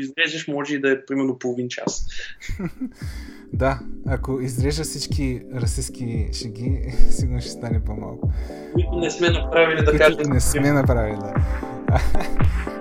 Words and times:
изрежеш, 0.00 0.48
може 0.48 0.74
и 0.74 0.80
да 0.80 0.92
е 0.92 1.04
примерно 1.06 1.38
половин 1.38 1.68
час. 1.68 2.06
да, 3.52 3.80
ако 4.06 4.40
изрежа 4.40 4.82
всички 4.82 5.42
расистски 5.54 6.28
шеги, 6.32 6.94
сигурно 7.10 7.40
ще 7.40 7.50
стане 7.50 7.84
по-малко. 7.84 8.32
Които 8.72 8.96
не 8.96 9.10
сме 9.10 9.30
направили 9.30 9.84
да 9.84 9.98
кажем. 9.98 10.32
Не 10.32 10.40
сме 10.40 10.72
направили, 10.72 11.16
да. 11.16 11.34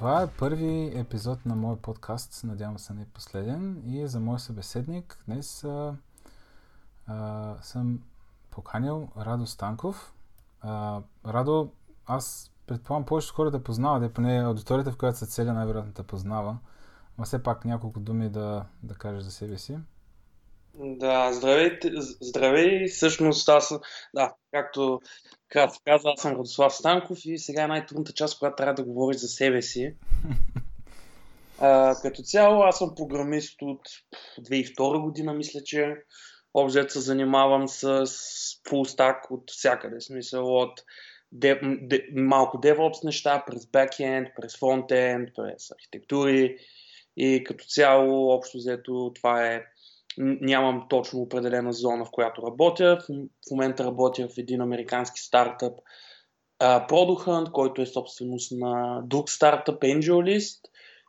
Това 0.00 0.22
е 0.22 0.26
първи 0.26 0.92
епизод 0.94 1.46
на 1.46 1.56
мой 1.56 1.76
подкаст, 1.76 2.44
надявам 2.44 2.78
се 2.78 2.94
не 2.94 3.02
е 3.02 3.06
последен. 3.14 3.82
И 3.86 4.06
за 4.06 4.20
мой 4.20 4.38
събеседник 4.38 5.18
днес 5.26 5.64
а, 5.64 5.94
а, 7.06 7.54
съм 7.62 8.02
поканил 8.50 9.08
Радо 9.16 9.46
Станков. 9.46 10.14
А, 10.60 11.00
Радо, 11.26 11.70
аз 12.06 12.52
предполагам 12.66 13.06
повечето 13.06 13.34
хора 13.34 13.50
да 13.50 13.62
познава, 13.62 14.00
да 14.00 14.06
е 14.06 14.12
поне 14.12 14.44
аудиторията, 14.44 14.92
в 14.92 14.96
която 14.96 15.18
се 15.18 15.26
целя 15.26 15.52
най-вероятно 15.52 15.92
да 15.92 16.02
познава. 16.02 16.58
Но 17.18 17.24
все 17.24 17.42
пак 17.42 17.64
няколко 17.64 18.00
думи 18.00 18.28
да, 18.28 18.64
да 18.82 18.94
кажеш 18.94 19.22
за 19.22 19.30
себе 19.30 19.58
си. 19.58 19.78
Да, 20.74 21.32
здравейте, 21.32 21.90
здравей, 22.20 22.86
всъщност 22.86 23.48
аз, 23.48 23.74
да, 24.14 24.34
както 24.50 25.00
Кратко 25.48 25.82
каза, 25.84 26.08
аз 26.08 26.20
съм 26.20 26.32
Радослав 26.32 26.74
Станков 26.74 27.18
и 27.24 27.38
сега 27.38 27.62
е 27.62 27.66
най-трудната 27.66 28.12
част, 28.12 28.38
която 28.38 28.56
трябва 28.56 28.74
да 28.74 28.84
говориш 28.84 29.20
за 29.20 29.28
себе 29.28 29.62
си. 29.62 29.94
А, 31.62 31.96
като 32.02 32.22
цяло 32.22 32.62
аз 32.62 32.78
съм 32.78 32.94
програмист 32.94 33.62
от 33.62 33.80
2002 34.40 35.00
година, 35.00 35.34
мисля, 35.34 35.60
че. 35.64 35.96
Обзет 36.54 36.90
се 36.90 37.00
занимавам 37.00 37.68
с 37.68 38.06
full 38.68 38.96
stack 38.96 39.30
от 39.30 39.50
всякъде, 39.50 40.00
смисъл 40.00 40.56
от 40.56 40.80
де, 41.32 41.60
де, 41.82 42.06
малко 42.12 42.58
DevOps 42.58 43.04
неща, 43.04 43.44
през 43.46 43.66
backend, 43.66 44.34
през 44.40 44.56
frontend, 44.56 45.32
през 45.34 45.70
архитектури. 45.70 46.56
И 47.16 47.44
като 47.44 47.64
цяло 47.64 48.30
общо 48.30 48.58
взето 48.58 49.12
това 49.14 49.46
е 49.46 49.62
нямам 50.20 50.86
точно 50.88 51.20
определена 51.20 51.72
зона, 51.72 52.04
в 52.04 52.10
която 52.10 52.42
работя. 52.42 52.98
В 53.08 53.50
момента 53.50 53.84
работя 53.84 54.28
в 54.28 54.38
един 54.38 54.60
американски 54.60 55.20
стартъп 55.20 55.78
Product 56.60 57.26
Hunt, 57.26 57.50
който 57.50 57.82
е 57.82 57.86
собственост 57.86 58.52
на 58.52 59.02
друг 59.04 59.30
стартъп 59.30 59.82
AngelList 59.82 60.60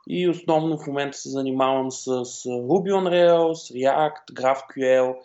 и 0.09 0.29
основно 0.29 0.77
в 0.77 0.87
момента 0.87 1.17
се 1.17 1.29
занимавам 1.29 1.91
с 1.91 2.05
Ruby 2.45 2.91
on 2.91 3.09
Rails, 3.09 3.75
React, 3.75 4.33
GraphQL 4.33 5.15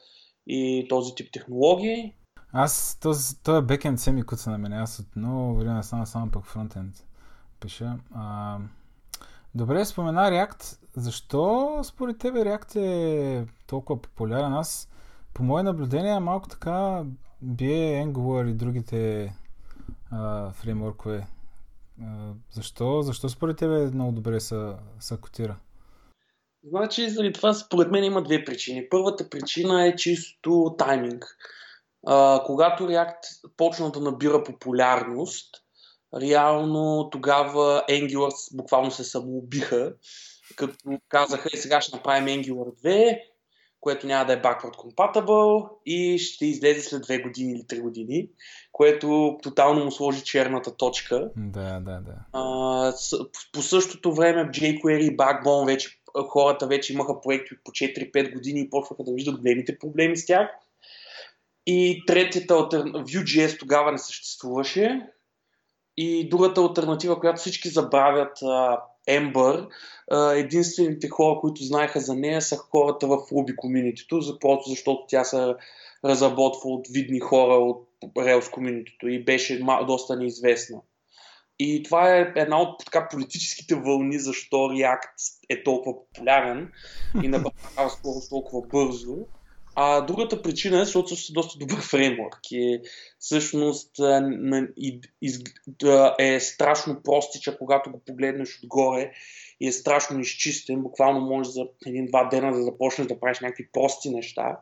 и 0.47 0.87
този 0.89 1.14
тип 1.14 1.33
технологии. 1.33 2.14
Аз 2.53 2.98
този, 3.03 3.42
този 3.42 3.67
бекенд 3.67 4.01
се 4.01 4.12
ми 4.12 4.23
куца 4.23 4.51
на 4.51 4.59
мен. 4.59 4.73
Аз 4.73 4.98
от 4.98 5.17
много 5.17 5.59
време 5.59 5.83
само, 5.83 6.07
само 6.07 6.31
пък 6.31 6.45
фронтенд 6.47 6.95
пиша. 7.61 7.98
А, 8.14 8.59
добре, 9.55 9.84
спомена 9.84 10.20
React. 10.20 10.79
Защо 10.97 11.80
според 11.84 12.19
тебе 12.19 12.39
React 12.39 12.77
е 12.77 13.47
толкова 13.66 14.02
популярен? 14.02 14.52
Аз, 14.52 14.89
по 15.34 15.42
мое 15.42 15.62
наблюдение, 15.62 16.20
малко 16.20 16.48
така 16.48 17.05
бие 17.42 18.05
Angular 18.05 18.50
и 18.50 18.55
другите 18.55 19.33
а, 20.11 20.50
фреймворкове. 20.50 21.27
А, 22.02 22.33
защо, 22.52 23.02
защо 23.02 23.28
според 23.28 23.56
тебе 23.56 23.86
много 23.86 24.12
добре 24.12 24.41
са, 24.41 24.77
са 25.00 25.17
котира? 25.17 25.56
Значи, 26.64 27.11
заради 27.11 27.33
това 27.33 27.55
според 27.55 27.91
мен 27.91 28.05
има 28.05 28.22
две 28.22 28.44
причини. 28.44 28.89
Първата 28.91 29.30
причина 29.30 29.86
е 29.86 29.97
чисто 29.97 30.74
тайминг. 30.78 31.24
А, 32.07 32.42
когато 32.46 32.84
React 32.84 33.51
почна 33.57 33.90
да 33.90 34.01
набира 34.01 34.42
популярност, 34.45 35.57
реално 36.20 37.08
тогава 37.13 37.84
Angular 37.89 38.57
буквално 38.57 38.90
се 38.90 39.05
самоубиха 39.05 39.95
като 40.56 40.77
казаха 41.08 41.48
и 41.52 41.56
сега 41.56 41.80
ще 41.80 41.96
направим 41.96 42.42
Angular 42.42 42.83
2, 42.84 43.20
което 43.80 44.06
няма 44.06 44.24
да 44.24 44.33
е 44.33 44.42
backward 44.42 44.74
compatible 44.74 45.68
и 45.86 46.18
ще 46.18 46.46
излезе 46.46 46.80
след 46.80 47.06
2 47.06 47.22
години 47.22 47.52
или 47.52 47.62
3 47.62 47.80
години, 47.80 48.28
което 48.72 49.39
тотално 49.42 49.84
му 49.84 49.90
сложи 49.90 50.24
черната 50.24 50.77
точка. 50.77 51.30
Да, 51.36 51.80
да, 51.80 52.00
да. 52.00 52.14
А, 52.33 52.92
по 53.52 53.62
същото 53.62 54.14
време 54.14 54.50
jQuery 54.50 55.12
и 55.12 55.16
Backbone 55.16 55.66
вече 55.66 56.00
хората 56.28 56.66
вече 56.66 56.92
имаха 56.92 57.20
проекти 57.20 57.55
по 57.64 57.70
4-5 57.70 58.33
години 58.33 58.61
и 58.61 58.70
почваха 58.70 59.05
да 59.05 59.12
виждат 59.12 59.40
големите 59.40 59.78
проблеми 59.78 60.16
с 60.16 60.27
тях. 60.27 60.48
И 61.66 62.02
третията 62.06 62.55
альтернатива, 62.55 63.05
Vue.js 63.05 63.58
тогава 63.58 63.92
не 63.92 63.98
съществуваше. 63.98 65.06
И 65.96 66.28
другата 66.28 66.61
альтернатива, 66.61 67.20
която 67.20 67.40
всички 67.40 67.68
забравят, 67.68 68.39
Ember, 69.08 69.68
единствените 70.34 71.08
хора, 71.08 71.40
които 71.40 71.62
знаеха 71.62 72.00
за 72.00 72.14
нея 72.14 72.42
са 72.42 72.56
хората 72.56 73.06
в 73.06 73.11
Ruby 73.11 73.56
комьюнитито, 73.56 74.39
просто 74.40 74.70
защото 74.70 75.05
тя 75.08 75.24
се 75.24 75.55
разработва 76.05 76.70
от 76.70 76.86
видни 76.90 77.20
хора 77.20 77.55
от 77.55 77.89
Rails 78.05 78.50
комьюнитито 78.50 79.08
и 79.08 79.24
беше 79.24 79.61
доста 79.86 80.16
неизвестна. 80.16 80.80
И 81.58 81.83
това 81.83 82.16
е 82.16 82.33
една 82.36 82.61
от 82.61 82.84
така, 82.84 83.08
политическите 83.08 83.74
вълни, 83.74 84.18
защо 84.18 84.56
React 84.56 85.11
е 85.48 85.62
толкова 85.62 85.96
популярен 85.96 86.72
и 87.22 87.28
набавява 87.28 87.90
скорост 87.90 88.30
толкова 88.30 88.66
бързо. 88.68 89.16
А 89.79 90.01
другата 90.01 90.42
причина 90.42 90.81
е, 90.81 90.85
защото 90.85 91.09
също 91.09 91.33
е 91.33 91.35
доста 91.35 91.59
добър 91.59 91.81
фреймворк 91.81 92.39
и 92.51 92.81
всъщност 93.19 93.91
е 96.19 96.41
страшно 96.41 97.03
простича, 97.03 97.59
когато 97.59 97.91
го 97.91 98.03
погледнеш 98.07 98.61
отгоре 98.63 99.13
и 99.61 99.69
е 99.69 99.73
страшно 99.73 100.20
изчистен. 100.20 100.83
Буквално 100.83 101.20
може 101.20 101.51
за 101.51 101.69
един-два 101.87 102.25
дена 102.25 102.53
да 102.53 102.63
започнеш 102.63 103.07
да 103.07 103.20
правиш 103.20 103.41
някакви 103.41 103.69
прости 103.73 104.11
неща. 104.11 104.61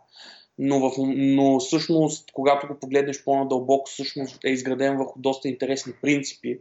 Но, 0.59 0.81
в, 0.81 0.93
но 1.17 1.61
всъщност, 1.61 2.31
когато 2.33 2.67
го 2.67 2.79
погледнеш 2.81 3.25
по-надълбоко, 3.25 3.91
всъщност 3.91 4.45
е 4.45 4.51
изграден 4.51 4.97
върху 4.97 5.21
доста 5.21 5.49
интересни 5.49 5.93
принципи 6.03 6.59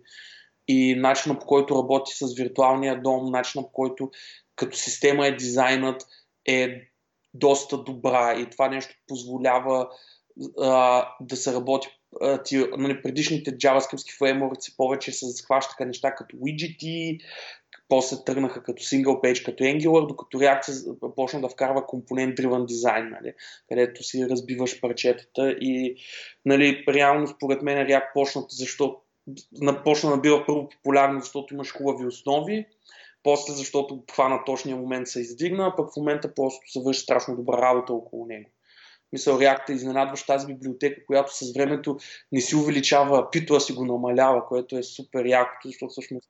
и 0.68 0.96
начина 0.96 1.40
по 1.40 1.46
който 1.46 1.76
работи 1.76 2.12
с 2.16 2.36
виртуалния 2.36 3.02
дом, 3.02 3.32
начина 3.32 3.64
по 3.64 3.72
който 3.72 4.12
като 4.56 4.78
система 4.78 5.28
е 5.28 5.36
дизайнът 5.36 6.08
е 6.46 6.93
доста 7.34 7.78
добра 7.78 8.36
и 8.40 8.50
това 8.50 8.70
нещо 8.70 8.96
позволява 9.08 9.90
а, 10.60 11.06
да 11.22 11.36
се 11.36 11.54
работи 11.54 11.88
ти, 12.46 12.66
нали, 12.78 13.02
предишните 13.02 13.58
JavaScript 13.58 14.18
фреймворци 14.18 14.78
повече 14.78 15.12
се 15.12 15.26
захващаха 15.26 15.86
неща 15.86 16.16
като 16.16 16.36
widget, 16.36 17.20
после 17.90 18.18
тръгнаха 18.26 18.64
като 18.64 18.84
single 18.84 19.06
page, 19.06 19.46
като 19.46 19.64
Angular, 19.64 20.08
докато 20.08 20.38
React 20.38 21.16
почна 21.16 21.42
да 21.42 21.50
вкарва 21.50 21.86
компонент 21.86 22.38
driven 22.38 22.66
дизайн, 22.66 23.10
нали, 23.10 23.34
където 23.70 24.04
си 24.04 24.30
разбиваш 24.30 24.82
парчетата 24.82 25.52
и 25.52 25.96
нали, 26.46 26.84
реално 26.88 27.28
според 27.28 27.62
мен 27.62 27.88
React 27.88 28.14
почна, 28.14 28.46
защото 28.50 28.98
почна 29.84 30.10
да 30.12 30.18
бива 30.18 30.44
първо 30.46 30.70
популярно, 30.70 31.20
защото 31.20 31.54
имаш 31.54 31.74
хубави 31.74 32.06
основи, 32.06 32.66
после 33.24 33.54
защото 33.54 34.04
хвана 34.12 34.44
точния 34.46 34.78
момент 34.78 35.08
се 35.08 35.22
издигна, 35.22 35.68
а 35.68 35.76
пък 35.76 35.94
в 35.94 35.98
момента 35.98 36.36
просто 36.36 36.72
се 36.72 36.80
върши 36.80 37.00
страшно 37.00 37.36
добра 37.36 37.62
работа 37.62 37.94
около 37.94 38.26
него. 38.26 38.50
Мисля, 39.14 39.32
React 39.32 39.70
е 39.70 39.74
изненадващ 39.74 40.28
тази 40.28 40.48
библиотека, 40.48 41.06
която 41.06 41.38
с 41.38 41.54
времето 41.54 41.98
не 42.32 42.42
си 42.42 42.56
увеличава 42.56 43.30
пито, 43.32 43.56
а 43.56 43.60
си 43.60 43.74
го 43.74 43.86
намалява, 43.86 44.48
което 44.48 44.78
е 44.78 44.84
супер 44.84 45.26
якото, 45.26 45.68
защото 45.68 45.92
всъщност 45.92 46.30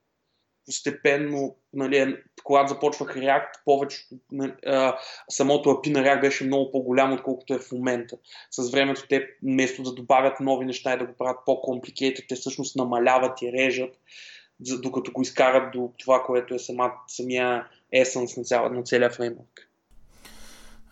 постепенно, 0.66 1.56
нали, 1.74 2.18
когато 2.44 2.74
започвах 2.74 3.16
React, 3.16 3.50
повече 3.66 4.08
нали, 4.32 4.54
а, 4.66 4.98
самото 5.30 5.70
API 5.70 5.94
на 5.94 6.00
React 6.00 6.22
беше 6.22 6.44
много 6.44 6.72
по-голямо, 6.72 7.16
отколкото 7.16 7.54
е 7.54 7.60
в 7.60 7.72
момента. 7.72 8.18
С 8.52 8.72
времето 8.72 9.08
те, 9.10 9.28
вместо 9.44 9.84
да 9.84 9.94
добавят 9.94 10.40
нови 10.40 10.66
неща 10.66 10.94
и 10.94 10.98
да 10.98 11.06
го 11.06 11.14
правят 11.18 11.40
по-компликейте, 11.46 12.28
те 12.28 12.36
всъщност 12.36 12.76
намаляват 12.76 13.42
и 13.42 13.52
режат 13.52 14.00
докато 14.60 15.12
го 15.12 15.22
изкарат 15.22 15.72
до 15.72 15.92
това, 15.98 16.24
което 16.26 16.54
е 16.54 16.60
сама, 16.60 16.92
самия 17.08 17.68
есенс 17.92 18.38
на, 18.38 18.44
цяла, 18.44 18.70
на 18.70 18.84
целия 18.84 19.10
фреймворк. 19.10 19.70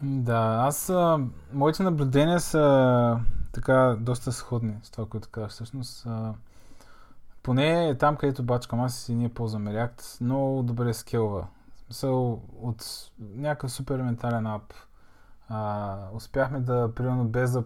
Да, 0.02 0.58
аз, 0.62 0.92
моите 1.54 1.84
наблюдения 1.84 2.40
са 2.40 3.20
така 3.54 3.98
доста 4.00 4.32
сходни 4.32 4.74
с 4.84 4.92
това, 4.92 5.06
което 5.06 5.30
казах 5.30 5.52
всъщност. 5.52 6.08
Поне 7.44 7.98
там, 7.98 8.16
където 8.16 8.44
бачкам 8.44 8.82
аз 8.82 9.10
и 9.10 9.16
ние 9.16 9.30
ползваме 9.30 9.72
React, 9.72 10.22
много 10.22 10.64
добре 10.64 10.94
скелва. 10.94 11.48
Смисъл, 11.86 12.42
от 12.62 13.12
някакъв 13.20 13.72
супер 13.72 14.02
ментален 14.02 14.48
ап 14.48 14.74
а, 15.50 15.98
успяхме 16.14 16.60
да, 16.60 16.92
примерно, 16.96 17.26
без 17.26 17.52
да, 17.52 17.64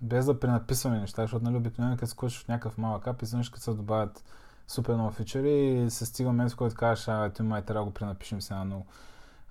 без 0.00 0.26
да 0.26 0.40
пренаписваме 0.40 1.00
неща, 1.00 1.22
защото 1.22 1.44
нали, 1.44 1.56
обикновено 1.56 1.96
като 1.96 2.10
скочиш 2.10 2.44
в 2.44 2.48
някакъв 2.48 2.78
малък 2.78 3.06
ап, 3.06 3.22
изведнъж 3.22 3.48
като 3.48 3.62
се 3.62 3.70
добавят 3.70 4.24
супер 4.70 4.94
много 4.94 5.12
фичери 5.12 5.82
и 5.84 5.90
се 5.90 6.06
стига 6.06 6.28
момент, 6.28 6.52
в 6.52 6.56
който 6.56 6.74
кажеш, 6.74 7.08
а, 7.08 7.32
ти 7.32 7.42
май 7.42 7.64
трябва 7.64 7.80
да 7.80 7.90
го 7.90 7.94
пренапишем 7.94 8.42
сега, 8.42 8.64
но 8.64 8.86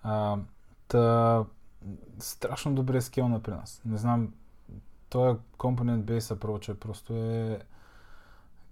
а, 0.04 0.38
та, 0.88 1.44
страшно 2.20 2.76
добре 2.76 3.02
скелна 3.02 3.44
при 3.44 3.52
нас. 3.52 3.82
Не 3.86 3.98
знам, 3.98 4.34
този 5.10 5.40
компонент 5.58 6.06
base 6.06 6.36
approach 6.36 6.72
е 6.72 6.80
просто 6.80 7.14
е 7.14 7.60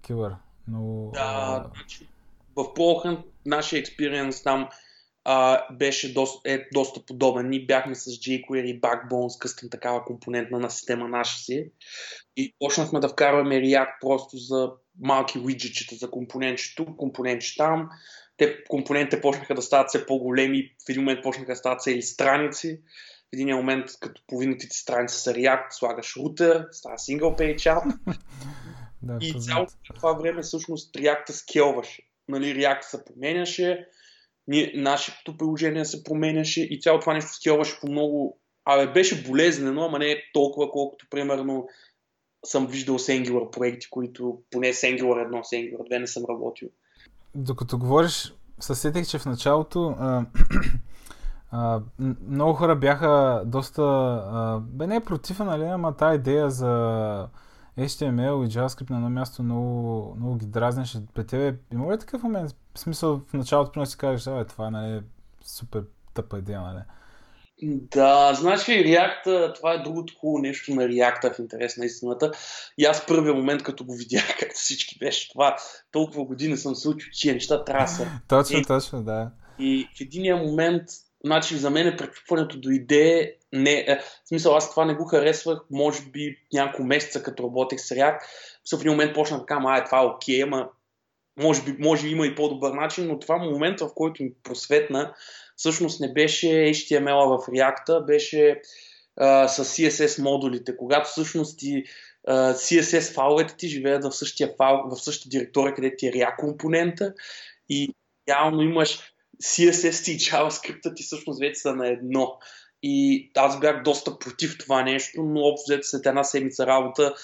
килър. 0.02 0.34
Но, 0.68 1.10
да, 1.14 1.70
значи, 1.74 2.08
в 2.56 2.74
Полхан 2.74 3.24
нашия 3.46 3.80
експириенс 3.80 4.42
там 4.42 4.68
а, 5.24 5.66
беше 5.72 6.14
доста, 6.14 6.52
е 6.52 6.68
доста 6.74 7.06
подобен. 7.06 7.48
Ние 7.48 7.66
бяхме 7.66 7.94
с 7.94 8.10
jQuery 8.10 8.80
Backbone 8.80 9.28
с 9.28 9.38
къстен 9.38 9.70
такава 9.70 10.04
компонентна 10.04 10.58
на 10.58 10.70
система 10.70 11.08
наша 11.08 11.38
си 11.38 11.70
и 12.36 12.54
почнахме 12.58 13.00
да 13.00 13.08
вкарваме 13.08 13.54
React 13.54 14.00
просто 14.00 14.36
за 14.36 14.70
малки 15.00 15.38
виджетчета 15.38 15.94
за 15.94 16.10
компонентче 16.10 16.74
тук, 16.76 16.96
компонентче 16.96 17.56
там. 17.56 17.90
Те 18.36 18.64
компонентите 18.68 19.20
почнаха 19.20 19.54
да 19.54 19.62
стават 19.62 19.88
все 19.88 20.06
по-големи, 20.06 20.74
в 20.86 20.88
един 20.88 21.02
момент 21.02 21.22
почнаха 21.22 21.52
да 21.52 21.56
стават 21.56 21.82
цели 21.82 22.02
страници. 22.02 22.80
В 23.30 23.32
един 23.32 23.56
момент, 23.56 23.86
като 24.00 24.22
половината 24.26 24.68
ти 24.68 24.76
страници 24.76 25.16
са 25.16 25.34
React, 25.34 25.66
слагаш 25.70 26.16
рутер, 26.16 26.66
става 26.72 26.96
single 26.96 27.38
page 27.38 27.56
app. 27.56 27.98
да, 29.02 29.18
и 29.20 29.40
цялото 29.40 29.72
това 29.94 30.12
време 30.12 30.42
всъщност 30.42 30.92
React 30.92 31.30
скелваше. 31.30 32.02
Нали, 32.28 32.56
React 32.56 32.82
се 32.82 33.04
променяше, 33.04 33.86
ние, 34.48 34.72
нашето 34.74 35.36
приложение 35.36 35.84
се 35.84 36.04
променяше 36.04 36.62
и 36.62 36.80
цялото 36.80 37.00
това 37.00 37.14
нещо 37.14 37.32
скелваше 37.32 37.80
по 37.80 37.90
много... 37.90 38.40
Абе, 38.64 38.92
беше 38.92 39.22
болезнено, 39.22 39.84
ама 39.84 39.98
не 39.98 40.22
толкова, 40.32 40.70
колкото 40.70 41.06
примерно 41.10 41.68
съм 42.44 42.66
виждал 42.66 42.98
с 42.98 43.06
Angular 43.06 43.50
проекти, 43.50 43.90
които 43.90 44.38
поне 44.50 44.72
с 44.72 44.80
Angular 44.80 45.30
1, 45.30 45.42
с 45.42 45.50
Angular 45.50 45.90
2 45.90 45.98
не 45.98 46.06
съм 46.06 46.24
работил. 46.28 46.68
Докато 47.34 47.78
говориш, 47.78 48.34
съсетих, 48.60 49.06
че 49.06 49.18
в 49.18 49.26
началото 49.26 49.96
а, 49.98 50.26
а, 51.50 51.80
много 52.28 52.52
хора 52.54 52.76
бяха 52.76 53.42
доста... 53.46 53.82
А, 53.82 54.60
бе 54.60 54.86
не 54.86 55.04
против, 55.04 55.38
нали, 55.38 55.64
ама 55.64 55.96
тази 55.96 56.16
идея 56.16 56.50
за 56.50 56.68
HTML 57.78 58.46
и 58.46 58.50
JavaScript 58.50 58.90
на 58.90 58.96
едно 58.96 59.10
място 59.10 59.42
много, 59.42 60.14
много 60.16 60.36
ги 60.36 60.46
дразнеше. 60.46 60.98
При 61.14 61.26
тебе 61.26 61.58
има 61.72 61.92
ли 61.92 61.98
такъв 61.98 62.22
момент? 62.22 62.50
В 62.74 62.78
смисъл 62.78 63.20
в 63.28 63.32
началото 63.32 63.72
примерно 63.72 63.86
си 63.86 63.98
кажеш, 63.98 64.26
а, 64.26 64.44
това 64.44 64.66
е 64.66 64.70
нали, 64.70 65.02
супер 65.44 65.84
тъпа 66.14 66.38
идея, 66.38 66.60
нали? 66.60 66.80
Да, 67.62 68.34
значи 68.34 68.72
React, 68.72 69.54
това 69.54 69.72
е 69.72 69.78
другото 69.78 70.14
хубаво 70.20 70.38
нещо 70.38 70.74
на 70.74 70.82
React 70.82 71.34
в 71.34 71.38
интерес 71.38 71.76
на 71.76 71.84
истината. 71.84 72.30
И 72.78 72.84
аз 72.84 73.06
първия 73.06 73.34
момент, 73.34 73.62
като 73.62 73.84
го 73.84 73.94
видях, 73.94 74.36
както 74.40 74.54
всички 74.54 74.98
беше 74.98 75.28
това, 75.28 75.56
толкова 75.92 76.24
години 76.24 76.56
съм 76.56 76.74
се 76.74 76.88
учил, 76.88 77.10
че 77.12 77.32
неща 77.32 77.64
трябва 77.64 77.84
да 77.84 77.90
са. 77.90 78.06
точно, 78.28 78.62
точно, 78.64 79.02
да. 79.02 79.30
И 79.58 79.88
в 79.98 80.00
единия 80.00 80.36
момент, 80.36 80.82
значи 81.24 81.56
за 81.56 81.70
мен 81.70 81.96
пречупването 81.98 82.58
дойде, 82.58 83.34
не, 83.52 83.84
е, 83.88 83.98
в 84.24 84.28
смисъл 84.28 84.56
аз 84.56 84.70
това 84.70 84.84
не 84.84 84.94
го 84.94 85.04
харесвах, 85.04 85.58
може 85.70 86.02
би 86.02 86.36
няколко 86.52 86.84
месеца 86.84 87.22
като 87.22 87.42
работех 87.42 87.80
с 87.80 87.88
React. 87.88 88.18
В 88.72 88.80
един 88.80 88.92
момент 88.92 89.14
почна 89.14 89.38
така, 89.38 89.60
а 89.66 89.76
е 89.76 89.84
това 89.84 89.98
е 89.98 90.06
окей, 90.06 90.42
ама 90.42 90.68
може 91.38 91.62
би 91.62 91.76
може 91.78 92.08
има 92.08 92.26
и 92.26 92.34
по-добър 92.34 92.72
начин, 92.72 93.06
но 93.06 93.18
това 93.18 93.36
момент, 93.36 93.80
в 93.80 93.90
който 93.94 94.22
ми 94.22 94.30
просветна, 94.42 95.14
всъщност 95.58 96.00
не 96.00 96.12
беше 96.12 96.46
HTML 96.46 97.36
в 97.36 97.46
React, 97.46 98.06
беше 98.06 98.60
а, 99.16 99.48
с 99.48 99.64
CSS 99.64 100.22
модулите, 100.22 100.76
когато 100.76 101.10
всъщност 101.10 101.58
ти 101.58 101.84
а, 102.26 102.54
CSS 102.54 103.14
файловете 103.14 103.56
ти 103.56 103.68
живеят 103.68 104.04
в 104.04 104.12
същия 104.12 104.54
файл, 104.56 104.82
в 104.90 104.96
същата 104.96 105.28
директория, 105.28 105.74
където 105.74 105.96
ти 105.98 106.06
е 106.06 106.12
React 106.12 106.36
компонента 106.36 107.14
и 107.68 107.94
реално 108.28 108.62
имаш 108.62 109.00
CSS 109.42 110.12
и 110.12 110.18
JavaScript 110.18 110.96
ти 110.96 111.02
всъщност 111.02 111.40
вече 111.40 111.60
са 111.60 111.74
на 111.74 111.88
едно. 111.88 112.38
И 112.82 113.30
аз 113.36 113.60
бях 113.60 113.82
доста 113.82 114.18
против 114.18 114.58
това 114.58 114.82
нещо, 114.82 115.22
но 115.22 115.40
общо 115.40 115.78
след 115.82 116.06
една 116.06 116.24
седмица 116.24 116.66
работа 116.66 117.14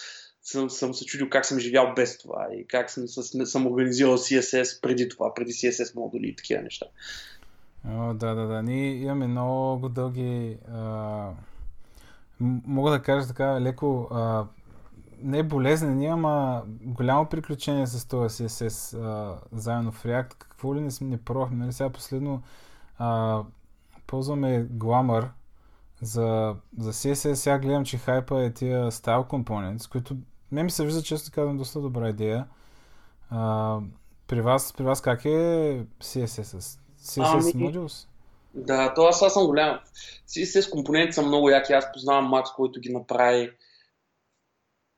съм, 0.43 0.71
съм 0.71 0.95
се 0.95 1.05
чудил 1.05 1.29
как 1.29 1.47
съм 1.47 1.59
живял 1.59 1.93
без 1.97 2.19
това 2.19 2.49
и 2.53 2.67
как 2.67 2.91
съм, 2.91 3.09
съм 3.47 3.67
организирал 3.67 4.19
CSS 4.19 4.81
преди 4.81 5.09
това, 5.09 5.35
преди 5.35 5.53
CSS 5.53 5.95
модули 5.95 6.29
и 6.29 6.37
такива 6.37 6.63
неща. 6.63 6.87
Да, 7.85 8.15
да, 8.15 8.47
да. 8.47 8.63
Ние 8.63 8.95
имаме 8.95 9.27
много 9.27 9.89
дълги. 9.89 10.59
А, 10.73 11.31
мога 12.41 12.91
да 12.91 13.03
кажа 13.03 13.29
така 13.29 13.61
леко. 13.61 14.09
А, 14.13 14.47
не 15.23 15.43
болезнени, 15.43 16.07
ама 16.07 16.63
голямо 16.83 17.27
приключение 17.27 17.87
с 17.87 18.09
този 18.09 18.29
CSS 18.29 18.99
а, 18.99 19.39
заедно 19.53 19.93
в 19.93 20.05
React. 20.05 20.35
Какво 20.35 20.75
ли 20.75 20.81
не, 20.81 20.91
не 21.01 21.17
пробвахме? 21.17 21.57
Нали 21.57 21.73
сега 21.73 21.91
последно 21.91 22.43
а, 22.99 23.43
ползваме 24.07 24.67
Glamour 24.69 25.29
за, 26.03 26.57
за 26.79 26.93
CSS. 26.93 27.35
Сега 27.35 27.59
гледам, 27.59 27.85
че 27.85 27.99
хайпа 27.99 28.45
е 28.45 28.53
тия 28.53 28.91
Style 28.91 29.27
Components, 29.27 29.91
които 29.91 30.17
ме 30.53 30.63
ми 30.63 30.71
се 30.71 30.85
вижда, 30.85 31.03
често 31.03 31.33
казвам, 31.35 31.57
доста 31.57 31.81
добра 31.81 32.09
идея. 32.09 32.47
А, 33.31 33.79
при, 34.27 34.41
вас, 34.41 34.73
при 34.73 34.85
вас 34.85 35.01
как 35.01 35.25
е 35.25 35.87
CSS? 36.01 36.81
CSS 37.05 37.53
ами, 37.55 37.71
Modules? 37.71 38.07
Да, 38.55 38.95
то 38.95 39.03
аз, 39.03 39.23
аз 39.23 39.33
съм 39.33 39.47
голям. 39.47 39.81
CSS 40.29 40.71
компоненти 40.71 41.13
са 41.13 41.23
много 41.23 41.51
яки. 41.51 41.73
Аз 41.73 41.93
познавам 41.93 42.29
Макс, 42.29 42.51
който 42.53 42.81
ги 42.81 42.93
направи. 42.93 43.51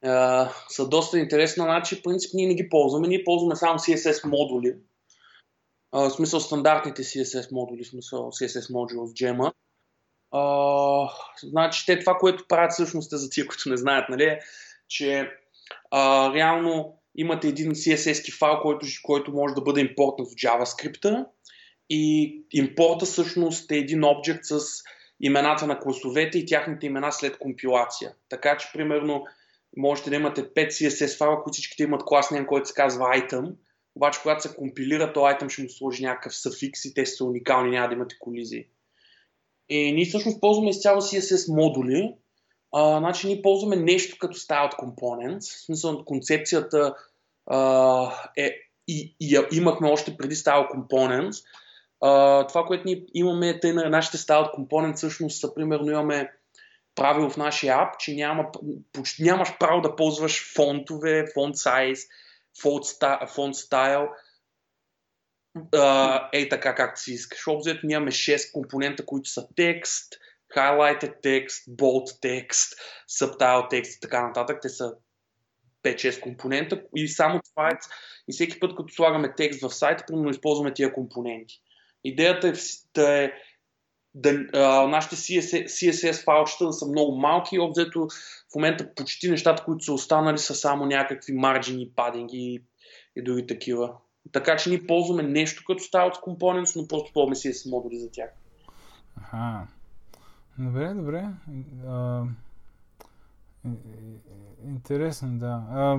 Uh, 0.04 0.50
са 0.68 0.88
доста 0.88 1.18
интересни, 1.18 1.62
значи 1.62 2.02
принцип 2.02 2.30
ние 2.34 2.46
не 2.46 2.54
ги 2.54 2.68
ползваме, 2.68 3.08
ние 3.08 3.24
ползваме 3.24 3.56
само 3.56 3.78
CSS 3.78 4.26
модули. 4.26 4.76
Uh, 5.94 6.08
в 6.08 6.10
смисъл 6.10 6.40
стандартните 6.40 7.02
CSS 7.02 7.52
модули, 7.52 7.84
в 7.84 7.88
смисъл 7.88 8.20
CSS 8.20 8.72
модул 8.72 9.06
с 9.06 9.12
Gema. 9.12 9.52
Uh, 10.34 11.10
значи 11.42 11.86
те 11.86 11.98
това, 11.98 12.14
което 12.14 12.48
правят 12.48 12.72
всъщност 12.72 13.12
е 13.12 13.16
за 13.16 13.30
тия, 13.30 13.46
които 13.46 13.68
не 13.68 13.76
знаят, 13.76 14.08
нали, 14.08 14.38
че 14.88 15.30
uh, 15.94 16.34
реално 16.34 16.98
имате 17.14 17.48
един 17.48 17.72
CSS 17.72 18.38
файл, 18.38 18.60
който, 18.62 18.86
който 19.02 19.32
може 19.32 19.54
да 19.54 19.60
бъде 19.60 19.80
импортнат 19.80 20.28
в 20.28 20.34
JavaScript 20.34 21.26
и 21.90 22.34
импорта 22.52 23.04
всъщност 23.04 23.72
е 23.72 23.76
един 23.76 24.04
обект 24.04 24.44
с 24.44 24.60
имената 25.20 25.66
на 25.66 25.80
класовете 25.80 26.38
и 26.38 26.46
тяхните 26.46 26.86
имена 26.86 27.12
след 27.12 27.38
компилация. 27.38 28.14
Така 28.28 28.56
че, 28.56 28.68
примерно, 28.72 29.24
можете 29.76 30.10
да 30.10 30.16
имате 30.16 30.42
5 30.42 30.66
CSS 30.66 31.18
файла, 31.18 31.42
които 31.42 31.54
всичките 31.54 31.82
имат 31.82 32.04
клас 32.04 32.30
нем, 32.30 32.46
който 32.46 32.68
се 32.68 32.74
казва 32.74 33.04
item, 33.04 33.54
обаче 33.94 34.20
когато 34.22 34.42
се 34.42 34.56
компилира, 34.56 35.12
то 35.12 35.20
item 35.20 35.48
ще 35.48 35.62
му 35.62 35.68
сложи 35.68 36.04
някакъв 36.04 36.36
суфикс 36.36 36.84
и 36.84 36.94
те 36.94 37.06
са 37.06 37.24
уникални, 37.24 37.70
няма 37.70 37.88
да 37.88 37.94
имате 37.94 38.18
колизии. 38.18 38.66
И 39.68 39.92
ние 39.92 40.04
всъщност 40.04 40.40
ползваме 40.40 40.70
изцяло 40.70 41.00
CSS 41.00 41.54
модули, 41.54 42.14
а, 42.72 42.98
значи 42.98 43.26
ние 43.26 43.42
ползваме 43.42 43.76
нещо 43.76 44.16
като 44.20 44.38
styled 44.38 44.72
components, 44.72 45.40
в 45.40 45.64
смисъл 45.64 46.04
концепцията 46.04 46.94
а, 47.46 48.12
е 48.36 48.50
и, 48.88 49.16
и, 49.20 49.40
имахме 49.52 49.88
още 49.88 50.16
преди 50.16 50.34
style 50.34 50.74
components, 50.74 51.44
това, 52.48 52.64
което 52.66 52.82
ние 52.86 53.04
имаме, 53.14 53.60
тъй 53.60 53.72
на 53.72 53.90
нашите 53.90 54.16
style 54.16 54.54
компонент, 54.54 54.96
всъщност 54.96 55.40
са, 55.40 55.54
примерно, 55.54 55.90
имаме 55.90 56.32
правило 56.94 57.30
в 57.30 57.36
нашия 57.36 57.76
ап, 57.82 57.98
че 57.98 58.14
няма, 58.14 58.44
почти 58.92 59.22
нямаш 59.22 59.58
право 59.58 59.80
да 59.80 59.96
ползваш 59.96 60.54
фонтове, 60.54 61.24
фонт 61.34 61.56
size, 61.56 62.08
фонт 63.34 63.56
стайл, 63.56 64.08
ей 66.32 66.48
така 66.48 66.74
както 66.74 67.00
си 67.00 67.12
искаш. 67.12 67.46
Обзето 67.46 67.86
нямаме 67.86 68.10
6 68.10 68.52
компонента, 68.52 69.06
които 69.06 69.30
са 69.30 69.48
текст, 69.56 70.14
highlighted 70.56 71.14
текст, 71.22 71.66
bold 71.66 72.20
текст, 72.20 72.72
subtile 73.20 73.70
текст 73.70 73.96
и 73.96 74.00
така 74.00 74.26
нататък. 74.26 74.58
Те 74.62 74.68
са 74.68 74.94
5-6 75.84 76.20
компонента 76.20 76.82
и 76.96 77.08
само 77.08 77.40
това 77.50 77.68
е. 77.68 77.78
И 78.28 78.32
всеки 78.32 78.60
път, 78.60 78.76
като 78.76 78.94
слагаме 78.94 79.34
текст 79.36 79.62
в 79.62 79.70
сайта, 79.74 80.04
примерно 80.06 80.30
използваме 80.30 80.74
тия 80.74 80.92
компоненти. 80.92 81.60
Идеята 82.04 82.48
е 82.48 82.52
да 82.94 83.24
е 83.24 83.32
да, 84.16 84.30
а, 84.54 84.86
нашите 84.86 85.16
CSS, 85.16 85.64
CSS 85.64 86.24
файлчета 86.24 86.66
да 86.66 86.72
са 86.72 86.86
много 86.86 87.16
малки 87.16 87.58
обзето 87.58 88.08
в 88.52 88.54
момента 88.54 88.94
почти 88.94 89.30
нещата, 89.30 89.64
които 89.64 89.84
са 89.84 89.92
останали 89.92 90.38
са 90.38 90.54
само 90.54 90.86
някакви 90.86 91.32
марджини, 91.32 91.90
падинги 91.96 92.36
и, 92.36 92.62
и 93.16 93.22
други 93.22 93.46
такива. 93.46 93.92
Така 94.32 94.56
че 94.56 94.70
ние 94.70 94.86
ползваме 94.86 95.22
нещо 95.22 95.64
като 95.66 95.82
Style 95.82 96.14
Components, 96.14 96.80
но 96.80 96.88
просто 96.88 97.12
ползваме 97.12 97.36
CSS 97.36 97.70
модули 97.70 97.98
за 97.98 98.10
тях. 98.10 98.30
Аха. 99.16 99.66
Добре, 100.58 100.94
добре. 100.94 101.24
А, 101.86 102.22
интересно, 104.64 105.38
да. 105.38 105.62
А, 105.70 105.98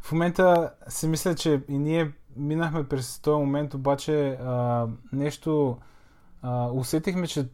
в 0.00 0.12
момента 0.12 0.72
си 0.88 1.08
мисля, 1.08 1.34
че 1.34 1.60
и 1.68 1.78
ние 1.78 2.12
минахме 2.36 2.88
през 2.88 3.18
този 3.18 3.38
момент, 3.38 3.74
обаче 3.74 4.28
а, 4.28 4.86
нещо 5.12 5.78
а, 6.42 6.70
усетихме, 6.72 7.26
че 7.26 7.48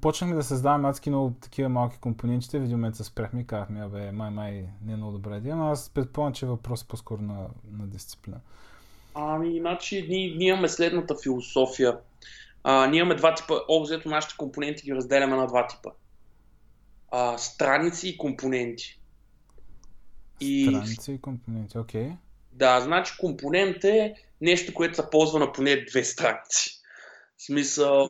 почнахме 0.00 0.36
да 0.36 0.42
създаваме 0.42 0.88
адски 0.88 1.10
много 1.10 1.34
такива 1.40 1.68
малки 1.68 1.98
компонентите. 1.98 2.58
В 2.58 2.62
един 2.62 2.76
момент 2.76 2.96
се 2.96 3.04
спряхме 3.04 3.40
и 3.40 3.46
казахме, 3.46 3.84
абе, 3.84 4.12
май, 4.12 4.30
май, 4.30 4.68
не 4.84 4.92
е 4.92 4.96
много 4.96 5.12
добра 5.12 5.36
идея, 5.36 5.56
но 5.56 5.70
аз 5.70 5.90
предполагам, 5.90 6.34
че 6.34 6.46
е 6.46 6.48
въпрос 6.48 6.84
по-скоро 6.84 7.22
на, 7.22 7.46
на 7.72 7.86
дисциплина. 7.86 8.40
Ами, 9.14 9.56
иначе 9.56 10.06
ние, 10.08 10.34
ние 10.36 10.48
имаме 10.48 10.68
следната 10.68 11.14
философия. 11.22 11.98
А, 12.64 12.86
ние 12.86 13.00
имаме 13.00 13.14
два 13.14 13.34
типа, 13.34 13.54
обзето 13.68 14.08
нашите 14.08 14.34
компоненти 14.36 14.84
ги 14.84 14.94
разделяме 14.94 15.36
на 15.36 15.46
два 15.46 15.66
типа. 15.66 15.90
А, 17.10 17.38
страници 17.38 18.08
и 18.08 18.18
компоненти. 18.18 19.00
И... 20.40 20.66
Страници 20.66 21.12
и 21.12 21.20
компоненти, 21.20 21.78
окей. 21.78 22.08
Okay. 22.08 22.16
Да, 22.52 22.80
значи 22.80 23.12
компонент 23.18 23.84
е 23.84 24.14
нещо, 24.40 24.74
което 24.74 24.94
се 24.94 25.10
ползва 25.10 25.38
на 25.38 25.52
поне 25.52 25.84
две 25.84 26.04
страници. 26.04 26.80
В 27.36 27.42
смисъл, 27.42 28.08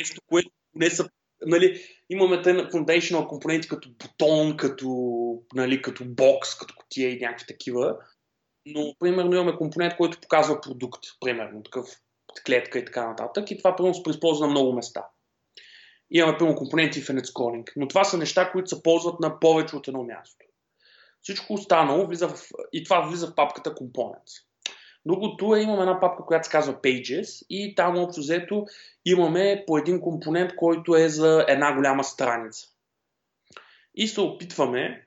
нещо, 0.00 0.20
което 0.28 0.50
не 0.74 0.90
са 0.90 1.08
нали, 1.46 1.80
имаме 2.10 2.42
те 2.42 2.50
foundational 2.50 3.26
компоненти 3.26 3.68
като 3.68 3.88
бутон, 3.88 4.56
като, 4.56 4.88
нали, 5.54 5.82
като 5.82 6.04
бокс, 6.04 6.58
като 6.58 6.74
котия 6.76 7.10
и 7.10 7.20
някакви 7.20 7.46
такива. 7.46 7.96
Но, 8.66 8.94
примерно, 8.98 9.34
имаме 9.34 9.56
компонент, 9.56 9.96
който 9.96 10.20
показва 10.20 10.60
продукт, 10.60 11.00
примерно, 11.20 11.62
такъв 11.62 11.86
клетка 12.46 12.78
и 12.78 12.84
така 12.84 13.08
нататък. 13.08 13.50
И 13.50 13.58
това, 13.58 13.76
примерно, 13.76 13.94
се 13.94 14.02
използва 14.10 14.46
на 14.46 14.50
много 14.50 14.72
места. 14.72 15.06
Имаме, 16.10 16.38
примерно, 16.38 16.56
компоненти 16.56 17.00
в 17.00 17.06
Scrolling. 17.06 17.72
Но 17.76 17.88
това 17.88 18.04
са 18.04 18.18
неща, 18.18 18.50
които 18.52 18.68
се 18.68 18.82
ползват 18.82 19.20
на 19.20 19.40
повече 19.40 19.76
от 19.76 19.88
едно 19.88 20.02
място. 20.02 20.43
Всичко 21.24 21.54
останало 21.54 22.06
влиза 22.06 22.28
в, 22.28 22.48
и 22.72 22.84
това 22.84 23.00
влиза 23.00 23.26
в 23.26 23.34
папката 23.34 23.74
Components. 23.74 24.44
Другото 25.06 25.54
е, 25.54 25.60
имаме 25.60 25.80
една 25.80 26.00
папка, 26.00 26.24
която 26.26 26.46
се 26.46 26.52
казва 26.52 26.74
Pages 26.74 27.46
и 27.50 27.74
там 27.74 27.98
общо 27.98 28.20
взето 28.20 28.66
имаме 29.04 29.64
по 29.66 29.78
един 29.78 30.00
компонент, 30.00 30.56
който 30.56 30.96
е 30.96 31.08
за 31.08 31.44
една 31.48 31.74
голяма 31.74 32.04
страница. 32.04 32.66
И 33.94 34.08
се 34.08 34.20
опитваме 34.20 35.06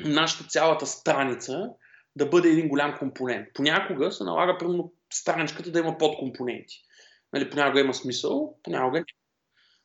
нашата 0.00 0.44
цялата 0.44 0.86
страница 0.86 1.70
да 2.16 2.26
бъде 2.26 2.48
един 2.48 2.68
голям 2.68 2.98
компонент. 2.98 3.48
Понякога 3.54 4.12
се 4.12 4.24
налага, 4.24 4.58
примерно, 4.58 4.92
страничката 5.12 5.70
да 5.70 5.78
има 5.78 5.98
подкомпоненти. 5.98 6.82
Нали, 7.32 7.50
понякога 7.50 7.80
има 7.80 7.94
смисъл, 7.94 8.56
понякога 8.62 8.98
не. 8.98 9.04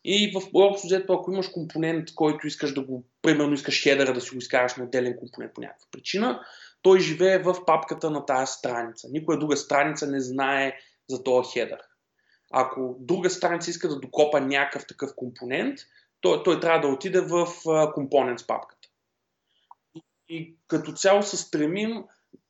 И 0.05 0.31
в 0.35 0.49
общо 0.53 0.87
взето, 0.87 1.13
ако 1.13 1.31
имаш 1.31 1.47
компонент, 1.47 2.15
който 2.15 2.47
искаш 2.47 2.73
да 2.73 2.81
го, 2.81 3.05
примерно 3.21 3.53
искаш 3.53 3.83
хедера 3.83 4.13
да 4.13 4.21
си 4.21 4.29
го 4.29 4.37
изкараш 4.37 4.75
на 4.75 4.83
отделен 4.83 5.17
компонент 5.17 5.53
по 5.53 5.61
някаква 5.61 5.87
причина, 5.91 6.41
той 6.81 6.99
живее 6.99 7.39
в 7.39 7.65
папката 7.65 8.09
на 8.09 8.25
тази 8.25 8.51
страница. 8.51 9.07
Никоя 9.11 9.39
друга 9.39 9.57
страница 9.57 10.07
не 10.07 10.19
знае 10.19 10.77
за 11.09 11.23
този 11.23 11.49
хедър. 11.53 11.79
Ако 12.51 12.95
друга 12.99 13.29
страница 13.29 13.69
иска 13.69 13.87
да 13.87 13.99
докопа 13.99 14.41
някакъв 14.41 14.87
такъв 14.87 15.15
компонент, 15.15 15.79
той, 16.21 16.43
той 16.43 16.59
трябва 16.59 16.87
да 16.87 16.93
отиде 16.93 17.21
в 17.21 17.47
компонент 17.93 18.39
папката. 18.47 18.87
И 20.29 20.55
като 20.67 20.91
цяло 20.91 21.23
се 21.23 21.37
стремим 21.37 22.03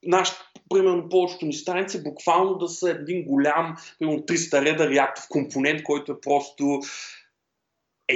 нашите, 0.04 0.40
примерно 0.70 1.10
повечето 1.10 1.46
ни 1.46 1.54
страници 1.54 2.04
буквално 2.04 2.58
да 2.58 2.68
са 2.68 2.92
един 2.92 3.26
голям, 3.26 3.76
примерно 4.00 4.20
300 4.20 4.62
реда 4.62 4.84
React 4.84 5.28
компонент, 5.30 5.84
който 5.84 6.12
е 6.12 6.22
просто 6.22 6.80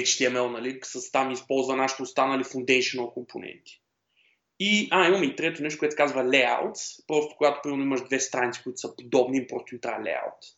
HTML, 0.01 0.51
нали, 0.51 0.79
с 0.83 1.11
там 1.11 1.31
използва 1.31 1.75
нашите 1.75 2.03
останали 2.03 2.43
foundational 2.43 3.13
компоненти. 3.13 3.81
И, 4.59 4.87
а, 4.91 5.07
имаме 5.07 5.25
и 5.25 5.35
трето 5.35 5.63
нещо, 5.63 5.79
което 5.79 5.95
казва 5.95 6.23
layout. 6.23 7.05
Просто 7.07 7.35
когато 7.37 7.59
примерно 7.63 7.83
имаш 7.83 8.01
две 8.05 8.19
страници, 8.19 8.63
които 8.63 8.79
са 8.79 8.95
подобни, 8.95 9.47
просто 9.47 9.75
им 9.75 9.81
трябва 9.81 10.03
layout. 10.03 10.55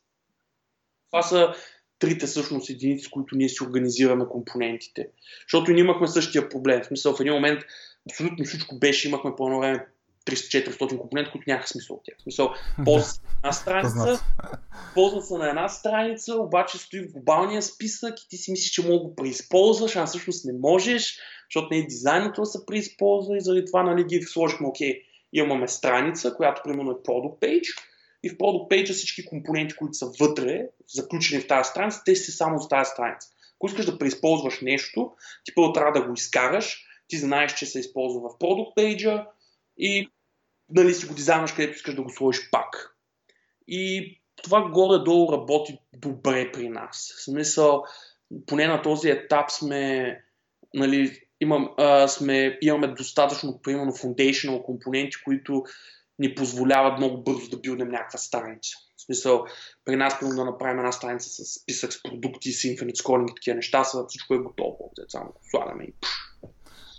Това 1.09 1.21
са 1.21 1.53
трите 1.99 2.25
всъщност 2.25 2.69
единици, 2.69 3.05
с 3.05 3.09
които 3.09 3.35
ние 3.35 3.49
си 3.49 3.63
организираме 3.63 4.25
компонентите. 4.29 5.09
Защото 5.41 5.71
ние 5.71 5.83
имахме 5.83 6.07
същия 6.07 6.49
проблем. 6.49 6.81
В 6.81 6.85
смисъл, 6.85 7.15
в 7.15 7.19
един 7.19 7.33
момент 7.33 7.63
абсолютно 8.11 8.45
всичко 8.45 8.79
беше, 8.79 9.07
имахме 9.07 9.35
по 9.37 9.47
едно 9.47 9.59
време 9.59 9.87
300-400 10.29 10.97
компонента, 10.97 11.31
които 11.31 11.43
нямаха 11.47 11.67
смисъл 11.67 11.95
от 11.95 12.01
тях. 12.05 12.15
В 12.19 12.23
смисъл, 12.23 12.49
ползва 12.85 13.13
една 13.37 13.51
страница, 13.51 14.23
ползва 14.93 15.21
се 15.21 15.37
на 15.37 15.49
една 15.49 15.69
страница, 15.69 16.35
обаче 16.35 16.77
стои 16.77 16.99
в 16.99 17.11
глобалния 17.11 17.61
списък 17.61 18.19
и 18.19 18.29
ти 18.29 18.37
си 18.37 18.51
мислиш, 18.51 18.71
че 18.71 18.87
мога 18.87 19.03
го 19.03 19.15
преизползваш, 19.15 19.95
а 19.95 20.05
всъщност 20.05 20.45
не 20.45 20.53
можеш, 20.59 21.17
защото 21.49 21.67
не 21.71 21.77
е 21.77 21.85
дизайното 21.85 22.41
да 22.41 22.45
се 22.45 22.65
преизползва 22.65 23.37
и 23.37 23.41
заради 23.41 23.65
това 23.65 23.83
нали, 23.83 24.03
ги 24.03 24.21
сложихме, 24.21 24.67
окей, 24.67 25.01
имаме 25.33 25.67
страница, 25.67 26.33
която 26.35 26.61
примерно 26.63 26.91
е 26.91 26.93
product 26.93 27.39
page 27.39 27.67
и 28.23 28.29
в 28.29 28.37
product 28.37 28.71
page 28.71 28.93
всички 28.93 29.25
компоненти, 29.25 29.75
които 29.75 29.93
са 29.93 30.11
вътре, 30.19 30.67
заключени 30.87 31.41
в 31.41 31.47
тази 31.47 31.69
страница, 31.69 32.01
те 32.05 32.15
си 32.15 32.31
само 32.31 32.59
за 32.59 32.67
тази 32.67 32.89
страница. 32.89 33.27
Ако 33.55 33.67
искаш 33.67 33.85
да 33.85 33.97
преизползваш 33.97 34.61
нещо, 34.61 35.11
ти 35.43 35.55
първо 35.55 35.73
трябва 35.73 35.99
да 35.99 36.07
го 36.07 36.13
изкараш, 36.13 36.85
ти 37.07 37.17
знаеш, 37.17 37.53
че 37.53 37.65
се 37.65 37.79
използва 37.79 38.21
в 38.21 38.39
product 38.39 38.75
page 38.77 39.25
и 39.77 40.09
нали, 40.71 40.93
си 40.93 41.05
го 41.05 41.13
дизайнваш 41.13 41.51
където 41.51 41.75
искаш 41.75 41.95
да 41.95 42.01
го 42.01 42.09
сложиш 42.09 42.49
пак. 42.51 42.95
И 43.67 44.15
това 44.43 44.69
горе-долу 44.69 45.31
работи 45.31 45.79
добре 45.93 46.51
при 46.51 46.69
нас. 46.69 47.13
В 47.17 47.23
смисъл, 47.23 47.83
поне 48.47 48.67
на 48.67 48.81
този 48.81 49.09
етап 49.09 49.51
сме, 49.51 50.15
нали, 50.73 51.21
имам, 51.41 51.69
а, 51.77 52.07
сме, 52.07 52.57
имаме 52.61 52.87
достатъчно, 52.87 53.59
примерно, 53.63 53.91
foundational 53.91 54.63
компоненти, 54.63 55.23
които 55.23 55.63
ни 56.19 56.35
позволяват 56.35 56.97
много 56.97 57.23
бързо 57.23 57.49
да 57.49 57.57
билдем 57.57 57.89
някаква 57.89 58.17
страница. 58.17 58.69
В 58.97 59.01
смисъл, 59.01 59.45
при 59.85 59.95
нас, 59.95 60.19
примерно, 60.19 60.37
да 60.37 60.45
направим 60.45 60.79
една 60.79 60.91
страница 60.91 61.29
с 61.29 61.61
списък 61.61 61.93
с 61.93 62.03
продукти, 62.03 62.51
с 62.51 62.61
Infinite 62.61 63.03
Scoring 63.03 63.31
и 63.31 63.35
такива 63.35 63.55
неща, 63.55 63.83
са, 63.83 64.05
всичко 64.07 64.33
е 64.33 64.37
готово. 64.37 64.91
Само 65.07 65.33
слагаме 65.49 65.83
и 65.83 65.93
пш. 66.01 66.09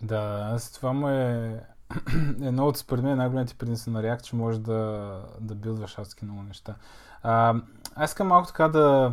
Да, 0.02 0.50
аз 0.54 0.72
това 0.72 0.92
му 0.92 1.08
е 1.08 1.60
едно 2.42 2.66
от 2.66 2.76
според 2.76 3.04
мен 3.04 3.16
най-големите 3.16 3.54
предимства 3.54 3.92
на 3.92 4.02
React, 4.02 4.22
че 4.22 4.36
може 4.36 4.60
да, 4.60 5.12
да 5.40 5.54
билдваш 5.54 5.98
адски 5.98 6.24
много 6.24 6.42
неща. 6.42 6.74
А, 7.22 7.54
аз 7.94 8.10
искам 8.10 8.28
малко 8.28 8.48
така 8.48 8.68
да 8.68 9.12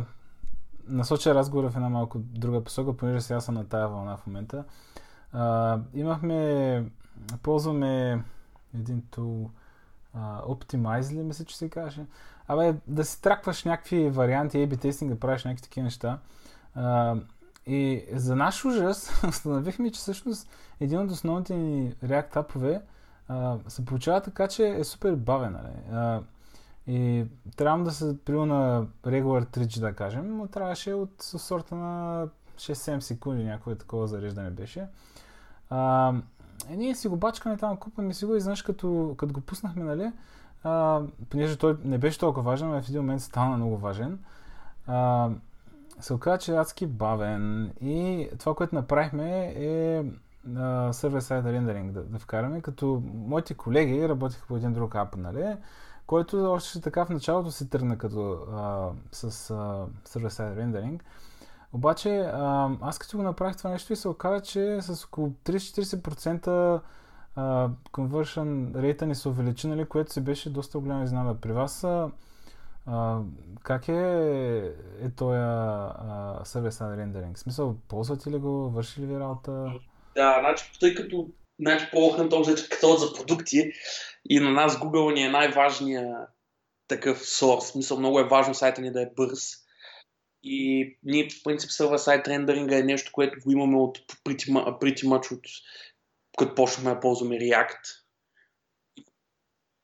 насоча 0.88 1.34
разговора 1.34 1.70
в 1.70 1.76
една 1.76 1.88
малко 1.88 2.18
друга 2.18 2.64
посока, 2.64 2.96
понеже 2.96 3.20
сега 3.20 3.40
съм 3.40 3.54
на 3.54 3.68
тая 3.68 3.88
вълна 3.88 4.16
в 4.16 4.26
момента. 4.26 4.64
А, 5.32 5.78
имахме, 5.94 6.84
ползваме 7.42 8.24
един 8.74 9.02
тул, 9.10 9.50
uh, 10.16 11.22
мисля, 11.22 11.44
че 11.44 11.56
се 11.56 11.70
каже. 11.70 12.06
Абе, 12.48 12.74
да 12.86 13.04
си 13.04 13.22
тракваш 13.22 13.64
някакви 13.64 14.10
варианти, 14.10 14.56
A-B 14.56 14.80
тестинг, 14.80 15.12
да 15.12 15.20
правиш 15.20 15.44
някакви 15.44 15.62
такива 15.62 15.84
неща. 15.84 16.18
Uh, 16.78 17.22
и 17.68 18.04
за 18.12 18.36
наш 18.36 18.64
ужас 18.64 19.24
установихме, 19.28 19.90
че 19.90 20.00
всъщност 20.00 20.48
един 20.80 20.98
от 20.98 21.10
основните 21.10 21.56
ни 21.56 21.94
React 22.04 22.36
апове 22.36 22.80
се 23.68 23.84
получава 23.84 24.20
така, 24.20 24.48
че 24.48 24.68
е 24.68 24.84
супер 24.84 25.14
бавен. 25.14 25.52
Нали? 25.52 25.96
А, 25.98 26.20
и 26.86 27.24
трябва 27.56 27.84
да 27.84 27.90
се 27.90 28.24
прил 28.24 28.46
на 28.46 28.86
Regular 29.06 29.44
3G, 29.44 29.80
да 29.80 29.92
кажем, 29.92 30.36
но 30.36 30.46
трябваше 30.46 30.94
от 30.94 31.10
сорта 31.18 31.74
на 31.74 32.26
6-7 32.56 33.00
секунди 33.00 33.44
някое 33.44 33.74
такова 33.74 34.06
зареждане 34.06 34.50
беше. 34.50 34.86
А, 35.70 36.12
и 36.70 36.76
ние 36.76 36.94
си 36.94 37.08
го 37.08 37.16
бачкаме 37.16 37.56
там, 37.56 37.76
купаме 37.76 38.14
си 38.14 38.24
го 38.24 38.36
и 38.36 38.40
знаеш, 38.40 38.62
като, 38.62 39.14
като 39.18 39.32
го 39.32 39.40
пуснахме, 39.40 39.84
нали, 39.84 40.12
а, 40.64 41.02
понеже 41.30 41.56
той 41.56 41.76
не 41.84 41.98
беше 41.98 42.18
толкова 42.18 42.50
важен, 42.50 42.68
но 42.68 42.82
в 42.82 42.88
един 42.88 43.00
момент 43.00 43.22
стана 43.22 43.56
много 43.56 43.76
важен. 43.76 44.18
А, 44.86 45.30
се 46.00 46.14
оказа, 46.14 46.38
че 46.38 46.52
е 46.52 46.58
адски 46.58 46.86
бавен 46.86 47.72
и 47.80 48.28
това, 48.38 48.54
което 48.54 48.74
направихме 48.74 49.54
е 49.56 50.04
сервер-сайд 50.92 51.44
рендеринг 51.44 51.92
да, 51.92 52.02
да 52.02 52.18
вкараме, 52.18 52.60
като 52.60 53.02
моите 53.14 53.54
колеги 53.54 54.08
работиха 54.08 54.46
по 54.48 54.56
един 54.56 54.72
друг 54.72 54.94
ап, 54.94 55.16
нали, 55.16 55.56
който 56.06 56.52
още 56.52 56.80
така 56.80 57.04
в 57.04 57.10
началото 57.10 57.50
се 57.50 57.68
тръгна 57.68 57.98
като 57.98 58.32
а, 58.32 58.88
с 59.12 59.30
сервер-сайд 60.04 60.56
рендеринг. 60.56 61.04
Обаче 61.72 62.18
а, 62.18 62.70
аз 62.80 62.98
като 62.98 63.16
го 63.16 63.22
направих 63.22 63.56
това 63.56 63.70
нещо 63.70 63.92
и 63.92 63.96
се 63.96 64.08
оказа, 64.08 64.40
че 64.40 64.78
с 64.82 65.04
около 65.04 65.28
30-40% 65.44 66.80
conversion 67.92 68.80
рейта 68.82 69.06
ни 69.06 69.14
се 69.14 69.28
увеличи, 69.28 69.68
нали, 69.68 69.84
което 69.84 70.12
се 70.12 70.20
беше 70.20 70.52
доста 70.52 70.78
голяма 70.78 71.04
изненада. 71.04 71.40
При 71.40 71.52
вас 71.52 71.86
как 73.62 73.88
е, 73.88 73.92
е 75.02 75.10
този 75.16 75.38
сервис 76.50 76.80
на 76.80 76.96
рендеринг? 76.96 77.36
В 77.36 77.40
смисъл, 77.40 77.76
ползвате 77.88 78.30
ли 78.30 78.38
го, 78.38 78.70
върши 78.70 79.00
ли 79.00 79.06
ви 79.06 79.14
работа? 79.14 79.72
Да, 80.14 80.36
значи, 80.40 80.70
тъй 80.80 80.94
като 80.94 81.28
значи, 81.60 81.88
ползвахме 81.92 82.28
този 82.28 82.68
като 82.70 82.96
за 82.96 83.14
продукти 83.14 83.72
и 84.30 84.40
на 84.40 84.50
нас 84.50 84.76
Google 84.76 85.14
ни 85.14 85.22
е 85.22 85.30
най-важният 85.30 86.28
такъв 86.88 87.28
сорс. 87.28 87.64
Смисъл, 87.64 87.98
много 87.98 88.20
е 88.20 88.28
важно 88.28 88.54
сайта 88.54 88.80
ни 88.80 88.92
да 88.92 89.02
е 89.02 89.10
бърз. 89.16 89.52
И 90.42 90.98
ние, 91.02 91.28
в 91.30 91.42
принцип, 91.44 91.70
сервер 91.70 91.96
сайт 91.96 92.28
рендеринга 92.28 92.78
е 92.78 92.82
нещо, 92.82 93.12
което 93.12 93.38
го 93.44 93.50
имаме 93.50 93.76
от 93.76 93.98
pretty 93.98 95.04
much 95.04 95.32
от 95.32 95.44
като 96.38 96.54
почнахме 96.54 96.94
да 96.94 97.00
ползваме 97.00 97.36
React. 97.36 97.80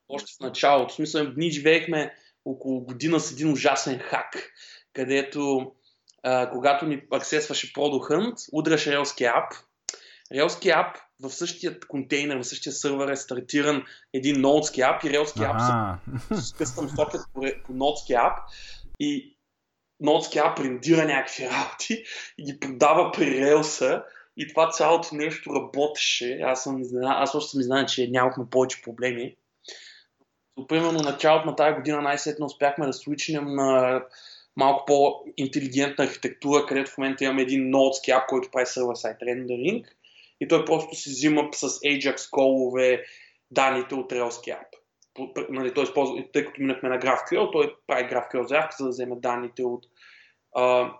Още 0.08 0.32
в 0.37 0.40
началото. 0.40 0.92
В 0.92 0.96
смисъл, 0.96 1.26
ние 1.37 1.50
живеехме 1.50 2.14
около 2.44 2.80
година 2.80 3.20
с 3.20 3.32
един 3.32 3.52
ужасен 3.52 3.98
хак, 3.98 4.52
където 4.92 5.72
а, 6.22 6.50
когато 6.50 6.86
ни 6.86 7.02
аксесваше 7.12 7.72
Product 7.72 8.10
Hunt, 8.10 8.48
удряше 8.52 8.92
релски 8.92 9.24
ап. 9.24 9.54
Релски 10.32 10.70
ап 10.70 10.96
в 11.22 11.30
същия 11.30 11.80
контейнер, 11.80 12.38
в 12.38 12.44
същия 12.44 12.72
сървър 12.72 13.08
е 13.08 13.16
стартиран 13.16 13.84
един 14.12 14.40
ноутски 14.40 14.80
ап 14.80 15.04
и 15.04 15.10
релски 15.10 15.40
ап 15.42 15.60
с 16.30 16.52
къстъм 16.52 16.88
сокет 16.88 17.20
по, 17.34 17.40
по 17.66 17.72
ноутски 17.72 18.12
ап 18.12 18.38
и 19.00 19.36
ноутски 20.00 20.38
ап 20.38 20.58
рендира 20.58 21.04
някакви 21.04 21.48
работи 21.48 22.04
и 22.38 22.44
ги 22.44 22.60
продава 22.60 23.12
при 23.12 23.40
релса 23.40 24.02
и 24.36 24.48
това 24.48 24.70
цялото 24.70 25.08
нещо 25.12 25.54
работеше. 25.54 26.40
Аз 26.44 26.62
съм 26.62 26.82
аз 27.04 27.34
още 27.34 27.50
съм 27.50 27.60
изненадан, 27.60 27.86
че 27.86 28.10
нямахме 28.10 28.44
повече 28.50 28.82
проблеми. 28.82 29.36
Но, 30.56 30.66
примерно, 30.66 30.99
началото 30.99 31.46
на 31.46 31.56
тази 31.56 31.76
година 31.76 32.02
най-сетно 32.02 32.46
успяхме 32.46 32.87
да 32.87 32.92
свичнем 32.92 33.54
на 33.54 34.02
малко 34.56 34.84
по-интелигентна 34.87 36.04
архитектура, 36.04 36.66
където 36.66 36.90
в 36.90 36.99
момента 36.99 37.25
имаме 37.25 37.42
един 37.42 37.70
ноутски 37.70 38.11
ап, 38.11 38.26
който 38.28 38.50
прави 38.50 38.66
server-side 38.66 39.20
rendering 39.20 39.84
и 40.40 40.49
той 40.49 40.64
просто 40.64 40.94
си 40.94 41.11
взима 41.11 41.49
с 41.52 41.68
Ajax 41.68 42.30
колове 42.30 43.04
данните 43.50 43.94
от 43.94 44.12
Rails 44.12 44.52
ап. 44.54 44.66
Нали, 45.50 45.75
той 45.75 45.84
използва, 45.84 46.25
тъй 46.32 46.44
като 46.44 46.61
минахме 46.61 46.88
на 46.88 46.99
GraphQL, 46.99 47.52
той 47.52 47.75
прави 47.87 48.04
GraphQL 48.04 48.46
заявка, 48.46 48.76
за 48.78 48.84
да 48.84 48.90
вземе 48.90 49.16
данните 49.16 49.62
от 49.62 49.87
uh, 50.56 50.92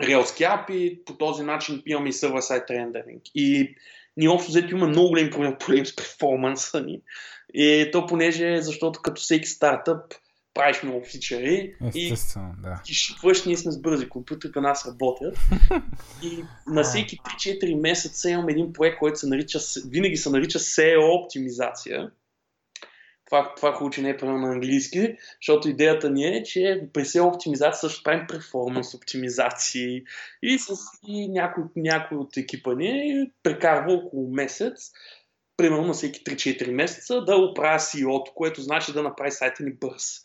Rails 0.00 0.70
и 0.70 1.04
по 1.04 1.16
този 1.16 1.42
начин 1.42 1.82
имаме 1.86 2.08
и 2.08 2.12
server-side 2.12 2.70
rendering. 2.70 3.20
И 3.34 3.74
ние 4.16 4.28
общо 4.28 4.50
взето 4.50 4.74
има 4.74 4.86
много 4.86 5.08
големи 5.08 5.30
проблеми 5.30 5.86
с 5.86 5.96
перформанса 5.96 6.80
ни. 6.80 7.00
И 7.54 7.88
то 7.92 8.06
понеже, 8.06 8.62
защото 8.62 9.00
като 9.02 9.22
всеки 9.22 9.48
стартъп, 9.48 10.14
правиш 10.54 10.82
много 10.82 11.04
фичери 11.04 11.74
и 11.94 12.14
да. 12.62 12.80
ти 12.84 12.94
шипваш, 12.94 13.44
ние 13.44 13.56
сме 13.56 13.72
с 13.72 13.80
бързи 13.80 14.08
компютри, 14.08 14.52
при 14.52 14.60
нас 14.60 14.86
работят. 14.86 15.38
и 16.22 16.44
на 16.66 16.82
всеки 16.82 17.18
3-4 17.18 17.80
месеца 17.80 18.30
имам 18.30 18.48
един 18.48 18.72
проект, 18.72 18.98
който 18.98 19.18
се 19.18 19.26
нарича, 19.26 19.58
винаги 19.86 20.16
се 20.16 20.30
нарича 20.30 20.58
SEO 20.58 21.24
оптимизация. 21.24 22.10
Това, 23.32 23.54
това 23.54 23.72
хубаво, 23.72 24.02
не 24.02 24.10
е 24.10 24.16
правилно 24.16 24.46
на 24.46 24.52
английски, 24.52 25.16
защото 25.42 25.68
идеята 25.68 26.10
ни 26.10 26.24
е, 26.24 26.42
че 26.42 26.88
при 26.92 27.04
SEO 27.04 27.34
оптимизация 27.34 27.80
също 27.80 28.02
правим 28.02 28.26
перформанс 28.26 28.94
оптимизации 28.94 30.02
и 30.42 30.58
с 30.58 30.74
и 31.08 31.28
някой, 31.28 31.64
някой 31.76 32.18
от 32.18 32.36
екипа 32.36 32.74
ни 32.74 33.30
прекарва 33.42 33.92
около 33.92 34.30
месец 34.30 34.92
примерно 35.56 35.86
на 35.86 35.92
всеки 35.92 36.24
3-4 36.24 36.70
месеца 36.70 37.24
да 37.24 37.36
оправя 37.36 37.78
CEO-то, 37.78 38.32
което 38.34 38.62
значи 38.62 38.92
да 38.92 39.02
направи 39.02 39.30
сайта 39.30 39.62
ни 39.62 39.72
бърз. 39.72 40.20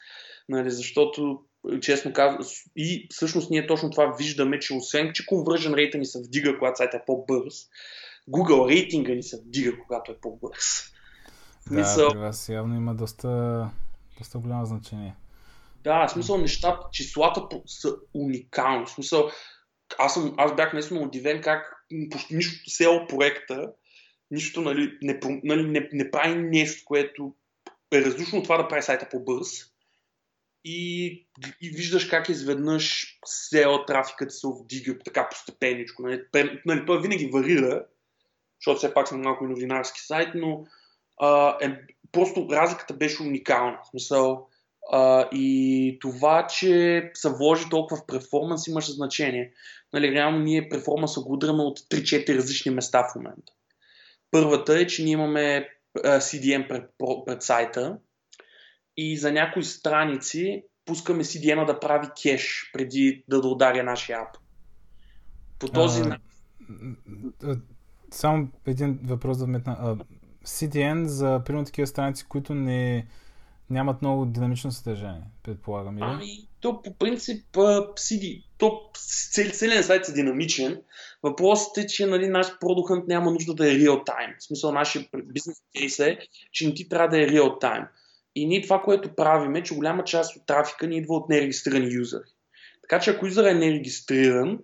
Нали, 0.49 0.71
защото, 0.71 1.39
честно 1.81 2.13
казвам, 2.13 2.47
и 2.75 3.07
всъщност 3.11 3.51
ние 3.51 3.67
точно 3.67 3.89
това 3.89 4.15
виждаме, 4.19 4.59
че 4.59 4.73
освен, 4.73 5.11
че 5.13 5.25
conversion 5.25 5.75
рейта 5.75 5.97
ни 5.97 6.05
се 6.05 6.19
вдига, 6.19 6.57
когато 6.57 6.77
сайта 6.77 6.97
е 6.97 7.05
по-бърз, 7.05 7.55
Google 8.29 8.69
рейтинга 8.69 9.13
ни 9.13 9.23
се 9.23 9.37
вдига, 9.37 9.79
когато 9.87 10.11
е 10.11 10.17
по-бърз. 10.21 10.96
Да, 11.71 12.09
при 12.11 12.17
вас 12.17 12.49
явно 12.49 12.75
има 12.75 12.95
доста, 12.95 13.69
доста 14.17 14.37
голямо 14.37 14.65
значение. 14.65 15.15
Да, 15.83 16.07
в 16.07 16.11
смисъл 16.11 16.37
нещата, 16.37 16.87
числата 16.91 17.41
са 17.65 17.95
уникални. 18.13 18.85
В 18.85 18.89
смисъл, 18.89 19.29
аз, 19.97 20.13
съм, 20.13 20.33
аз 20.37 20.55
бях 20.55 20.73
наистина 20.73 20.99
удивен 20.99 21.41
как 21.41 21.85
почти 22.11 22.35
нищо 22.35 22.69
SEO 22.69 23.09
проекта 23.09 23.71
нищо 24.31 24.61
нали, 24.61 24.97
не, 25.01 25.19
нали, 25.43 25.63
не, 25.63 25.89
не 25.93 26.11
прави 26.11 26.35
нещо, 26.35 26.85
което 26.85 27.35
е 27.91 28.01
различно 28.01 28.37
от 28.37 28.43
това 28.43 28.57
да 28.57 28.67
прави 28.67 28.81
сайта 28.81 29.09
по-бърз. 29.11 29.47
И, 30.63 31.07
и 31.61 31.69
виждаш 31.69 32.05
как 32.05 32.29
изведнъж 32.29 33.17
SEO 33.27 33.87
трафикът 33.87 34.33
се 34.33 34.47
вдига 34.63 34.99
така 35.05 35.29
постепеничко. 35.29 36.01
Нали, 36.01 36.23
нали, 36.65 36.85
той 36.85 37.01
винаги 37.01 37.29
варира, 37.33 37.85
защото 38.59 38.77
все 38.77 38.93
пак 38.93 39.07
съм 39.07 39.21
малко 39.21 39.45
и 39.45 39.47
новинарски 39.47 40.01
сайт, 40.01 40.29
но 40.35 40.65
а, 41.17 41.57
е, 41.61 41.77
просто 42.11 42.47
разликата 42.51 42.93
беше 42.93 43.23
уникална. 43.23 43.77
В 43.83 43.89
смисъл, 43.89 44.47
а, 44.91 45.29
и 45.31 45.97
това, 46.01 46.47
че 46.47 47.11
се 47.13 47.29
вложи 47.29 47.69
толкова 47.69 48.01
в 48.01 48.05
перформанс 48.05 48.67
имаше 48.67 48.91
значение. 48.91 49.51
Нали, 49.93 50.11
реално 50.11 50.39
ние 50.39 50.69
перформанса 50.69 51.21
го 51.21 51.33
удряме 51.33 51.63
от 51.63 51.79
3-4 51.79 52.35
различни 52.35 52.71
места 52.71 53.03
в 53.03 53.15
момента. 53.15 53.53
Първата 54.31 54.79
е, 54.79 54.87
че 54.87 55.03
ние 55.03 55.13
имаме 55.13 55.69
CDN 55.97 56.67
пред, 56.67 56.89
пред 57.25 57.43
сайта 57.43 57.97
и 58.97 59.17
за 59.17 59.31
някои 59.31 59.63
страници 59.63 60.63
пускаме 60.85 61.23
CDN 61.23 61.65
да 61.65 61.79
прави 61.79 62.07
кеш 62.21 62.69
преди 62.73 63.23
да 63.27 63.37
ударя 63.37 63.83
нашия 63.83 64.19
ап. 64.19 64.37
По 65.59 65.67
този 65.67 66.01
начин. 66.01 66.23
Само 68.11 68.47
един 68.65 68.99
въпрос 69.03 69.37
да 69.37 69.45
вметна. 69.45 69.97
CDN 70.47 71.03
за 71.03 71.41
примерно 71.45 71.65
такива 71.65 71.87
страници, 71.87 72.25
които 72.27 72.53
не, 72.55 73.07
нямат 73.69 74.01
много 74.01 74.25
динамично 74.25 74.71
съдържание, 74.71 75.23
предполагам. 75.43 75.97
Или? 75.97 76.05
Ами, 76.07 76.47
то 76.59 76.81
по 76.81 76.93
принцип 76.93 77.45
CD, 77.55 78.43
то 78.57 78.89
цел, 79.33 79.51
целият 79.51 79.85
сайт 79.85 80.09
е 80.09 80.11
динамичен. 80.11 80.81
Въпросът 81.23 81.77
е, 81.77 81.87
че 81.87 82.05
нали, 82.05 82.27
наш 82.27 82.59
продукт 82.59 83.07
няма 83.07 83.31
нужда 83.31 83.53
да 83.53 83.71
е 83.71 83.75
real 83.75 84.05
time. 84.05 84.39
В 84.39 84.43
смисъл, 84.43 84.71
нашия 84.71 85.07
бизнес 85.23 85.57
кейс 85.77 85.99
е, 85.99 86.19
че 86.51 86.67
не 86.67 86.73
ти 86.73 86.89
трябва 86.89 87.07
да 87.07 87.23
е 87.23 87.27
real 87.27 87.61
time. 87.61 87.87
И 88.35 88.47
ние 88.47 88.61
това, 88.61 88.81
което 88.81 89.15
правим 89.15 89.55
е, 89.55 89.63
че 89.63 89.75
голяма 89.75 90.03
част 90.03 90.35
от 90.35 90.45
трафика 90.45 90.87
ни 90.87 90.97
идва 90.97 91.15
от 91.15 91.29
нерегистрирани 91.29 91.93
юзери. 91.93 92.29
Така 92.81 92.99
че 92.99 93.09
ако 93.09 93.25
юзера 93.25 93.51
е 93.51 93.53
нерегистриран, 93.53 94.59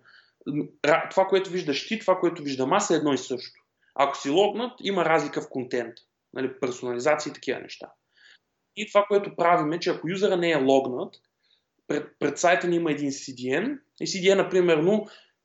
това, 1.12 1.26
което 1.26 1.50
виждаш 1.50 1.88
ти, 1.88 2.00
това, 2.00 2.19
което 2.19 2.43
виждам 2.43 2.74
аз 2.74 2.89
е 2.89 2.96
едно 2.96 3.13
и 3.13 3.17
също. 3.17 3.62
Ако 3.95 4.17
си 4.17 4.29
логнат, 4.29 4.71
има 4.82 5.06
разлика 5.06 5.41
в 5.41 5.49
контент. 5.49 5.93
Нали, 6.34 6.60
персонализация 6.60 7.32
и 7.32 7.34
такива 7.34 7.60
неща. 7.60 7.91
И 8.75 8.88
това, 8.88 9.06
което 9.08 9.36
правим 9.36 9.73
е, 9.73 9.79
че 9.79 9.89
ако 9.89 10.10
юзера 10.10 10.38
не 10.38 10.51
е 10.51 10.63
логнат, 10.63 11.15
пред, 11.88 12.19
пред 12.19 12.38
сайта 12.38 12.67
ни 12.67 12.75
има 12.75 12.91
един 12.91 13.12
CDN 13.12 13.79
и 14.01 14.08
CDN, 14.08 14.36
например, 14.36 14.84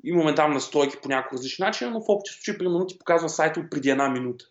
имаме 0.04 0.34
там 0.34 0.52
настройки 0.52 0.96
по 1.02 1.08
някакъв 1.08 1.36
различен 1.36 1.66
начин, 1.66 1.90
но 1.90 2.00
в 2.00 2.08
общи 2.08 2.34
случай, 2.34 2.58
примерно, 2.58 2.86
ти 2.86 2.98
показва 2.98 3.28
сайта 3.28 3.70
преди 3.70 3.90
една 3.90 4.08
минута. 4.08 4.44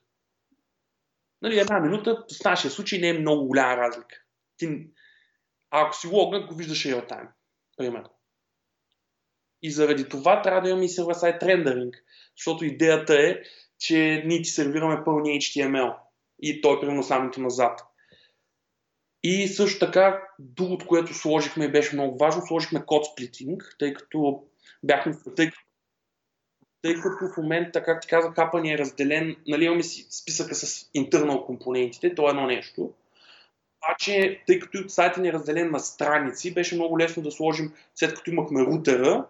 Нали, 1.42 1.60
една 1.60 1.80
минута 1.80 2.26
в 2.42 2.44
нашия 2.46 2.72
случай 2.72 3.00
не 3.00 3.10
е 3.10 3.20
много 3.20 3.48
голяма 3.48 3.78
разлика. 3.78 4.16
Ти, 4.58 4.88
а 5.72 5.86
ако 5.86 5.96
си 5.96 6.08
логнат, 6.08 6.48
го 6.48 6.56
виждаш 6.56 6.84
real 6.84 7.10
time, 7.10 7.30
примерно. 7.78 8.10
И 9.62 9.72
заради 9.72 10.10
това 10.10 10.42
трябва 10.42 10.62
да 10.62 10.70
имаме 10.70 10.86
и 10.86 10.90
сервер-сайт 10.90 11.44
рендеринг, 11.44 11.96
защото 12.38 12.66
идеята 12.66 13.14
е, 13.14 13.42
че 13.80 14.24
ние 14.26 14.42
ти 14.42 14.50
сервираме 14.50 15.04
пълни 15.06 15.30
HTML 15.30 15.96
и 16.42 16.62
той 16.62 16.80
примерно 16.80 17.04
самото 17.04 17.42
назад. 17.42 17.82
И 19.24 19.48
също 19.48 19.86
така, 19.86 20.24
другото, 20.40 20.88
което 20.88 21.14
сложихме 21.14 21.66
и 21.66 21.72
беше 21.72 21.96
много 21.96 22.18
важно, 22.18 22.42
сложихме 22.48 22.86
код 22.86 23.06
сплитинг, 23.06 23.76
тъй 23.80 23.94
като 23.94 24.44
бяхме, 24.84 25.14
тъй, 25.36 25.52
тъй 26.82 26.96
като 26.96 27.28
в 27.34 27.38
момента, 27.38 27.84
как 27.84 28.02
ти 28.02 28.08
казах, 28.08 28.34
капа 28.34 28.62
ни 28.62 28.74
е 28.74 28.78
разделен, 28.78 29.36
нали 29.48 29.66
имаме 29.66 29.84
си 29.84 30.08
списъка 30.10 30.56
с 30.56 30.90
интернал 30.94 31.46
компонентите, 31.46 32.16
то 32.16 32.28
е 32.28 32.30
едно 32.30 32.46
нещо. 32.46 32.94
Обаче, 33.78 34.44
тъй 34.48 34.60
като 34.60 34.90
сайта 34.90 35.22
ни 35.22 35.28
е 35.28 35.34
разделен 35.34 35.72
на 35.72 35.80
страници, 35.80 36.54
беше 36.54 36.76
много 36.76 37.00
лесно 37.00 37.24
да 37.24 37.32
сложим, 37.32 37.74
след 37.96 38.14
като 38.14 38.32
имахме 38.32 38.66
рутера, 38.66 39.28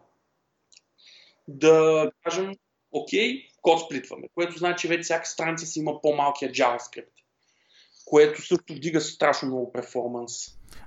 да 1.47 2.11
кажем, 2.23 2.55
окей, 2.91 3.47
код 3.61 3.79
сплитваме, 3.79 4.27
което 4.35 4.57
значи, 4.57 4.81
че 4.81 4.87
вече 4.87 5.03
всяка 5.03 5.25
страница 5.25 5.65
си 5.65 5.79
има 5.79 6.01
по-малкия 6.01 6.51
JavaScript 6.51 7.17
което 8.09 8.41
също 8.41 8.73
вдига 8.73 9.01
страшно 9.01 9.47
много 9.47 9.71
перформанс. 9.71 10.33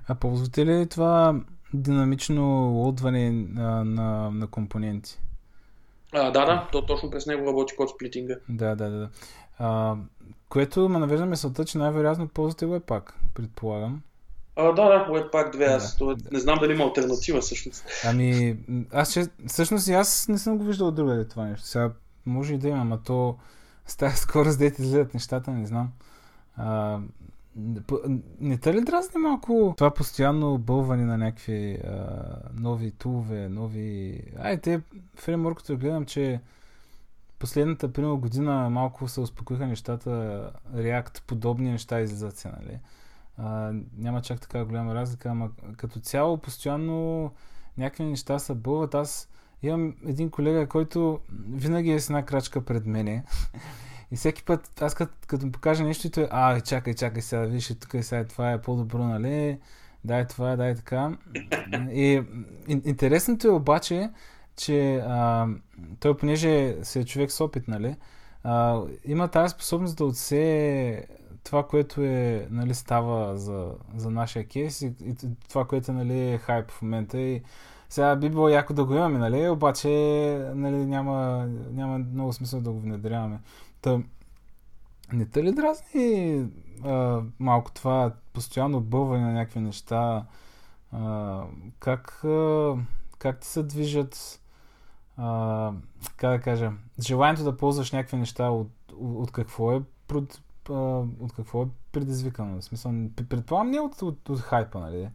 А 0.07 0.15
ползвате 0.15 0.65
ли 0.65 0.87
това 0.89 1.35
динамично 1.73 2.43
лодване 2.69 3.31
на, 3.31 3.85
на, 3.85 4.31
на 4.31 4.47
компоненти? 4.47 5.19
А, 6.13 6.31
да, 6.31 6.45
да, 6.45 6.67
то 6.71 6.85
точно 6.85 7.11
през 7.11 7.25
него 7.25 7.47
работи 7.47 7.75
код 7.75 7.89
сплитинга. 7.89 8.35
Да, 8.49 8.75
да, 8.75 8.89
да. 8.89 9.09
А, 9.57 9.95
което 10.49 10.89
ме 10.89 10.99
навежда 10.99 11.25
мисълта, 11.25 11.65
че 11.65 11.77
най-вероятно 11.77 12.27
ползвате 12.27 12.65
Webpack, 12.65 13.11
предполагам. 13.33 14.01
А, 14.55 14.63
да, 14.63 14.83
да, 14.83 15.07
Webpack 15.09 15.55
2, 15.55 15.75
аз 15.75 15.97
да, 15.97 16.15
не 16.31 16.39
знам 16.39 16.59
дали 16.59 16.73
има 16.73 16.83
альтернатива 16.83 17.41
всъщност. 17.41 17.85
Ами, 18.05 18.57
аз 18.91 19.13
че, 19.13 19.25
всъщност 19.47 19.87
и 19.87 19.93
аз 19.93 20.27
не 20.27 20.37
съм 20.37 20.57
го 20.57 20.63
виждал 20.63 20.91
другаде 20.91 21.27
това 21.27 21.45
нещо. 21.45 21.67
Сега 21.67 21.91
може 22.25 22.53
и 22.53 22.57
да 22.57 22.67
има, 22.67 22.79
ама 22.79 23.03
то 23.03 23.37
с 23.85 23.97
тази 23.97 24.15
скорост, 24.17 24.59
дете 24.59 24.81
изгледат 24.81 25.13
нещата, 25.13 25.51
не 25.51 25.65
знам. 25.65 25.91
А, 26.55 26.99
не 28.39 28.57
те 28.57 28.73
ли 28.73 28.81
дразни 28.81 29.21
малко 29.21 29.73
това 29.77 29.93
постоянно 29.93 30.57
бълване 30.57 31.05
на 31.05 31.17
някакви 31.17 31.73
а, 31.73 32.09
нови 32.53 32.91
тулове, 32.91 33.49
нови... 33.49 34.21
Ай, 34.39 34.61
те 34.61 34.81
фреймворкото 35.15 35.77
гледам, 35.77 36.05
че 36.05 36.41
последната, 37.39 37.93
примерно, 37.93 38.19
година 38.19 38.69
малко 38.69 39.07
се 39.07 39.21
успокоиха 39.21 39.67
нещата, 39.67 40.09
React, 40.73 41.23
подобни 41.23 41.71
неща 41.71 42.01
излизат 42.01 42.37
се, 42.37 42.47
нали? 42.47 42.79
А, 43.37 43.73
няма 43.97 44.21
чак 44.21 44.41
така 44.41 44.65
голяма 44.65 44.95
разлика, 44.95 45.29
ама 45.29 45.49
като 45.77 45.99
цяло 45.99 46.37
постоянно 46.37 47.31
някакви 47.77 48.03
неща 48.03 48.39
се 48.39 48.53
бълват. 48.53 48.95
Аз 48.95 49.29
имам 49.63 49.95
един 50.07 50.29
колега, 50.29 50.67
който 50.67 51.19
винаги 51.49 51.91
е 51.91 51.99
с 51.99 52.09
една 52.09 52.25
крачка 52.25 52.65
пред 52.65 52.85
мене 52.85 53.23
И 54.11 54.15
всеки 54.15 54.43
път, 54.43 54.81
аз 54.81 54.95
като, 54.95 55.13
като 55.27 55.45
му 55.45 55.51
покажа 55.51 55.83
нещо, 55.83 56.07
и 56.07 56.09
той, 56.09 56.27
а, 56.31 56.61
чакай, 56.61 56.93
чакай 56.93 57.21
сега, 57.21 57.41
виж, 57.41 57.75
тук 57.79 57.93
и 57.93 58.03
сега 58.03 58.23
това 58.23 58.51
е 58.51 58.61
по-добро, 58.61 59.03
нали? 59.03 59.59
Дай 60.03 60.27
това, 60.27 60.55
дай 60.55 60.75
така. 60.75 61.17
И 61.91 62.23
интересното 62.85 63.47
е 63.47 63.51
обаче, 63.51 64.09
че 64.55 64.95
а, 64.95 65.47
той, 65.99 66.17
понеже 66.17 66.75
си 66.83 66.99
е 66.99 67.05
човек 67.05 67.31
с 67.31 67.41
опит, 67.41 67.67
нали, 67.67 67.95
а, 68.43 68.81
има 69.05 69.27
тази 69.27 69.51
способност 69.51 69.97
да 69.97 70.05
отсее 70.05 71.03
това, 71.43 71.67
което 71.67 72.01
е, 72.01 72.47
нали, 72.51 72.73
става 72.73 73.37
за, 73.37 73.71
за 73.95 74.11
нашия 74.11 74.47
кейс 74.47 74.81
и, 74.81 74.85
и 74.85 75.15
това, 75.49 75.65
което 75.65 75.93
нали, 75.93 76.19
е 76.19 76.37
хайп 76.37 76.71
в 76.71 76.81
момента. 76.81 77.19
И 77.19 77.41
сега 77.91 78.15
би 78.15 78.29
било 78.29 78.49
яко 78.49 78.73
да 78.73 78.85
го 78.85 78.93
имаме, 78.93 79.17
нали, 79.17 79.49
обаче 79.49 79.89
нали, 80.55 80.85
няма, 80.85 81.47
няма 81.71 81.97
много 81.97 82.33
смисъл 82.33 82.61
да 82.61 82.71
го 82.71 82.79
внедряваме. 82.79 83.39
Та, 83.81 83.99
не 85.13 85.25
те 85.25 85.43
ли 85.43 85.51
дразни 85.51 86.45
а, 86.83 87.21
малко 87.39 87.71
това 87.71 88.13
постоянно 88.33 88.81
бълване 88.81 89.25
на 89.25 89.33
някакви 89.33 89.59
неща? 89.59 90.25
А, 90.91 91.43
как, 91.79 92.23
а, 92.23 92.75
как 93.17 93.39
ти 93.39 93.47
се 93.47 93.63
движат 93.63 94.41
а, 95.17 95.71
как 96.17 96.31
да 96.31 96.41
кажа, 96.41 96.71
желанието 96.99 97.43
да 97.43 97.57
ползваш 97.57 97.91
някакви 97.91 98.17
неща 98.17 98.49
от, 98.49 98.71
от, 98.93 99.21
от 99.21 99.31
какво 99.31 99.71
е 99.71 99.81
от, 100.09 101.33
какво 101.35 101.63
е 101.63 101.67
предизвикано? 101.91 102.61
В 102.61 102.63
смисъл, 102.63 102.91
предполагам 103.29 103.71
не 103.71 103.79
от, 103.79 104.01
от, 104.01 104.29
от 104.29 104.39
хайпа, 104.39 104.79
нали? 104.79 105.09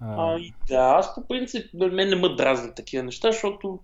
А, 0.00 0.34
а, 0.34 0.38
да, 0.68 0.94
аз 0.98 1.14
по 1.14 1.26
принцип, 1.28 1.74
мен 1.74 2.08
не 2.08 2.16
ме 2.16 2.34
дразнат 2.34 2.74
такива 2.74 3.02
неща, 3.02 3.32
защото 3.32 3.78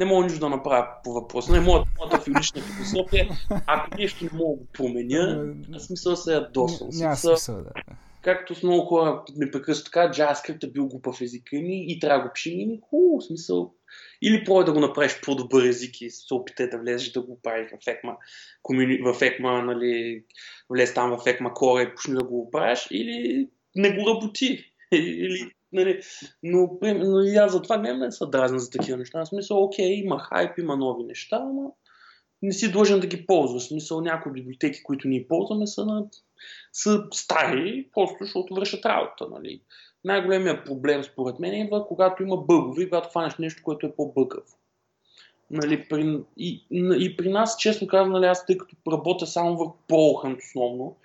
не 0.00 0.06
мога 0.06 0.24
нищо 0.24 0.40
да 0.40 0.48
направя 0.48 0.86
по 1.04 1.12
въпроса. 1.12 1.52
Не 1.52 1.60
мога 1.60 1.84
моята 1.98 2.20
филична 2.20 2.62
философия, 2.62 3.28
ако 3.66 3.96
нещо 3.98 4.24
не 4.24 4.30
мога 4.38 4.60
да 4.60 4.66
променя, 4.72 5.54
смисъл 5.78 6.16
се 6.16 6.32
ядосвам. 6.32 6.88
Няма 6.92 7.16
смисъл, 7.16 7.56
да. 7.56 7.70
Както 8.22 8.54
с 8.54 8.62
много 8.62 8.86
хора 8.86 9.24
прекъсват 9.52 9.84
така, 9.84 10.12
JavaScript 10.12 10.64
е 10.64 10.70
бил 10.70 10.86
глупав 10.86 11.20
език 11.20 11.52
ми 11.52 11.84
и 11.88 12.00
трябва 12.00 12.22
да 12.22 12.28
го 12.28 12.32
пишем 12.34 12.52
и 12.60 12.80
хубаво, 12.90 13.20
смисъл. 13.20 13.74
Или 14.22 14.44
пробвай 14.44 14.64
да 14.64 14.72
го 14.72 14.80
направиш 14.80 15.20
по-добър 15.24 15.64
език 15.64 16.00
и 16.00 16.10
се 16.10 16.34
опитай 16.34 16.68
да 16.68 16.78
влезеш 16.78 17.12
да 17.12 17.22
го 17.22 17.40
правиш 17.42 17.68
в 17.68 17.84
ECMA, 17.84 18.16
в 19.14 19.20
ECMA, 19.20 19.64
нали, 19.64 20.24
влез 20.70 20.94
там 20.94 21.10
в 21.10 21.24
ECMA 21.24 21.52
Core 21.52 21.88
и 21.88 21.94
почни 21.94 22.14
да 22.14 22.24
го 22.24 22.50
правиш, 22.50 22.88
или 22.90 23.48
не 23.76 23.90
го 23.90 24.10
работи. 24.10 24.71
Или, 24.96 25.50
нали, 25.72 26.00
но, 26.42 26.78
но 26.82 27.20
и 27.20 27.36
аз 27.36 27.52
затова 27.52 27.76
не 27.76 27.92
ме 27.92 28.12
са 28.12 28.26
дразна 28.26 28.58
за 28.58 28.70
такива 28.70 28.98
неща. 28.98 29.24
В 29.24 29.28
смисъл, 29.28 29.64
окей, 29.64 29.92
има 29.92 30.18
хайп, 30.18 30.58
има 30.58 30.76
нови 30.76 31.04
неща, 31.04 31.38
но 31.38 31.74
не 32.42 32.52
си 32.52 32.72
длъжен 32.72 33.00
да 33.00 33.06
ги 33.06 33.26
ползваш. 33.26 33.62
Смисъл, 33.62 34.00
някои 34.00 34.32
библиотеки, 34.32 34.82
които 34.82 35.08
ние 35.08 35.28
ползваме, 35.28 35.66
са, 35.66 35.86
на, 35.86 36.04
са 36.72 37.04
стари, 37.12 37.88
просто 37.94 38.16
защото 38.20 38.54
вършат 38.54 38.86
работа. 38.86 39.26
Нали 39.30 39.60
най-големият 40.04 40.64
проблем 40.64 41.04
според 41.04 41.38
мен 41.38 41.54
идва, 41.54 41.86
когато 41.86 42.22
има 42.22 42.36
бъгове, 42.36 42.88
когато 42.88 43.08
хванеш 43.08 43.36
нещо, 43.38 43.62
което 43.62 43.86
е 43.86 43.94
по-бъгаво. 43.96 44.46
Нали, 45.50 45.88
при, 45.88 46.20
и, 46.36 46.64
и 46.98 47.16
при 47.16 47.28
нас, 47.28 47.56
честно 47.58 47.86
казвам, 47.86 48.12
нали, 48.12 48.26
аз 48.26 48.46
тъй 48.46 48.58
като 48.58 48.76
работя 48.92 49.26
само 49.26 49.56
върху 49.56 49.76
ProHunt 49.88 50.38
основно, 50.38 50.96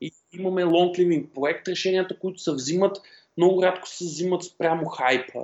и 0.00 0.12
имаме 0.32 0.64
long 0.64 0.98
living 0.98 1.26
проект, 1.34 1.68
решенията, 1.68 2.18
които 2.18 2.40
се 2.40 2.52
взимат, 2.52 2.96
много 3.36 3.62
рядко 3.62 3.88
се 3.88 4.04
взимат 4.04 4.44
спрямо 4.44 4.86
хайпа. 4.86 5.40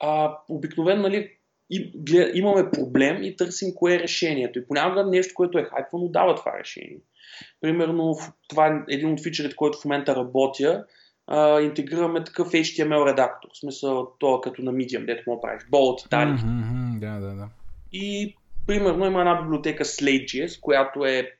А, 0.00 0.38
обикновено 0.48 1.02
нали, 1.02 1.30
и, 1.70 1.92
имаме 2.34 2.70
проблем 2.70 3.22
и 3.22 3.36
търсим 3.36 3.74
кое 3.74 3.94
е 3.94 3.98
решението. 3.98 4.58
И 4.58 4.66
понякога 4.66 5.06
нещо, 5.06 5.34
което 5.34 5.58
е 5.58 5.64
хайпвано, 5.64 6.08
дава 6.08 6.34
това 6.34 6.58
решение. 6.58 6.98
Примерно, 7.60 8.16
това 8.48 8.66
е 8.66 8.94
един 8.94 9.12
от 9.12 9.22
фичерите, 9.22 9.56
който 9.56 9.78
в 9.78 9.84
момента 9.84 10.16
работя, 10.16 10.84
а, 11.26 11.60
интегрираме 11.60 12.24
такъв 12.24 12.48
HTML 12.48 13.10
редактор. 13.10 13.48
В 13.52 13.58
смисъл, 13.58 14.12
то 14.18 14.40
като 14.40 14.62
на 14.62 14.72
Medium, 14.72 15.06
дето 15.06 15.30
му 15.30 15.40
правиш. 15.40 15.62
Bold, 15.62 16.08
Italic. 16.08 16.38
Mm-hmm, 16.38 16.98
да, 16.98 17.26
да, 17.26 17.34
да. 17.34 17.48
И 17.92 18.36
примерно 18.66 19.06
има 19.06 19.18
една 19.18 19.42
библиотека 19.42 19.84
Slate.js, 19.84 20.60
която 20.60 21.04
е 21.04 21.32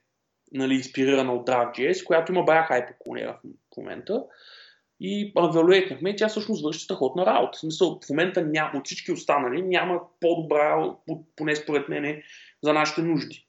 нали, 0.52 0.74
инспирирана 0.74 1.32
от 1.32 1.46
Draft.js, 1.46 2.04
която 2.04 2.32
има 2.32 2.42
бая 2.42 2.64
хайп 2.64 2.90
около 2.90 3.14
нея 3.14 3.36
в 3.74 3.76
момента. 3.76 4.24
И 5.00 5.32
евалюетнахме 5.38 6.10
и 6.10 6.16
тя 6.16 6.28
всъщност 6.28 6.64
върши 6.64 6.80
страхотна 6.80 7.26
работа. 7.26 7.56
В 7.56 7.60
смисъл, 7.60 8.00
в 8.06 8.10
момента 8.10 8.42
няма, 8.42 8.78
от 8.78 8.86
всички 8.86 9.12
останали 9.12 9.62
няма 9.62 10.00
по-добра, 10.20 10.94
поне 11.36 11.56
според 11.56 11.88
мен, 11.88 12.22
за 12.62 12.72
нашите 12.72 13.02
нужди. 13.02 13.46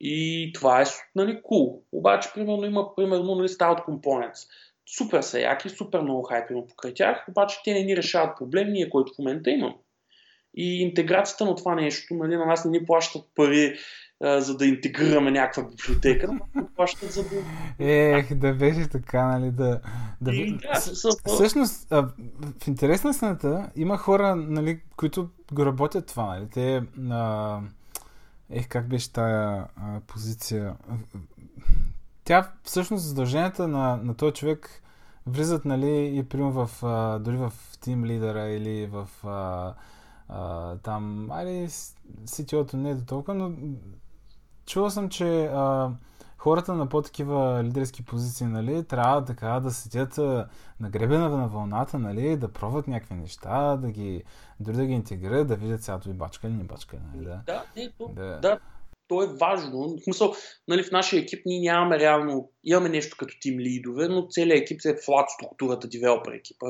И 0.00 0.50
това 0.54 0.82
е 0.82 0.84
нали, 1.14 1.36
cool. 1.36 1.80
Обаче, 1.92 2.28
примерно, 2.34 2.64
има 2.64 2.94
примерно 2.94 3.34
нали, 3.34 3.48
Style 3.48 3.86
Components 3.88 4.48
супер 4.88 5.20
са 5.20 5.40
яки, 5.40 5.68
супер 5.68 6.00
много 6.00 6.22
хайп 6.22 6.50
има 6.50 6.66
покрай 6.66 6.94
тях, 6.94 7.24
обаче 7.28 7.56
те 7.64 7.74
не 7.74 7.82
ни 7.82 7.96
решават 7.96 8.38
проблем, 8.38 8.72
ние, 8.72 8.90
който 8.90 9.12
в 9.14 9.18
момента 9.18 9.50
имам. 9.50 9.74
И 10.54 10.82
интеграцията 10.82 11.44
на 11.44 11.54
това 11.54 11.74
нещо, 11.74 12.14
нали, 12.14 12.36
на 12.36 12.46
нас 12.46 12.64
не 12.64 12.70
ни 12.70 12.86
плащат 12.86 13.22
пари, 13.34 13.78
а, 14.22 14.40
за 14.40 14.56
да 14.56 14.66
интегрираме 14.66 15.30
някаква 15.30 15.62
библиотека, 15.62 16.32
но 16.54 16.68
плащат 16.76 17.12
за 17.12 17.22
да... 17.22 17.36
Ех, 17.78 18.34
да 18.34 18.54
беше 18.54 18.88
така, 18.88 19.26
нали, 19.26 19.50
да... 19.50 19.80
да... 20.20 20.34
И, 20.34 20.58
да 20.58 20.80
с... 20.80 21.08
Всъщност, 21.26 21.92
а, 21.92 22.08
в 22.60 22.66
интересна 22.66 23.14
сната 23.14 23.70
има 23.76 23.98
хора, 23.98 24.36
нали, 24.36 24.80
които 24.96 25.28
го 25.52 25.66
работят 25.66 26.06
това, 26.06 26.26
нали, 26.26 26.48
те... 26.48 26.82
А... 27.10 27.60
Ех, 28.50 28.68
как 28.68 28.88
беше 28.88 29.12
тая 29.12 29.66
а, 29.76 30.00
позиция? 30.06 30.76
тя 32.26 32.52
всъщност 32.62 33.04
задълженията 33.04 33.68
на, 33.68 33.96
на 33.96 34.14
този 34.14 34.34
човек 34.34 34.82
влизат, 35.26 35.64
нали, 35.64 36.18
и 36.18 36.22
примерно 36.22 36.66
в, 36.66 36.82
а, 36.82 37.18
дори 37.18 37.36
в 37.36 37.52
тим 37.80 38.04
лидера 38.04 38.48
или 38.48 38.86
в 38.86 39.08
а, 39.24 39.74
а, 40.28 40.76
там, 40.76 41.30
айде, 41.30 41.68
CTO-то 42.24 42.76
не 42.76 42.90
е 42.90 42.94
до 42.94 43.04
толкова, 43.04 43.34
но 43.34 43.52
чувал 44.66 44.90
съм, 44.90 45.08
че 45.08 45.44
а, 45.44 45.90
хората 46.38 46.74
на 46.74 46.88
по-такива 46.88 47.64
лидерски 47.64 48.04
позиции, 48.04 48.46
нали, 48.46 48.84
трябва 48.84 49.24
така 49.24 49.60
да 49.60 49.70
седят 49.70 50.18
на 50.80 50.90
гребена 50.90 51.28
на 51.28 51.48
вълната, 51.48 51.98
нали, 51.98 52.36
да 52.36 52.52
пробват 52.52 52.88
някакви 52.88 53.14
неща, 53.14 53.76
да 53.76 53.90
ги, 53.90 54.22
дори 54.60 54.76
да 54.76 54.86
ги 54.86 54.92
интегрират, 54.92 55.48
да 55.48 55.56
видят 55.56 55.82
цялото 55.82 56.10
и 56.10 56.12
бачка 56.12 56.46
или 56.46 56.54
не 56.54 56.64
бачка. 56.64 56.96
Нали, 57.14 57.24
да, 57.24 57.40
да, 57.46 57.64
не, 57.76 57.90
то, 57.98 58.08
да. 58.08 58.40
да, 58.40 58.58
то 59.08 59.22
е 59.22 59.26
важно. 59.26 59.96
В 59.96 60.04
смисъл, 60.04 60.34
нали, 60.68 60.82
в 60.82 60.90
нашия 60.90 61.22
екип 61.22 61.42
ние 61.46 61.60
нямаме 61.60 61.98
реално, 61.98 62.50
имаме 62.64 62.88
нещо 62.88 63.16
като 63.18 63.34
тим 63.40 63.58
лидове, 63.58 64.08
но 64.08 64.26
целият 64.30 64.60
екип 64.60 64.80
е 64.84 64.96
флат 65.04 65.30
структурата, 65.30 65.88
девелопер 65.88 66.32
екипа. 66.32 66.66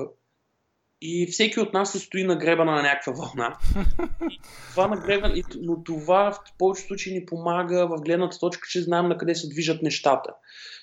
И 1.08 1.26
всеки 1.26 1.60
от 1.60 1.72
нас 1.72 1.92
се 1.92 1.98
стои 1.98 2.24
на 2.24 2.36
гребана 2.36 2.72
на 2.72 2.82
някаква 2.82 3.12
вълна. 3.12 3.58
И 4.30 4.40
това 4.70 4.88
нагребан, 4.88 5.42
но 5.60 5.82
това 5.84 6.32
в 6.32 6.38
повечето 6.58 6.88
случаи 6.88 7.14
ни 7.14 7.26
помага 7.26 7.86
в 7.86 8.02
гледната 8.02 8.38
точка, 8.38 8.68
че 8.70 8.82
знаем 8.82 9.08
на 9.08 9.18
къде 9.18 9.34
се 9.34 9.48
движат 9.48 9.82
нещата. 9.82 10.30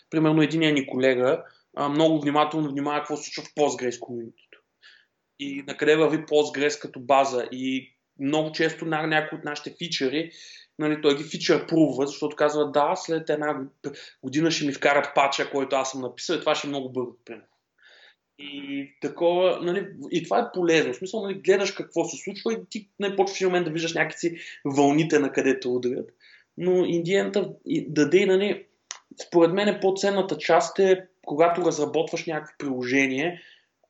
Примерно 0.09 0.41
един 0.41 0.73
ни 0.73 0.87
колега 0.87 1.43
много 1.89 2.21
внимателно 2.21 2.69
внимава 2.69 2.99
какво 2.99 3.17
се 3.17 3.23
случва 3.23 3.43
в 3.43 3.55
Postgres 3.55 3.99
комьюнитито. 3.99 4.59
И 5.39 5.63
на 5.67 5.77
къде 5.77 5.95
върви 5.95 6.17
Postgres 6.17 6.81
като 6.81 6.99
база. 6.99 7.47
И 7.51 7.93
много 8.19 8.51
често 8.51 8.85
на 8.85 9.07
някои 9.07 9.37
от 9.37 9.43
нашите 9.43 9.75
фичери 9.77 10.31
нали, 10.79 11.01
той 11.01 11.17
ги 11.17 11.23
фичър 11.23 11.67
прува, 11.67 12.05
защото 12.05 12.35
казва 12.35 12.71
да, 12.71 12.95
след 12.95 13.29
една 13.29 13.59
година 14.23 14.51
ще 14.51 14.65
ми 14.65 14.73
вкарат 14.73 15.15
пача, 15.15 15.49
който 15.51 15.75
аз 15.75 15.91
съм 15.91 16.01
написал 16.01 16.35
и 16.35 16.39
това 16.39 16.55
ще 16.55 16.67
е 16.67 16.69
много 16.69 16.89
бързо, 16.89 17.15
примерно. 17.25 17.47
И 18.39 18.89
такова, 19.01 19.59
нали, 19.61 19.87
и 20.11 20.23
това 20.23 20.39
е 20.39 20.51
полезно. 20.53 20.93
В 20.93 20.95
смисъл, 20.95 21.21
нали, 21.21 21.33
гледаш 21.33 21.71
какво 21.71 22.05
се 22.05 22.17
случва 22.17 22.53
и 22.53 22.57
ти 22.69 22.89
не 22.99 23.15
почваш 23.15 23.39
в 23.39 23.43
момент 23.43 23.65
да 23.65 23.71
виждаш 23.71 23.93
някакви 23.93 24.37
вълните 24.65 25.19
на 25.19 25.31
където 25.31 25.75
ударят. 25.75 26.09
Но 26.57 26.85
индиента 26.85 27.53
даде, 27.87 28.25
нали, 28.25 28.65
според 29.27 29.53
мен 29.53 29.67
е 29.67 29.79
по-ценната 29.79 30.37
част 30.37 30.79
е, 30.79 31.05
когато 31.25 31.65
разработваш 31.65 32.25
някакво 32.25 32.57
приложение, 32.57 33.41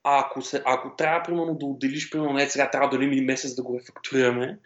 ако, 0.03 0.41
се, 0.41 0.61
ако 0.65 0.95
трябва, 0.95 1.23
примерно, 1.23 1.55
да 1.55 1.65
отделиш, 1.65 2.09
примерно, 2.09 2.33
не 2.33 2.49
сега 2.49 2.71
трябва 2.71 2.89
да 2.89 2.95
отделим 2.95 3.25
месец 3.25 3.55
да 3.55 3.63
го 3.63 3.79
рефакторираме, 3.79 4.59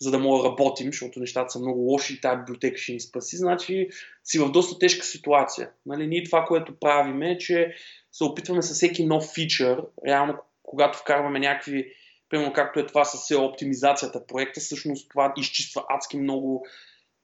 за 0.00 0.10
да 0.10 0.18
мога 0.18 0.42
да 0.42 0.48
работим, 0.48 0.86
защото 0.86 1.20
нещата 1.20 1.50
са 1.50 1.58
много 1.58 1.80
лоши 1.80 2.14
и 2.14 2.20
тази 2.20 2.38
библиотека 2.38 2.78
ще 2.78 2.92
ни 2.92 3.00
спаси, 3.00 3.36
значи 3.36 3.88
си 4.24 4.38
в 4.38 4.50
доста 4.50 4.78
тежка 4.78 5.04
ситуация. 5.04 5.70
Нали, 5.86 6.06
ние 6.06 6.24
това, 6.24 6.44
което 6.44 6.78
правим 6.80 7.22
е, 7.22 7.38
че 7.38 7.74
се 8.12 8.24
опитваме 8.24 8.62
с 8.62 8.74
всеки 8.74 9.06
нов 9.06 9.24
фичър, 9.34 9.82
реално 10.06 10.34
когато 10.62 10.98
вкарваме 10.98 11.38
някакви, 11.38 11.92
примерно 12.28 12.52
както 12.52 12.80
е 12.80 12.86
това 12.86 13.04
с 13.04 13.38
оптимизацията 13.38 14.26
проекта, 14.26 14.60
всъщност 14.60 15.10
това 15.10 15.32
изчиства 15.36 15.84
адски 15.88 16.16
много 16.16 16.66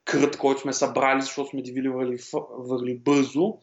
крът, 0.05 0.37
който 0.37 0.61
сме 0.61 0.73
събрали, 0.73 1.23
защото 1.23 1.51
сме 1.51 1.63
девиливали 1.63 2.19
върли 2.59 2.99
бързо. 2.99 3.59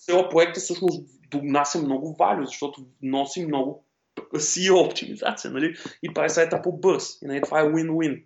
SEO 0.00 0.30
проекта 0.30 0.60
всъщност 0.60 1.02
донася 1.30 1.82
много 1.82 2.16
валю, 2.18 2.44
защото 2.44 2.86
носи 3.02 3.46
много 3.46 3.84
SEO 4.34 4.86
оптимизация, 4.86 5.50
нали? 5.50 5.74
И 6.02 6.14
прави 6.14 6.30
сайта 6.30 6.62
по-бърз. 6.62 7.22
И 7.22 7.26
нали, 7.26 7.40
това 7.40 7.60
е 7.60 7.64
win-win. 7.64 8.24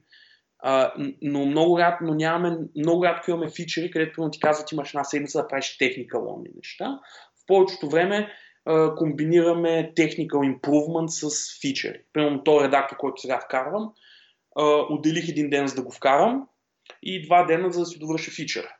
А, 0.59 0.93
но 1.23 1.47
много 1.47 1.79
рядко, 1.79 2.05
нямаме, 2.05 2.59
много 2.77 3.05
рядко 3.05 3.31
имаме 3.31 3.51
фичери, 3.51 3.91
където 3.91 4.31
ти 4.31 4.41
казват, 4.41 4.73
имаш 4.73 4.89
една 4.89 5.05
седмица 5.05 5.43
да 5.43 5.49
правиш 5.49 5.79
техника 5.79 6.19
лонни 6.19 6.49
неща. 6.57 7.01
Повечето 7.47 7.89
време 7.89 8.33
а, 8.65 8.95
комбинираме 8.95 9.93
technical 9.97 10.59
improvement 10.59 11.07
с 11.07 11.61
фичери. 11.61 12.01
Примерно 12.13 12.45
този 12.45 12.65
редактор, 12.65 12.97
който 12.97 13.21
сега 13.21 13.41
вкарвам, 13.41 13.93
а, 14.57 14.65
отделих 14.91 15.29
един 15.29 15.51
ден 15.51 15.67
за 15.67 15.75
да 15.75 15.83
го 15.83 15.91
вкарам 15.93 16.49
и 17.03 17.23
два 17.23 17.45
дена 17.45 17.73
за 17.73 17.81
да 17.81 17.87
си 17.87 17.99
довърша 17.99 18.31
фичера. 18.31 18.77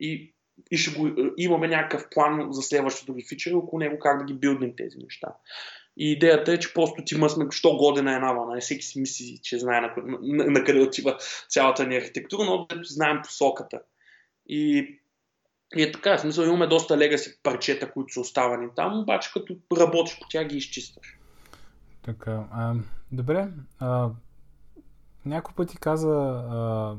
И, 0.00 0.34
и 0.70 0.76
ще 0.76 0.98
го, 0.98 1.10
имаме 1.36 1.68
някакъв 1.68 2.08
план 2.10 2.48
за 2.50 2.62
следващото 2.62 3.14
ги 3.14 3.26
фичери, 3.28 3.54
около 3.54 3.80
него 3.80 3.98
как 3.98 4.18
да 4.18 4.24
ги 4.24 4.34
билднем 4.34 4.76
тези 4.76 4.98
неща. 4.98 5.28
И 5.96 6.12
идеята 6.12 6.52
е, 6.52 6.58
че 6.58 6.74
просто 6.74 7.04
ти 7.04 7.18
мъсме 7.18 7.46
що 7.50 7.76
година 7.76 8.14
една 8.14 8.32
вълна. 8.32 8.60
Всеки 8.60 8.84
си 8.84 9.00
мисли, 9.00 9.38
че 9.42 9.58
знае 9.58 9.80
на, 9.80 9.94
на, 9.96 10.44
на 10.44 10.64
къде 10.64 10.80
отива 10.80 11.18
цялата 11.48 11.86
ни 11.86 11.96
архитектура, 11.96 12.44
но 12.44 12.66
знаем 12.82 13.20
посоката. 13.24 13.80
И, 14.46 14.88
и 15.76 15.82
е 15.82 15.92
така, 15.92 16.16
в 16.16 16.20
смисъл 16.20 16.44
имаме 16.44 16.66
доста 16.66 16.98
легаси 16.98 17.38
парчета, 17.42 17.92
които 17.92 18.12
са 18.12 18.20
оставани 18.20 18.68
там, 18.76 18.98
обаче 18.98 19.30
като 19.32 19.56
работиш 19.76 20.18
по 20.20 20.28
тях 20.28 20.46
ги 20.46 20.56
изчистваш. 20.56 21.18
Така, 22.02 22.44
а, 22.52 22.74
добре. 23.12 23.48
А, 23.78 24.10
някой 25.26 25.54
пъти 25.54 25.76
каза 25.76 26.44
а, 26.50 26.96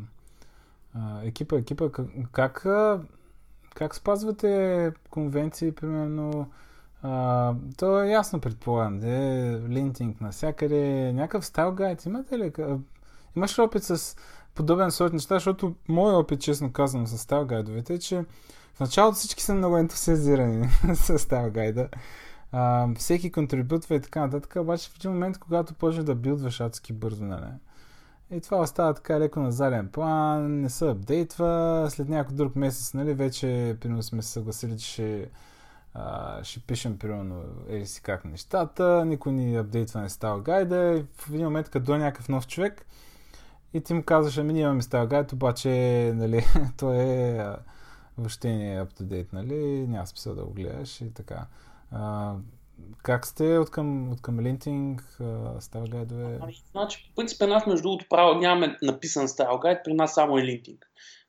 а, 0.96 1.22
екипа, 1.24 1.58
екипа, 1.58 1.90
как, 2.32 2.66
как 3.76 3.96
спазвате 3.96 4.92
конвенции, 5.10 5.72
примерно, 5.72 6.52
а, 7.02 7.54
то 7.78 8.04
е 8.04 8.10
ясно, 8.10 8.42
предполагам, 8.42 9.00
де, 9.00 9.60
линтинг 9.70 10.22
навсякъде, 10.22 11.14
някакъв 11.14 11.46
стайл 11.46 11.72
гайд, 11.72 12.06
имате 12.06 12.40
ли? 12.40 12.54
Имаш 13.36 13.60
ли 13.60 13.64
опит 13.64 13.84
с 13.84 14.16
подобен 14.56 14.92
сорт 14.92 15.14
неща, 15.14 15.36
защото 15.36 15.76
моят 15.88 16.16
опит, 16.16 16.42
честно 16.42 16.72
казвам, 16.72 17.08
с 17.08 17.18
стайл 17.18 17.46
гайдовете 17.46 17.94
е, 17.94 18.00
че 18.00 18.26
в 18.74 18.80
началото 18.80 19.18
всички 19.18 19.44
са 19.44 19.54
много 19.54 19.78
ентусиазирани 19.78 20.70
с 20.94 21.20
стайл 21.20 21.52
гайда. 21.52 21.90
А, 22.52 22.88
всеки 22.98 23.32
контрибютва 23.32 23.96
и 23.96 24.02
така 24.02 24.20
нататък, 24.20 24.56
обаче 24.56 24.90
в 24.90 24.96
един 24.96 25.12
момент, 25.12 25.38
когато 25.38 25.74
почне 25.74 26.04
да 26.04 26.16
билдваш 26.16 26.62
адски 26.62 26.94
бързо, 26.94 27.26
нали? 27.26 27.46
И 28.32 28.42
това 28.42 28.58
остава 28.58 28.94
така 28.94 29.20
леко 29.20 29.40
на 29.40 29.52
заден 29.52 29.88
план, 29.88 30.62
не 30.62 30.70
се 30.70 30.90
апдейтва, 30.90 31.88
след 31.90 32.10
някой 32.10 32.36
друг 32.36 32.56
месец, 32.56 32.94
нали, 32.94 33.14
вече, 33.14 33.78
примерно 33.82 34.04
сме 34.04 34.22
се 34.22 34.32
съгласили, 34.32 34.78
че 34.78 34.88
ще 34.88 35.30
а, 35.94 36.44
ще 36.44 36.60
пишем, 36.60 36.98
примерно, 36.98 37.44
ели 37.70 37.86
си 37.86 38.02
как 38.02 38.26
нещата, 38.26 39.06
никой 39.06 39.32
ни 39.32 39.56
апдейтва 39.56 40.02
не 40.02 40.10
става 40.10 40.42
гайда 40.42 40.98
и 40.98 41.06
в 41.18 41.30
един 41.30 41.46
момент, 41.46 41.70
като 41.70 41.86
дойде 41.86 42.04
някакъв 42.04 42.30
нов 42.30 42.48
човек 42.48 42.86
и 43.76 43.82
ти 43.82 43.94
му 43.94 44.04
казваш, 44.04 44.38
ами 44.38 44.54
ние 44.54 44.62
имаме 44.62 44.82
гайд, 45.08 45.32
обаче, 45.32 45.70
нали, 46.16 46.44
то 46.78 46.94
е 46.94 47.40
въобще 48.18 48.48
не 48.48 48.76
е 48.76 48.82
up 48.82 48.94
to 49.00 49.04
date, 49.04 49.34
нали, 49.34 49.88
няма 49.88 50.08
смисъл 50.08 50.36
да 50.36 50.46
го 50.46 50.54
гледаш 50.54 51.02
и 51.02 51.14
така. 51.14 51.46
А, 51.92 52.34
как 53.04 53.28
сте 53.28 53.58
от 53.58 53.72
към, 53.72 54.12
от 54.12 54.22
към 54.22 54.40
линтинг, 54.40 55.18
стайл 55.60 55.86
гайдове? 55.90 56.40
Ами, 56.42 56.54
значи, 56.72 57.06
по 57.10 57.16
принцип, 57.16 57.42
нас 57.42 57.68
между 57.68 57.84
другото 57.84 58.06
право 58.10 58.40
нямаме 58.40 58.78
написан 58.82 59.28
стайл 59.28 59.58
гайд, 59.58 59.80
при 59.84 59.94
нас 59.94 60.14
само 60.14 60.38
е 60.38 60.44
линтинг. 60.44 60.86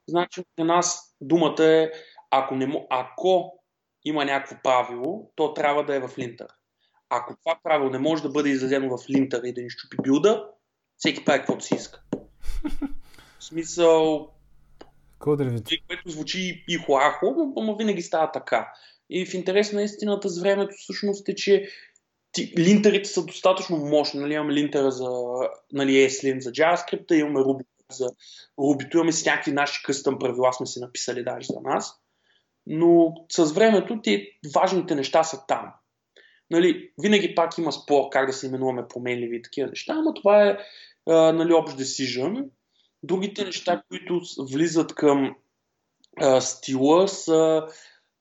Значи, 0.09 0.45
при 0.57 0.65
нас 0.65 1.17
думата 1.21 1.65
е, 1.65 1.91
ако, 2.31 2.55
не, 2.55 2.87
ако 2.91 3.59
има 4.05 4.25
някакво 4.25 4.57
правило, 4.63 5.31
то 5.35 5.55
трябва 5.55 5.85
да 5.85 5.97
е 5.97 6.01
в 6.01 6.19
линтър. 6.19 6.49
Ако 7.09 7.37
това 7.37 7.59
правило 7.63 7.91
не 7.91 7.99
може 7.99 8.23
да 8.23 8.31
бъде 8.31 8.49
изразено 8.49 8.99
в 8.99 9.11
линтър 9.11 9.43
и 9.45 9.53
да 9.53 9.63
ни 9.63 9.71
щупи 9.71 9.97
билда, 10.03 10.45
всеки 10.97 11.25
прави 11.25 11.39
каквото 11.39 11.65
си 11.65 11.75
иска. 11.75 12.03
В 13.39 13.45
смисъл, 13.45 14.29
което 15.87 16.11
звучи 16.11 16.65
и 16.69 16.77
хуахо, 16.77 17.53
но 17.57 17.77
винаги 17.77 18.03
става 18.03 18.33
така. 18.33 18.73
И 19.11 19.27
в 19.27 19.35
интерес 19.35 19.73
на 19.73 19.83
истината 19.83 20.29
с 20.29 20.41
времето 20.41 20.75
всъщност 20.79 21.29
е, 21.29 21.35
че 21.35 21.69
ти, 22.33 22.55
линтерите 22.59 23.09
са 23.09 23.25
достатъчно 23.25 23.77
мощни. 23.77 24.21
Нали, 24.21 24.35
имаме 24.35 24.53
линтера 24.53 24.91
за 24.91 25.09
нали, 25.73 25.93
ESLint 25.93 26.39
за 26.39 26.51
JavaScript, 26.51 27.15
имаме 27.15 27.41
Ruby 27.41 27.65
за 27.91 28.09
Ruby, 28.59 28.95
имаме 28.95 29.13
с 29.13 29.27
някакви 29.27 29.53
наши 29.53 29.83
къстъм 29.83 30.19
правила, 30.19 30.53
сме 30.53 30.67
си 30.67 30.81
написали 30.81 31.25
даже 31.25 31.47
за 31.47 31.61
нас 31.61 32.01
но 32.67 33.15
с 33.33 33.53
времето 33.53 34.01
ти 34.03 34.39
важните 34.55 34.95
неща 34.95 35.25
са 35.25 35.47
там. 35.49 35.73
Нали, 36.51 36.91
винаги 36.99 37.35
пак 37.35 37.59
има 37.59 37.73
спор 37.73 38.09
как 38.13 38.27
да 38.27 38.33
се 38.33 38.47
именуваме 38.47 38.89
променливи 38.89 39.37
и 39.37 39.43
такива 39.43 39.69
неща, 39.69 39.95
но 39.95 40.15
това 40.15 40.49
е 40.49 40.59
а, 41.09 41.33
нали, 41.33 41.53
общ 41.53 41.77
decision. 41.77 42.49
Другите 43.03 43.45
неща, 43.45 43.83
които 43.89 44.21
влизат 44.53 44.95
към 44.95 45.37
а, 46.21 46.41
стила 46.41 47.09
са 47.09 47.67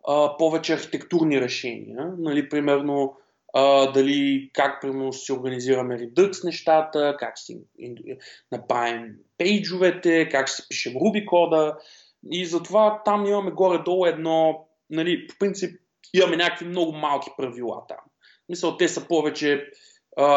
а, 0.08 0.38
повече 0.38 0.74
архитектурни 0.74 1.42
решения. 1.42 2.14
Нали, 2.18 2.50
примерно 2.50 3.18
а, 3.54 3.92
дали 3.92 4.50
как 4.54 4.82
примерно 4.82 5.14
си 5.14 5.32
организираме 5.32 6.00
Redux 6.00 6.46
нещата, 6.46 7.16
как 7.20 7.40
си 7.40 7.60
направим 8.52 9.16
пейджовете, 9.38 10.30
как 10.30 10.50
си 10.50 10.64
пишем 10.70 10.94
Ruby 10.94 11.26
кода. 11.26 11.78
И 12.32 12.46
затова 12.46 13.02
там 13.06 13.26
имаме 13.26 13.52
горе-долу 13.52 14.06
едно, 14.06 14.68
нали, 14.90 15.28
по 15.28 15.36
принцип 15.40 15.82
имаме 16.14 16.38
някакви 16.38 16.66
много 16.66 16.92
малки 16.92 17.30
правила 17.38 17.84
там. 17.88 17.98
Мисля, 18.50 18.78
те 18.78 18.88
са 18.88 19.08
повече, 19.08 19.72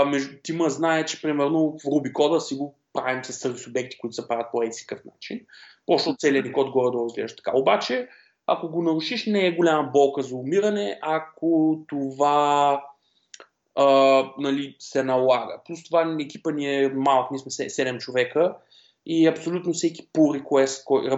между, 0.06 0.36
Тима 0.42 0.70
знае, 0.70 1.04
че 1.04 1.22
примерно 1.22 1.78
в 1.78 1.82
Ruby 1.82 2.12
кода 2.12 2.40
си 2.40 2.54
го 2.54 2.74
правим 2.92 3.24
с 3.24 3.32
сервис 3.32 3.66
обекти, 3.66 3.98
които 3.98 4.14
се 4.14 4.28
правят 4.28 4.46
по 4.52 4.62
един 4.62 4.72
къв 4.86 5.00
начин. 5.14 5.40
Почва 5.86 6.16
целият 6.18 6.46
ни 6.46 6.52
код 6.52 6.70
горе-долу 6.70 7.06
изглежда 7.06 7.36
така. 7.36 7.52
Обаче, 7.54 8.08
ако 8.46 8.68
го 8.68 8.82
нарушиш, 8.82 9.26
не 9.26 9.46
е 9.46 9.56
голяма 9.56 9.90
болка 9.92 10.22
за 10.22 10.36
умиране, 10.36 10.98
ако 11.02 11.80
това 11.88 12.82
а, 13.74 13.84
нали, 14.38 14.76
се 14.78 15.02
налага. 15.02 15.60
Плюс 15.66 15.84
това 15.84 16.16
екипа 16.20 16.50
ни 16.50 16.82
е 16.82 16.88
малък, 16.88 17.30
ние 17.30 17.38
сме 17.38 17.50
7 17.50 17.98
човека 17.98 18.54
и 19.06 19.26
абсолютно 19.26 19.72
всеки 19.72 20.08
pull 20.08 20.42
request, 20.42 20.84
кой, 20.84 21.10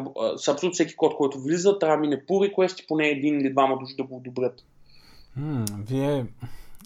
абсолютно 0.48 0.72
всеки 0.72 0.96
код, 0.96 1.14
който 1.16 1.40
влиза, 1.40 1.78
трябва 1.78 1.96
да 1.96 2.00
мине 2.00 2.26
pull 2.26 2.54
request 2.54 2.84
и 2.84 2.86
поне 2.86 3.08
един 3.08 3.40
или 3.40 3.52
двама 3.52 3.78
души 3.78 3.94
да 3.96 4.04
го 4.04 4.16
одобрят. 4.16 4.64
Вие 5.88 6.26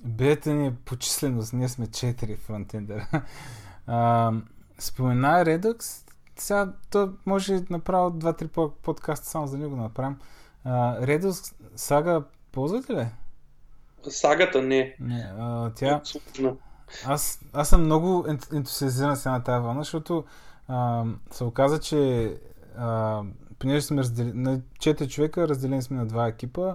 бедата 0.05 0.51
ни 0.51 0.67
е 0.67 0.75
по 0.85 0.97
численост, 0.97 1.53
ние 1.53 1.69
сме 1.69 1.87
4 1.87 2.39
фронтендера. 2.39 3.07
спомена 4.79 5.45
Redux, 5.45 6.05
сега 6.37 6.73
то 6.91 7.13
може 7.27 7.61
направо 7.71 8.11
2-3 8.11 8.71
подкаста 8.83 9.27
само 9.27 9.47
за 9.47 9.59
него 9.59 9.77
да 9.77 9.83
направим. 9.83 10.17
Uh, 10.67 11.21
Redux 11.21 11.55
сага 11.77 12.23
ползвате 12.53 12.93
ли? 12.93 13.07
Сагата 14.09 14.63
не. 14.63 14.97
не 15.01 15.33
а, 15.39 15.71
тя... 15.71 16.03
Аз, 17.07 17.41
аз 17.53 17.69
съм 17.69 17.85
много 17.85 18.27
ентусиазиран 18.53 19.17
сега 19.17 19.33
на 19.33 19.43
тази 19.43 19.63
вълна, 19.63 19.81
защото 19.81 20.25
а, 20.69 21.05
се 21.31 21.45
оказа, 21.45 21.81
че 21.81 22.33
а, 22.77 23.23
понеже 23.59 23.81
сме 23.81 24.01
раздели, 24.01 24.33
на 24.35 24.59
4 24.59 25.09
човека, 25.09 25.49
разделени 25.49 25.83
сме 25.83 25.97
на 25.97 26.07
два 26.07 26.29
екипа, 26.29 26.75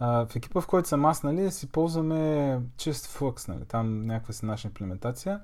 в 0.00 0.28
екипа, 0.36 0.60
в 0.60 0.66
който 0.66 0.88
съм 0.88 1.04
аз, 1.04 1.22
нали, 1.22 1.50
си 1.50 1.66
ползваме 1.66 2.60
чист 2.76 3.06
Flux, 3.06 3.48
нали, 3.48 3.64
там 3.64 4.06
някаква 4.06 4.32
си 4.34 4.46
наша 4.46 4.68
имплементация. 4.68 5.40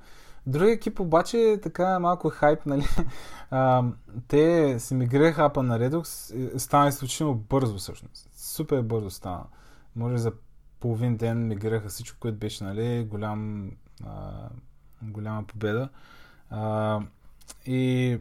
Други 0.46 0.70
екип 0.70 1.00
обаче 1.00 1.38
е 1.38 1.60
така 1.60 1.98
малко 1.98 2.28
хайп, 2.28 2.66
нали, 2.66 2.84
а, 3.50 3.84
те 4.28 4.76
си 4.78 4.94
мигрираха 4.94 5.44
апа 5.44 5.62
на 5.62 5.78
Redux, 5.78 6.58
стана 6.58 6.88
изключително 6.88 7.34
бързо 7.34 7.78
всъщност. 7.78 8.28
Супер 8.36 8.82
бързо 8.82 9.10
стана. 9.10 9.44
Може 9.96 10.18
за 10.18 10.32
половин 10.80 11.16
ден 11.16 11.46
мигрираха 11.48 11.88
всичко, 11.88 12.18
което 12.20 12.38
беше, 12.38 12.64
нали, 12.64 13.04
голям, 13.04 13.70
а, 14.06 14.48
голяма 15.02 15.44
победа. 15.46 15.88
А, 16.50 17.00
и, 17.66 18.18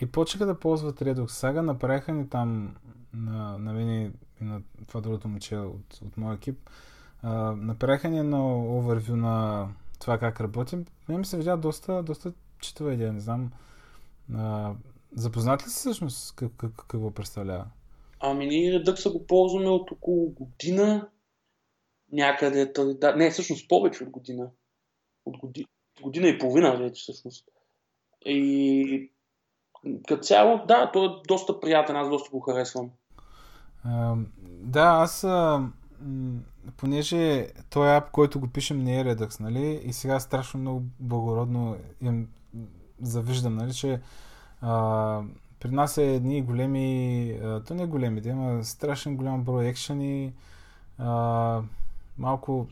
и 0.00 0.06
почнаха 0.06 0.46
да 0.46 0.60
ползват 0.60 1.00
Redux 1.00 1.26
Saga, 1.26 1.60
направиха 1.60 2.12
ни 2.12 2.28
там 2.28 2.76
на, 3.14 3.58
на 3.58 3.72
мен 3.72 4.06
и 4.40 4.44
на 4.44 4.62
това 4.86 5.00
другото 5.00 5.28
момче 5.28 5.56
от, 5.56 6.00
от 6.06 6.16
моя 6.16 6.34
екип, 6.34 6.58
а, 7.22 7.52
направиха 7.52 8.08
ни 8.08 8.18
едно 8.18 8.60
овервю 8.78 9.16
на 9.16 9.68
това 10.00 10.18
как 10.18 10.40
работим. 10.40 10.86
Мен 11.08 11.18
ми 11.18 11.24
се 11.24 11.36
видя 11.36 11.56
доста, 11.56 12.02
доста 12.02 12.32
читава 12.60 12.94
идея, 12.94 13.12
не 13.12 13.20
знам. 13.20 13.52
А, 14.34 14.74
запознат 15.12 15.66
ли 15.66 15.70
си 15.70 15.76
всъщност 15.76 16.34
как, 16.36 16.52
как, 16.56 16.72
какво 16.88 17.10
представлява? 17.10 17.66
Ами 18.20 18.46
ние 18.46 18.72
Redux 18.72 19.12
го 19.12 19.26
ползваме 19.26 19.68
от 19.68 19.90
около 19.90 20.30
година 20.30 21.08
някъде. 22.12 22.72
Да, 22.76 23.16
не, 23.16 23.30
всъщност 23.30 23.68
повече 23.68 24.04
от 24.04 24.10
година. 24.10 24.50
От 25.24 25.38
година, 25.38 25.66
година 26.02 26.28
и 26.28 26.38
половина 26.38 26.76
вече 26.76 27.02
всъщност. 27.02 27.48
И 28.26 29.12
като 30.08 30.22
цяло, 30.22 30.60
да, 30.68 30.90
той 30.92 31.06
е 31.06 31.10
доста 31.28 31.60
приятен, 31.60 31.96
аз 31.96 32.08
доста 32.08 32.30
го 32.30 32.40
харесвам. 32.40 32.90
А, 33.84 34.14
да, 34.46 34.82
аз 34.82 35.24
а, 35.24 35.68
понеже 36.76 37.46
този 37.70 37.88
ап, 37.88 38.10
който 38.10 38.40
го 38.40 38.48
пишем 38.48 38.78
не 38.78 39.00
е 39.00 39.04
Redux, 39.04 39.40
нали, 39.40 39.80
и 39.84 39.92
сега 39.92 40.20
страшно 40.20 40.60
много 40.60 40.82
благородно 41.00 41.76
им 42.00 42.28
завиждам, 43.00 43.56
нали, 43.56 43.74
че 43.74 44.00
А, 44.60 45.22
при 45.60 45.70
нас 45.70 45.98
е 45.98 46.14
едни 46.14 46.42
големи, 46.42 47.30
а, 47.42 47.60
то 47.64 47.74
не 47.74 47.82
е 47.82 47.86
големи, 47.86 48.20
да 48.20 48.28
има 48.28 48.64
страшен 48.64 49.16
голям 49.16 49.44
брой 49.44 49.66
екшени, 49.66 50.34
а, 50.98 51.62
малко, 52.18 52.66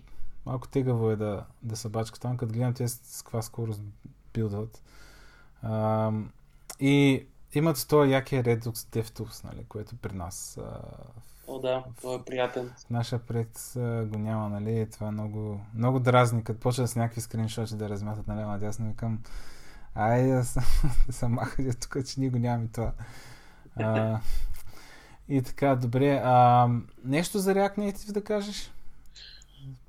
малко 0.46 0.68
тегаво 0.68 1.10
е 1.10 1.16
да, 1.16 1.44
да 1.62 1.76
се 1.76 1.88
бачка 1.88 2.20
там, 2.20 2.36
като 2.36 2.52
гледам 2.52 2.74
те 2.74 2.88
с 2.88 3.22
каква 3.22 3.42
скорост 3.42 3.82
билдват. 4.34 4.82
А, 5.62 6.12
и 6.80 7.26
имат 7.54 7.86
този 7.88 8.12
якия 8.12 8.44
Redux 8.44 8.72
DevTools, 8.72 9.44
нали, 9.44 9.64
което 9.68 9.96
при 9.96 10.12
нас 10.12 10.58
а, 10.58 10.80
О, 11.48 11.58
да, 11.58 11.84
това 12.00 12.14
е 12.14 12.22
приятен. 12.22 12.72
В 12.86 12.90
нашия 12.90 13.18
проект 13.18 13.58
го 14.06 14.18
няма, 14.18 14.48
нали? 14.48 14.86
Това 14.92 15.08
е 15.08 15.10
много, 15.10 15.60
много 15.74 16.00
дразни, 16.00 16.44
като 16.44 16.60
почва 16.60 16.88
с 16.88 16.96
някакви 16.96 17.20
скриншоти 17.20 17.76
да 17.76 17.88
размятат 17.88 18.26
наляво 18.26 18.50
надясно. 18.50 18.88
Викам, 18.88 19.18
ай 19.94 20.26
да 20.26 20.44
се 21.10 21.28
махате 21.28 21.74
тук, 21.74 22.06
че 22.06 22.20
ние 22.20 22.30
го 22.30 22.38
нямаме 22.38 22.68
това. 22.72 22.92
А, 23.76 24.20
и 25.28 25.42
така, 25.42 25.76
добре. 25.76 26.20
А, 26.24 26.68
нещо 27.04 27.38
за 27.38 27.54
React 27.54 27.78
Native 27.78 28.12
да 28.12 28.24
кажеш? 28.24 28.72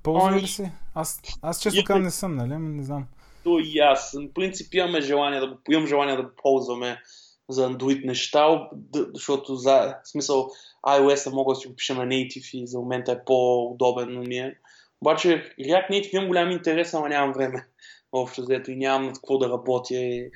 Ползва 0.03 0.41
ли 0.41 0.47
си? 0.47 0.71
Аз, 0.95 1.21
аз 1.41 1.59
често 1.61 1.83
казвам 1.83 2.03
не 2.03 2.11
съм, 2.11 2.35
нали? 2.35 2.57
Не 2.57 2.83
знам. 2.83 3.07
То 3.47 3.59
и 3.59 3.79
аз. 3.79 4.11
В 4.11 4.33
принцип 4.33 4.73
имаме 4.73 5.01
желание 5.01 5.39
да 5.39 5.47
го, 5.47 5.57
имам 5.69 5.87
желание 5.87 6.15
да 6.15 6.23
го 6.23 6.29
ползваме 6.43 7.01
за 7.49 7.69
Android 7.69 8.05
неща, 8.05 8.69
защото 9.13 9.55
за 9.55 9.95
в 10.03 10.09
смисъл 10.09 10.49
iOS 10.87 11.33
мога 11.33 11.53
да 11.53 11.59
си 11.59 11.67
го 11.67 11.75
пиша 11.75 11.95
на 11.95 12.05
Native 12.05 12.57
и 12.57 12.67
за 12.67 12.79
момента 12.79 13.11
е 13.11 13.25
по-удобен 13.25 14.13
на 14.13 14.19
ми 14.19 14.37
е. 14.37 14.55
Обаче 15.01 15.53
React 15.59 15.89
Native 15.89 16.15
имам 16.15 16.27
голям 16.27 16.51
интерес, 16.51 16.93
ама 16.93 17.09
нямам 17.09 17.33
време 17.33 17.67
общо 18.11 18.41
взето 18.41 18.71
и 18.71 18.75
нямам 18.75 19.05
над 19.05 19.15
какво 19.15 19.37
да 19.37 19.49
работя. 19.49 19.95
И... 19.95 20.31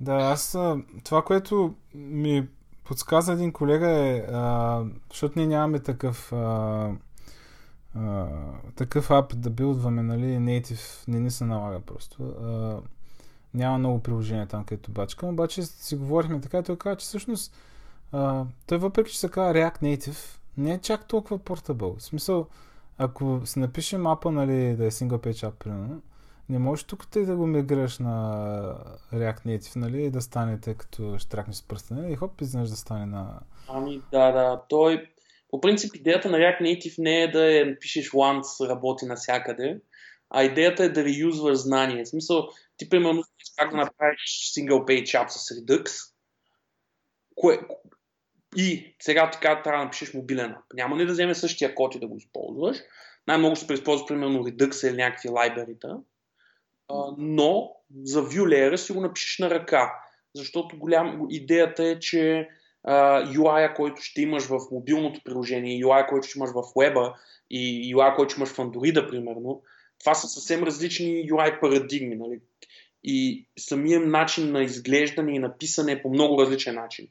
Да, 0.00 0.12
аз 0.14 0.58
това, 1.04 1.22
което 1.22 1.74
ми 1.94 2.48
подсказа 2.84 3.32
един 3.32 3.52
колега 3.52 3.90
е, 3.90 4.24
а, 4.32 4.82
защото 5.10 5.38
ние 5.38 5.46
нямаме 5.46 5.78
такъв 5.78 6.32
а, 6.32 6.90
а, 7.96 8.26
такъв 8.76 9.10
ап 9.10 9.36
да 9.36 9.50
билдваме, 9.50 10.02
нали, 10.02 10.24
native 10.24 11.08
не 11.08 11.20
ни 11.20 11.30
се 11.30 11.44
налага 11.44 11.80
просто. 11.80 12.22
А, 12.22 12.80
няма 13.54 13.78
много 13.78 14.02
приложения 14.02 14.46
там, 14.46 14.64
където 14.64 14.90
бачкам, 14.90 15.28
обаче 15.28 15.62
си 15.62 15.96
говорихме 15.96 16.40
така 16.40 16.58
и 16.58 16.62
той 16.62 16.78
каза, 16.78 16.96
че 16.96 17.04
всъщност 17.04 17.56
а, 18.12 18.44
той 18.66 18.78
въпреки, 18.78 19.12
че 19.12 19.20
се 19.20 19.28
казва 19.28 19.54
React 19.54 19.82
Native, 19.82 20.38
не 20.56 20.72
е 20.72 20.78
чак 20.78 21.08
толкова 21.08 21.38
портабъл. 21.38 21.96
В 21.98 22.02
смисъл, 22.02 22.46
ако 22.98 23.40
си 23.44 23.58
напишем 23.58 24.06
апа, 24.06 24.32
нали, 24.32 24.76
да 24.76 24.86
е 24.86 24.90
single 24.90 25.26
page 25.26 25.50
app, 25.50 25.52
примерно, 25.52 26.02
не 26.48 26.58
можеш 26.58 26.84
тук 26.84 27.06
те 27.06 27.24
да 27.24 27.36
го 27.36 27.46
миграш 27.46 27.98
на 27.98 28.76
React 29.12 29.46
Native, 29.46 29.76
нали, 29.76 30.02
и 30.02 30.10
да 30.10 30.22
стане, 30.22 30.60
тъй 30.60 30.74
като 30.74 31.18
ще 31.18 31.30
тракнеш 31.30 31.56
с 31.56 31.62
пръста, 31.62 31.94
нали, 31.94 32.12
и 32.12 32.16
хоп, 32.16 32.40
изведнъж 32.40 32.70
да 32.70 32.76
стане 32.76 33.06
на... 33.06 33.40
Ами, 33.68 34.02
да, 34.12 34.32
да, 34.32 34.62
той... 34.68 35.10
По 35.54 35.60
принцип, 35.60 35.94
идеята 35.94 36.30
на 36.30 36.38
React 36.38 36.60
Native 36.60 36.94
не 36.98 37.22
е 37.22 37.30
да 37.30 37.60
е, 37.60 37.64
напишеш 37.64 38.10
once, 38.10 38.68
работи 38.68 39.06
навсякъде, 39.06 39.80
а 40.30 40.44
идеята 40.44 40.84
е 40.84 40.88
да 40.88 41.04
реюзваш 41.04 41.56
знание. 41.56 42.04
В 42.04 42.08
смисъл, 42.08 42.48
ти 42.76 42.88
примерно 42.88 43.22
как 43.56 43.70
да 43.70 43.76
направиш 43.76 44.52
single 44.56 44.84
page 44.84 45.04
app 45.04 45.28
с 45.28 45.54
Redux, 45.54 46.12
кое, 47.34 47.58
и 48.56 48.96
сега 49.02 49.30
така 49.30 49.62
трябва 49.62 49.78
да 49.78 49.84
напишеш 49.84 50.14
мобилен 50.14 50.50
ап. 50.50 50.64
Няма 50.74 50.96
ли 50.96 51.06
да 51.06 51.12
вземе 51.12 51.34
същия 51.34 51.74
код 51.74 51.94
и 51.94 52.00
да 52.00 52.06
го 52.06 52.16
използваш. 52.16 52.76
Най-много 53.26 53.56
ще 53.56 53.66
преизползваш 53.66 54.08
примерно 54.08 54.44
Redux 54.44 54.88
или 54.88 54.96
някакви 54.96 55.28
лайберита. 55.28 55.98
Но 57.18 57.76
за 58.04 58.22
Vue 58.22 58.44
layer 58.44 58.76
си 58.76 58.92
го 58.92 59.00
напишеш 59.00 59.38
на 59.38 59.50
ръка. 59.50 59.92
Защото 60.34 60.78
голям, 60.78 61.26
идеята 61.30 61.84
е, 61.84 61.98
че 61.98 62.48
uh, 62.88 63.36
UI, 63.36 63.74
който 63.74 64.02
ще 64.02 64.22
имаш 64.22 64.44
в 64.44 64.58
мобилното 64.70 65.20
приложение, 65.24 65.84
UI, 65.84 66.08
който 66.08 66.28
ще 66.28 66.38
имаш 66.38 66.50
в 66.50 66.62
веба 66.80 67.14
и 67.50 67.94
UI, 67.96 68.16
който 68.16 68.32
ще 68.32 68.40
имаш 68.40 68.50
в 68.50 68.56
Android, 68.56 69.10
примерно, 69.10 69.62
това 70.00 70.14
са 70.14 70.28
съвсем 70.28 70.62
различни 70.62 71.30
UI 71.30 71.60
парадигми. 71.60 72.16
Нали? 72.16 72.40
И 73.04 73.46
самият 73.58 74.06
начин 74.06 74.52
на 74.52 74.62
изглеждане 74.62 75.34
и 75.34 75.38
написане 75.38 75.92
е 75.92 76.02
по 76.02 76.10
много 76.10 76.40
различен 76.40 76.74
начин. 76.74 77.08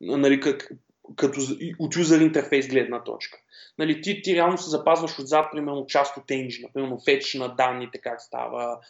Нали, 0.00 0.40
как, 0.40 0.72
като 1.16 1.40
от 1.78 1.96
юзер 1.96 2.20
интерфейс 2.20 2.68
гледна 2.68 3.04
точка. 3.04 3.38
Нали, 3.78 4.00
ти, 4.00 4.22
ти 4.22 4.34
реално 4.34 4.58
се 4.58 4.70
запазваш 4.70 5.18
отзад, 5.18 5.46
примерно, 5.52 5.86
част 5.86 6.16
от 6.16 6.30
енджина, 6.30 6.68
примерно 6.74 7.00
фетч 7.04 7.34
на 7.34 7.54
данните, 7.54 7.98
как 7.98 8.20
става. 8.20 8.80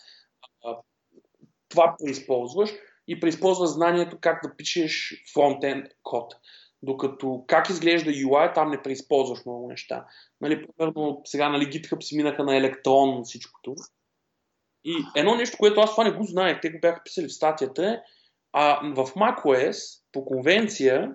Това 1.69 1.97
преизползваш 1.99 2.71
и 3.09 3.21
преизползваш 3.21 3.71
знанието 3.71 4.19
как 4.21 4.43
да 4.43 4.57
пишеш 4.57 5.25
фронтенд 5.35 5.87
код. 6.03 6.35
Докато 6.83 7.45
как 7.47 7.71
изглежда 7.71 8.11
UI, 8.11 8.55
там 8.55 8.71
не 8.71 8.83
преизползваш 8.83 9.45
много 9.47 9.69
неща. 9.69 10.07
Нали, 10.41 10.67
примерно, 10.67 11.21
сега 11.25 11.49
нали, 11.49 11.65
GitHub 11.65 12.01
си 12.01 12.17
минаха 12.17 12.45
на 12.45 12.57
електрон 12.57 13.25
всичкото. 13.25 13.75
И 14.85 14.95
едно 15.17 15.35
нещо, 15.35 15.59
което 15.59 15.81
аз 15.81 15.91
това 15.91 16.05
не 16.05 16.13
го 16.13 16.25
знаех, 16.25 16.59
те 16.63 16.71
го 16.71 16.81
бяха 16.81 17.03
писали 17.05 17.27
в 17.27 17.35
статията 17.35 18.03
а 18.59 18.81
в 18.95 19.07
macOS 19.07 20.03
по 20.13 20.25
конвенция 20.25 21.13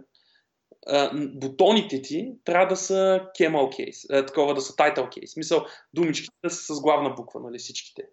бутоните 1.13 2.01
ти 2.01 2.34
трябва 2.43 2.67
да 2.67 2.75
са 2.75 3.21
camel 3.39 3.69
case, 3.69 4.27
такова 4.27 4.54
да 4.54 4.62
са 4.62 4.73
title 4.73 5.08
case. 5.08 5.25
Смисъл, 5.25 5.65
думичките 5.93 6.36
да 6.43 6.49
са 6.49 6.75
с 6.75 6.82
главна 6.82 7.10
буква, 7.10 7.39
нали 7.39 7.58
всичките. 7.58 8.04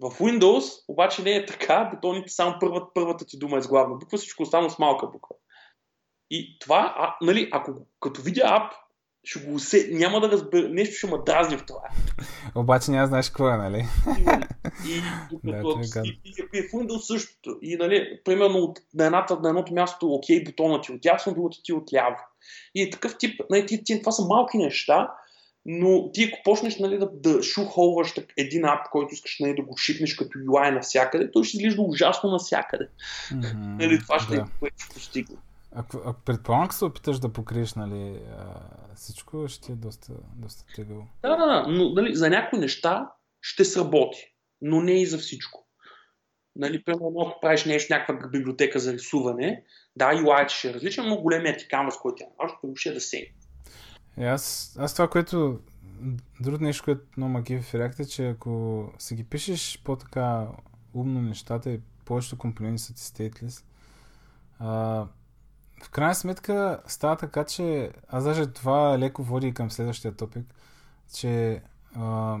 В 0.00 0.10
Windows 0.10 0.84
обаче 0.88 1.22
не 1.22 1.36
е 1.36 1.46
така, 1.46 1.90
бутоните 1.94 2.32
само 2.32 2.56
първата, 2.60 2.86
първата 2.94 3.24
ти 3.24 3.38
дума 3.38 3.58
е 3.58 3.62
с 3.62 3.68
главна 3.68 3.96
буква, 3.96 4.18
всичко 4.18 4.42
останало 4.42 4.70
с 4.70 4.78
малка 4.78 5.06
буква. 5.06 5.36
И 6.30 6.58
това, 6.58 6.94
а, 6.98 7.16
нали, 7.26 7.48
ако 7.52 7.72
като 8.00 8.22
видя 8.22 8.42
ап, 8.44 8.72
ще 9.24 9.40
го 9.40 9.54
усе... 9.54 9.88
няма 9.90 10.20
да 10.20 10.30
разбера, 10.30 10.68
нещо 10.68 10.96
ще 10.96 11.06
ме 11.06 11.18
дразни 11.26 11.56
в 11.56 11.66
това. 11.66 11.80
Обаче 12.54 12.90
няма 12.90 13.06
знаеш 13.06 13.28
какво 13.28 13.48
е, 13.48 13.56
нали? 13.56 13.86
И, 14.86 14.92
и, 15.44 15.50
да, 15.50 16.02
и, 16.04 16.20
и, 16.24 16.34
и, 16.54 16.62
в 16.62 16.72
Windows 16.72 16.98
същото. 16.98 17.58
И, 17.62 17.76
нали, 17.76 18.20
примерно, 18.24 18.74
на, 18.94 19.04
едната, 19.04 19.40
на 19.40 19.48
едното 19.48 19.74
място, 19.74 20.14
окей, 20.14 20.44
бутонът 20.44 20.82
ти 20.82 20.92
отясно, 20.92 21.34
другото 21.34 21.58
ти 21.62 21.72
отляво. 21.72 22.16
И 22.74 22.82
е 22.82 22.90
такъв 22.90 23.18
тип, 23.18 23.40
нали, 23.50 23.66
ти, 23.66 23.84
ти, 23.84 24.00
това 24.00 24.12
са 24.12 24.24
малки 24.24 24.58
неща, 24.58 25.10
но 25.70 26.12
ти 26.12 26.24
ако 26.24 26.42
почнеш 26.44 26.78
нали, 26.78 26.98
да, 26.98 27.10
да 27.12 27.42
шухолваш 27.42 28.14
един 28.36 28.64
ап, 28.64 28.90
който 28.90 29.14
искаш 29.14 29.38
нали, 29.40 29.54
да 29.54 29.62
го 29.62 29.76
шипнеш 29.76 30.14
като 30.14 30.38
UI 30.38 30.74
навсякъде, 30.74 31.30
той 31.30 31.44
ще 31.44 31.56
изглежда 31.56 31.82
ужасно 31.82 32.30
навсякъде. 32.30 32.88
Mm-hmm, 33.30 33.54
нали, 33.54 33.98
това 33.98 34.18
ще 34.18 34.36
да. 34.36 34.40
е 34.40 34.44
което 34.58 34.76
ще 34.78 34.94
постигне. 34.94 35.36
Ако, 35.72 35.96
ако 36.04 36.20
предполагам, 36.20 36.72
се 36.72 36.84
опиташ 36.84 37.18
да 37.18 37.32
покриеш 37.32 37.74
нали, 37.74 38.20
всичко, 38.94 39.48
ще 39.48 39.72
е 39.72 39.74
доста, 39.74 40.12
доста 40.36 40.74
тегаво. 40.74 41.06
Да, 41.22 41.36
да, 41.36 41.46
да, 41.46 41.66
но 41.68 41.90
нали, 41.90 42.14
за 42.14 42.30
някои 42.30 42.58
неща 42.58 43.10
ще 43.40 43.64
сработи, 43.64 44.34
но 44.60 44.80
не 44.80 45.02
и 45.02 45.06
за 45.06 45.18
всичко. 45.18 45.66
Нали, 46.56 46.82
примерно, 46.82 47.26
ако 47.26 47.40
правиш 47.40 47.64
нещо, 47.64 47.92
някаква 47.92 48.28
библиотека 48.28 48.78
за 48.78 48.92
рисуване, 48.92 49.62
да, 49.96 50.04
UI 50.04 50.48
ще 50.48 50.70
е 50.70 50.74
различен, 50.74 51.08
но 51.08 51.20
големият 51.20 51.58
ти 51.58 51.68
камъс, 51.68 51.98
който 51.98 52.24
е 52.24 52.26
ще 52.76 52.88
е 52.88 52.92
да 52.92 53.00
се. 54.18 54.26
Аз, 54.26 54.76
аз 54.78 54.92
това, 54.92 55.08
което 55.08 55.60
Друго 56.40 56.64
нещо, 56.64 56.84
което 56.84 57.02
много 57.16 57.32
маги 57.32 57.58
в 57.58 57.72
React 57.72 58.00
е, 58.00 58.04
че 58.04 58.28
ако 58.28 58.84
си 58.98 59.14
ги 59.14 59.24
пишеш 59.24 59.82
по-така 59.84 60.46
умно 60.94 61.22
нещата 61.22 61.70
и 61.70 61.80
повечето 62.04 62.38
компоненти 62.38 62.82
са 62.82 62.94
ти 62.94 63.00
stateless, 63.00 63.64
а, 64.58 64.68
в 65.82 65.90
крайна 65.90 66.14
сметка 66.14 66.80
става 66.86 67.16
така, 67.16 67.44
че 67.44 67.92
аз 68.08 68.24
даже 68.24 68.52
това 68.52 68.98
леко 68.98 69.22
води 69.22 69.54
към 69.54 69.70
следващия 69.70 70.16
топик, 70.16 70.54
че 71.14 71.62
а, 71.94 72.38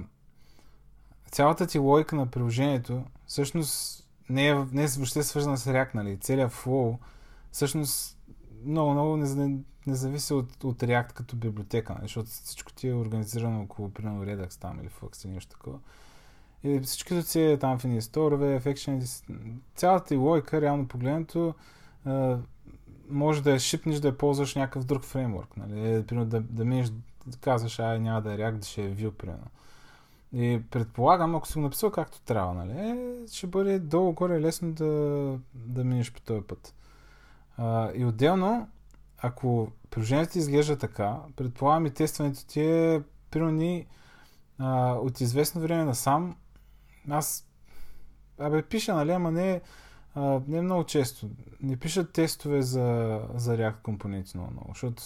цялата 1.30 1.66
ти 1.66 1.78
логика 1.78 2.16
на 2.16 2.26
приложението 2.26 3.04
всъщност 3.26 4.06
не 4.28 4.48
е, 4.48 4.54
не 4.72 4.84
е 4.84 4.86
въобще 4.86 5.22
свързана 5.22 5.58
с 5.58 5.66
React, 5.66 5.94
нали? 5.94 6.18
Целият 6.18 6.52
flow 6.52 6.98
всъщност 7.52 8.17
много, 8.64 8.92
много 8.92 9.16
не, 9.16 9.58
не 9.86 9.94
зависи 9.94 10.34
от, 10.34 10.64
от 10.64 10.78
React 10.78 11.12
като 11.12 11.36
библиотека, 11.36 11.92
нали? 11.92 12.04
защото 12.04 12.30
всичко 12.30 12.72
ти 12.72 12.88
е 12.88 12.94
организирано 12.94 13.62
около, 13.62 13.90
примерно, 13.90 14.24
Redux 14.24 14.60
там 14.60 14.80
или 14.80 14.88
Flux 14.88 15.24
или 15.24 15.32
нещо 15.32 15.50
такова. 15.50 15.78
И 16.64 16.80
всичкото 16.80 17.22
си 17.22 17.42
е 17.42 17.58
там 17.58 17.78
в 17.78 17.84
едни 17.84 18.02
сторове, 18.02 18.60
в 18.60 18.74
цялата 19.74 20.06
ти 20.06 20.16
логика, 20.16 20.60
реално 20.60 20.88
погледнато, 20.88 21.54
може 23.10 23.42
да 23.42 23.50
я 23.50 23.58
шипнеш 23.58 24.00
да 24.00 24.08
я 24.08 24.18
ползваш 24.18 24.54
някакъв 24.54 24.84
друг 24.84 25.04
фреймворк. 25.04 25.56
Нали? 25.56 25.94
Е, 25.94 26.06
примерно 26.06 26.28
да, 26.28 26.40
да 26.40 26.64
минеш, 26.64 26.88
да 27.26 27.36
казваш, 27.40 27.78
ай 27.78 28.00
няма 28.00 28.22
да 28.22 28.32
е 28.32 28.36
React, 28.36 28.56
да 28.56 28.66
ще 28.66 28.82
е 28.82 28.94
Vue, 28.94 29.10
примерно. 29.10 29.46
И 30.32 30.60
предполагам, 30.70 31.34
ако 31.34 31.48
си 31.48 31.54
го 31.54 31.60
написал 31.60 31.90
както 31.90 32.20
трябва, 32.20 32.54
нали, 32.54 32.72
е, 32.72 32.96
ще 33.32 33.46
бъде 33.46 33.78
долу-горе 33.78 34.40
лесно 34.40 34.72
да, 34.72 34.84
да 35.54 35.84
минеш 35.84 36.12
по 36.12 36.20
този 36.20 36.40
път. 36.42 36.74
А, 37.58 37.90
и 37.94 38.04
отделно, 38.04 38.68
ако 39.18 39.68
приложението 39.90 40.32
ти 40.32 40.38
изглежда 40.38 40.78
така, 40.78 41.16
предполагам 41.36 41.86
и 41.86 41.90
тестването 41.90 42.46
ти 42.46 42.60
е, 42.60 43.02
примерно 43.30 43.84
от 45.00 45.20
известно 45.20 45.60
време 45.60 45.84
насам, 45.84 46.36
аз, 47.10 47.46
абе, 48.38 48.62
пиша, 48.62 48.94
нали, 48.94 49.10
ама 49.10 49.30
не, 49.30 49.60
а, 50.14 50.40
не 50.48 50.62
много 50.62 50.84
често. 50.84 51.30
Не 51.60 51.76
пишат 51.76 52.12
тестове 52.12 52.62
за, 52.62 53.20
за 53.34 53.56
React 53.56 53.82
компоненти 53.82 54.36
много 54.36 54.52
много, 54.52 54.68
защото 54.68 55.02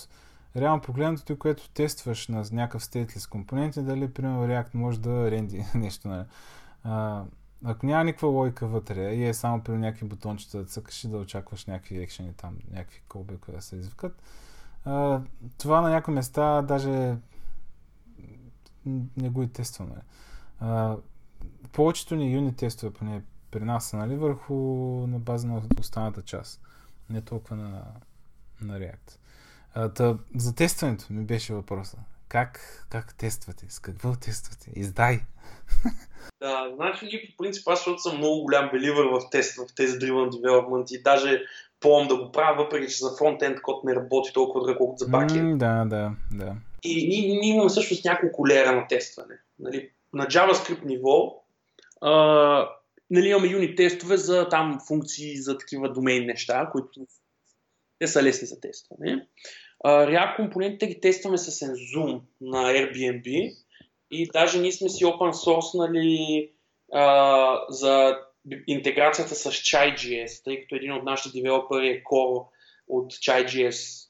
реално 0.56 0.82
погледнато, 0.82 1.38
което 1.38 1.70
тестваш 1.70 2.28
на 2.28 2.44
някакъв 2.52 2.84
стейтлес 2.84 3.26
компоненти, 3.26 3.82
дали, 3.82 4.12
примерно, 4.12 4.46
React 4.46 4.74
може 4.74 5.00
да 5.00 5.30
ренди 5.30 5.64
нещо, 5.74 6.08
нали. 6.08 6.24
А, 6.84 7.24
ако 7.64 7.86
няма 7.86 8.04
никаква 8.04 8.28
логика 8.28 8.66
вътре 8.66 9.14
и 9.14 9.24
е 9.24 9.34
само 9.34 9.62
при 9.62 9.72
някакви 9.72 10.06
бутончета 10.06 10.58
да 10.58 10.64
цъкаш 10.64 11.04
и 11.04 11.08
да 11.08 11.18
очакваш 11.18 11.66
някакви 11.66 12.02
екшени 12.02 12.34
там, 12.34 12.58
някакви 12.70 13.00
колби, 13.08 13.36
които 13.36 13.58
да 13.58 13.62
се 13.62 13.76
извикат, 13.76 14.22
това 15.58 15.80
на 15.80 15.90
някои 15.90 16.14
места 16.14 16.62
даже 16.62 17.16
не 19.16 19.30
го 19.30 19.42
и 19.42 19.48
тестваме. 19.48 19.96
Повечето 21.72 22.16
ни 22.16 22.32
юни 22.32 22.56
тестове, 22.56 22.92
поне 22.92 23.22
при 23.50 23.64
нас 23.64 23.92
нали, 23.92 24.16
върху 24.16 24.54
на 25.06 25.18
база 25.18 25.48
на 25.48 25.62
останата 25.80 26.22
част. 26.22 26.60
Не 27.10 27.20
толкова 27.20 27.56
на, 27.56 27.84
на 28.60 28.78
React. 28.78 29.16
А, 29.74 29.88
та, 29.88 30.18
за 30.36 30.54
тестването 30.54 31.12
ми 31.12 31.24
беше 31.24 31.54
въпроса. 31.54 31.98
Как, 32.32 32.84
как 32.90 33.14
тествате? 33.18 33.66
С 33.68 33.78
какво 33.78 34.14
тествате? 34.16 34.70
Издай! 34.76 35.20
Да, 36.40 36.72
значи 36.74 37.04
ние 37.04 37.26
по 37.30 37.42
принцип 37.42 37.68
аз 37.68 37.78
защото 37.78 37.98
съм 37.98 38.18
много 38.18 38.42
голям 38.42 38.70
беливър 38.72 39.04
в 39.04 39.30
тест, 39.30 39.56
в 39.56 39.74
тези 39.76 39.92
driven 39.92 40.30
development 40.30 40.96
и 40.96 41.02
даже 41.02 41.42
помня 41.80 42.08
да 42.08 42.16
го 42.16 42.32
правя, 42.32 42.64
въпреки 42.64 42.92
че 42.92 42.98
за 42.98 43.16
фронтенд 43.18 43.62
код 43.62 43.84
не 43.84 43.94
работи 43.94 44.32
толкова 44.32 44.60
добре, 44.60 44.76
колкото 44.76 45.04
за 45.04 45.10
бакенд. 45.10 45.42
Mm, 45.42 45.56
да, 45.56 45.84
да, 45.84 46.12
да. 46.32 46.54
И 46.82 47.08
ние, 47.08 47.38
ние 47.40 47.54
имаме 47.54 47.68
всъщност 47.68 48.04
няколко 48.04 48.48
лера 48.48 48.72
на 48.72 48.86
тестване. 48.86 49.34
Нали, 49.58 49.90
на 50.12 50.26
JavaScript 50.26 50.84
ниво 50.84 51.44
а, 52.00 52.12
нали, 53.10 53.28
имаме 53.28 53.48
юни 53.48 53.76
тестове 53.76 54.16
за 54.16 54.48
там 54.48 54.80
функции, 54.88 55.36
за 55.36 55.58
такива 55.58 55.92
домейн 55.92 56.26
неща, 56.26 56.68
които 56.72 57.06
те 57.98 58.06
са 58.06 58.22
лесни 58.22 58.46
за 58.46 58.60
тестване. 58.60 59.26
React 59.84 60.36
компонентите 60.36 60.86
ги 60.86 61.00
тестваме 61.00 61.38
с 61.38 61.66
Zoom 61.66 62.20
на 62.40 62.72
Airbnb 62.72 63.56
и 64.10 64.28
даже 64.32 64.60
ние 64.60 64.72
сме 64.72 64.88
си 64.88 65.04
open 65.04 65.32
source 65.32 65.78
нали, 65.78 66.50
uh, 66.94 67.58
за 67.68 68.18
интеграцията 68.66 69.34
с 69.34 69.50
Chai.js, 69.50 70.44
тъй 70.44 70.60
като 70.60 70.74
един 70.74 70.92
от 70.92 71.04
нашите 71.04 71.38
девелопери 71.38 71.88
е 71.88 72.02
core 72.02 72.46
от 72.88 73.12
Chai.js. 73.12 74.08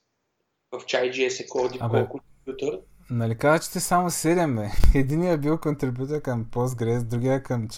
В 0.73 0.85
Chai.js 0.85 1.45
е 1.45 1.47
core, 1.47 1.79
core 1.79 2.09
контрибютор. 2.09 2.79
Нали 3.11 3.39
каза, 3.39 3.59
че 3.59 3.67
сте 3.67 3.81
само 3.81 4.11
7, 4.11 4.57
бе. 4.57 4.99
Единият 4.99 5.39
е 5.39 5.41
бил 5.41 5.59
контрибютор 5.59 6.23
към 6.23 6.45
Postgres, 6.45 7.03
другия 7.03 7.43
към... 7.43 7.69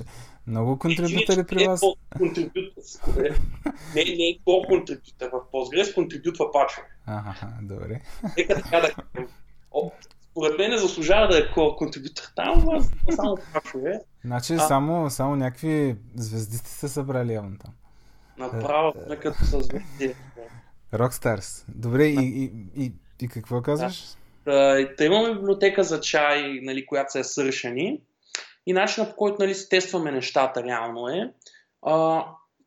Много 0.46 0.78
контрибютори 0.78 1.44
при 1.46 1.66
вас. 1.66 1.82
Не, 3.94 4.04
не 4.04 4.24
е 4.28 4.38
core 4.46 4.68
контрибютор. 4.68 5.28
В 5.32 5.52
Postgres 5.52 5.94
контрибютва 5.94 6.52
пачове. 6.52 6.86
Ага, 7.06 7.48
добре. 7.62 8.00
Нека 8.36 8.54
така 8.54 8.80
да 8.80 8.90
според 10.30 10.58
мен 10.58 10.70
не 10.70 10.78
заслужава 10.78 11.28
да 11.28 11.38
е 11.38 11.42
core 11.42 11.76
контрибютор 11.76 12.24
там, 12.36 12.64
но 12.66 12.82
само 13.14 13.38
пачове. 13.52 14.00
Значи 14.24 14.54
а... 14.54 14.58
само, 14.58 15.10
само 15.10 15.36
някакви 15.36 15.96
звезди 16.14 16.56
сте 16.56 16.70
се 16.70 16.88
събрали 16.88 17.32
явно 17.32 17.58
там. 17.58 17.72
Направо 18.38 18.92
сме 19.06 19.16
като 19.16 19.44
са 19.44 19.60
звезди. 19.60 20.14
Rockstars. 20.92 21.64
Добре, 21.68 22.04
и, 22.04 22.18
и, 22.20 22.52
и, 22.84 22.92
и 23.20 23.28
какво 23.28 23.62
казваш? 23.62 24.04
Да. 24.44 24.88
Та, 24.96 25.04
имаме 25.04 25.34
библиотека 25.34 25.84
за 25.84 26.00
чай, 26.00 26.60
нали, 26.62 26.86
която 26.86 27.12
се 27.12 27.20
е 27.20 27.24
сършени. 27.24 28.00
И 28.66 28.72
начинът 28.72 29.10
по 29.10 29.16
който 29.16 29.36
нали, 29.40 29.54
тестваме 29.70 30.12
нещата 30.12 30.62
реално 30.62 31.08
е, 31.08 31.32
а, 31.82 32.24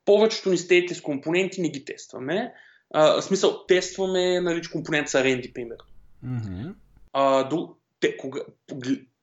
повечето 0.08 0.49
ни 0.49 0.58
стейте 0.58 0.95
с 0.95 1.01
компоненти 1.01 1.62
не 1.62 1.70
ги 1.70 1.86
тестваме. 1.86 2.53
А, 2.93 3.12
в 3.12 3.22
смисъл, 3.22 3.66
тестваме 3.66 4.41
нали, 4.41 4.62
компонент 4.72 5.10
са 5.10 5.24
ренди, 5.24 5.53
примерно. 5.53 5.86
Mm-hmm. 6.26 6.74
А, 7.14 7.43
до, 7.43 7.76
те, 7.99 8.18
кога, 8.18 8.41
по, 8.68 8.76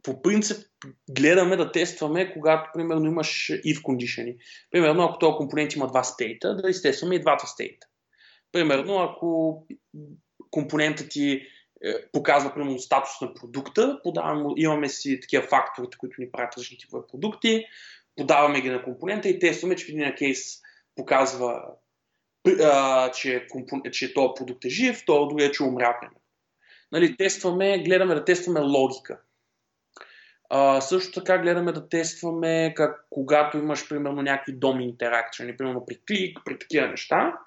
по 0.02 0.22
принцип 0.22 0.56
гледаме 1.10 1.56
да 1.56 1.72
тестваме, 1.72 2.32
когато, 2.32 2.70
примерно, 2.74 3.06
имаш 3.06 3.50
if 3.66 3.82
condition. 3.82 4.36
Примерно, 4.70 5.04
ако 5.04 5.18
този 5.18 5.36
компонент 5.36 5.74
има 5.74 5.86
два 5.86 6.02
стейта, 6.02 6.56
да 6.56 6.70
изтестваме 6.70 7.14
и 7.14 7.20
двата 7.20 7.46
стейта. 7.46 7.86
Примерно, 8.52 8.98
ако 8.98 9.58
компонентът 10.50 11.10
ти 11.10 11.32
е, 11.32 11.42
показва, 12.12 12.54
примерно, 12.54 12.78
статус 12.78 13.20
на 13.20 13.34
продукта, 13.34 14.00
подаваме, 14.02 14.54
имаме 14.56 14.88
си 14.88 15.20
такива 15.20 15.42
факторите, 15.42 15.96
които 15.98 16.20
ни 16.20 16.30
правят 16.30 16.54
различни 16.56 16.78
типове 16.78 17.02
продукти, 17.10 17.64
подаваме 18.16 18.60
ги 18.60 18.70
на 18.70 18.82
компонента 18.82 19.28
и 19.28 19.38
тестваме, 19.38 19.76
че 19.76 19.86
в 19.86 19.88
един 19.88 20.14
кейс 20.18 20.63
показва, 20.96 21.62
а, 22.62 23.10
че, 23.10 23.46
компон... 23.50 23.82
че 23.92 24.14
този 24.14 24.28
продукт 24.36 24.64
е 24.64 24.68
жив, 24.68 25.02
то 25.06 25.26
другия, 25.26 25.50
че 25.50 25.62
умря. 25.62 26.00
Нали, 26.92 27.16
тестваме, 27.16 27.82
гледаме 27.82 28.14
да 28.14 28.24
тестваме 28.24 28.60
логика. 28.60 29.20
А, 30.50 30.80
също 30.80 31.20
така 31.20 31.38
гледаме 31.38 31.72
да 31.72 31.88
тестваме 31.88 32.74
как, 32.76 33.06
когато 33.10 33.58
имаш 33.58 33.88
примерно 33.88 34.22
някакви 34.22 34.52
доми 34.52 34.84
интеракции, 34.84 35.56
примерно 35.56 35.86
при 35.86 36.00
клик, 36.08 36.38
при 36.44 36.58
такива 36.58 36.88
неща, 36.88 37.38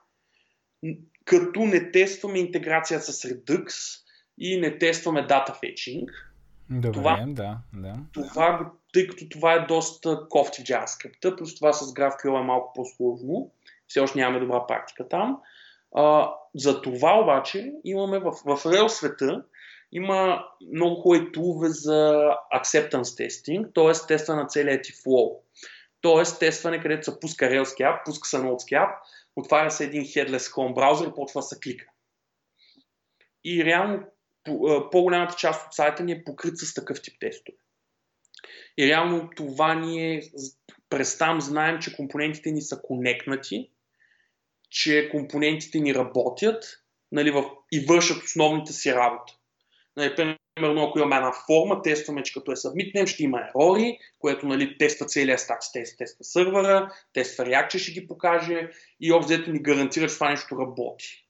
като 1.26 1.60
не 1.60 1.92
тестваме 1.92 2.40
интеграция 2.40 3.00
с 3.00 3.30
Redux, 3.30 3.98
и 4.38 4.60
не 4.60 4.78
тестваме 4.78 5.26
дата 5.26 5.54
фетчинг. 5.54 6.10
Добре, 6.70 6.92
това, 6.92 7.24
да, 7.28 7.58
да. 7.74 7.96
Това, 8.14 8.72
тъй 8.94 9.08
като 9.08 9.30
това 9.30 9.54
е 9.54 9.66
доста 9.66 10.28
кофти 10.30 10.62
в 10.62 10.66
JavaScript, 10.66 11.38
плюс 11.38 11.56
това 11.56 11.74
с 11.74 11.94
GraphQL 11.94 12.40
е 12.42 12.44
малко 12.44 12.74
по-сложно, 12.76 13.52
все 13.88 14.00
още 14.00 14.20
нямаме 14.20 14.40
добра 14.40 14.68
практика 14.68 15.10
там. 15.10 15.38
А, 15.96 16.32
за 16.56 16.82
това 16.82 17.20
обаче 17.20 17.74
имаме 17.84 18.20
в, 18.20 18.32
в 18.32 18.64
Rails 18.64 18.88
света 18.88 19.44
има 19.92 20.46
много 20.74 21.02
хубави 21.02 21.32
тулове 21.32 21.70
за 21.70 22.32
acceptance 22.56 23.28
testing, 23.28 23.74
т.е. 23.74 24.08
тестване 24.08 24.42
на 24.42 24.48
целият 24.48 24.84
ти 24.84 24.92
flow. 24.94 25.38
Т.е. 26.02 26.40
тестване, 26.40 26.82
където 26.82 27.12
се 27.12 27.20
пуска 27.20 27.46
Rails 27.46 27.64
app, 27.64 28.06
пуска 28.06 28.28
се 28.28 28.38
Nodes 28.38 28.72
app, 28.72 28.96
отваря 29.36 29.72
се 29.72 29.84
един 29.84 30.04
headless 30.04 30.54
Chrome 30.54 30.74
браузър 30.74 31.08
и 31.08 31.14
почва 31.16 31.40
да 31.40 31.42
се 31.42 31.60
клика. 31.60 31.86
И 33.44 33.66
реално 33.66 34.04
по-голямата 34.92 35.36
част 35.38 35.68
от 35.68 35.74
сайта 35.74 36.04
ни 36.04 36.12
е 36.12 36.24
покрит 36.24 36.58
с 36.58 36.74
такъв 36.74 37.02
тип 37.02 37.14
тестове. 37.20 37.58
И 38.78 38.88
реално 38.88 39.30
това 39.36 39.76
ни 39.76 40.16
е, 40.16 40.22
през 40.90 41.18
там 41.18 41.42
знаем, 41.42 41.80
че 41.80 41.96
компонентите 41.96 42.52
ни 42.52 42.62
са 42.62 42.82
конекнати, 42.82 43.72
че 44.70 45.10
компонентите 45.12 45.80
ни 45.80 45.96
работят 45.96 46.64
нали, 47.12 47.32
в, 47.32 47.46
и 47.72 47.80
вършат 47.80 48.24
основните 48.24 48.74
си 48.74 48.94
работа. 48.94 49.34
Нали, 49.98 50.16
примерно, 50.56 50.84
ако 50.84 51.00
имаме 51.00 51.16
една 51.16 51.32
форма, 51.48 51.82
тестваме, 51.82 52.24
че 52.24 52.34
като 52.34 52.52
е 52.52 52.56
събмитнем, 52.56 53.08
ще 53.08 53.24
има 53.24 53.42
ерори, 53.42 54.00
което 54.20 54.48
нали, 54.48 54.78
тества 54.78 55.06
целият 55.06 55.40
стак 55.40 55.60
тест, 55.74 55.98
тества 55.98 56.24
сървъра, 56.24 56.94
тества 57.14 57.46
React, 57.46 57.68
че 57.68 57.80
ще 57.80 57.92
ги 57.92 58.08
покаже 58.08 58.70
и 59.00 59.14
обзето 59.14 59.52
ни 59.52 59.62
гарантира, 59.62 60.08
че 60.08 60.14
това 60.14 60.30
нещо 60.30 60.60
работи. 60.60 61.28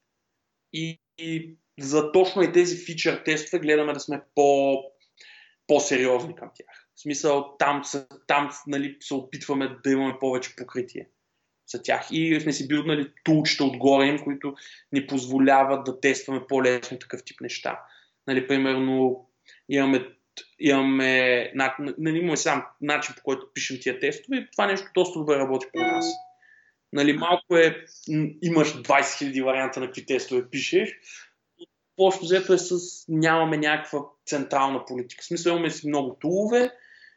И, 0.74 1.00
и 1.18 1.58
за 1.80 2.12
точно 2.12 2.42
и 2.42 2.52
тези 2.52 2.86
фичър 2.86 3.22
тестове 3.26 3.60
гледаме 3.60 3.94
да 3.94 4.00
сме 4.00 4.22
по, 4.36 4.84
по-сериозни 5.68 6.36
към 6.36 6.50
тях. 6.56 6.88
В 6.96 7.02
смисъл, 7.02 7.56
там, 7.60 7.82
там 8.28 8.52
нали, 8.68 8.98
се 9.00 9.14
опитваме 9.14 9.78
да 9.84 9.92
имаме 9.92 10.20
повече 10.20 10.56
покритие 10.56 11.08
за 11.68 11.84
тях. 11.84 12.08
И 12.12 12.40
сме 12.42 12.54
си 12.54 12.68
билднали 12.68 13.12
тулчета 13.24 13.64
отгоре 13.64 14.06
им, 14.06 14.20
които 14.24 14.56
ни 14.92 15.08
позволяват 15.08 15.84
да 15.86 16.00
тестваме 16.00 16.42
по-лесно 16.50 17.00
такъв 17.00 17.24
тип 17.24 17.42
неща. 17.42 17.80
Нали, 18.28 18.48
примерно, 18.48 19.28
имаме, 19.70 20.08
имаме, 20.60 21.52
нали, 21.98 22.18
имаме 22.18 22.38
сам 22.38 22.66
начин 22.82 23.16
по 23.18 23.24
който 23.24 23.54
пишем 23.54 23.78
тия 23.82 24.00
тестове 24.00 24.38
и 24.38 24.48
това 24.52 24.68
нещо 24.68 24.88
доста 24.94 25.20
добре 25.20 25.36
работи 25.36 25.68
при 25.74 25.82
нас. 25.82 26.14
Нали, 26.94 27.14
малко 27.14 27.58
е, 27.58 27.86
имаш 28.44 28.74
20 28.74 28.84
000 28.84 29.44
варианта 29.44 29.80
на 29.80 29.86
какви 29.86 30.06
тестове 30.06 30.50
пишеш, 30.50 31.00
общо 31.98 32.26
взето 32.26 32.54
е 32.54 32.58
с 32.58 32.80
нямаме 33.08 33.58
някаква 33.58 34.00
централна 34.26 34.86
политика. 34.86 35.22
В 35.22 35.26
смисъл 35.26 35.52
имаме 35.52 35.70
си 35.70 35.88
много 35.88 36.18
тулове 36.22 36.72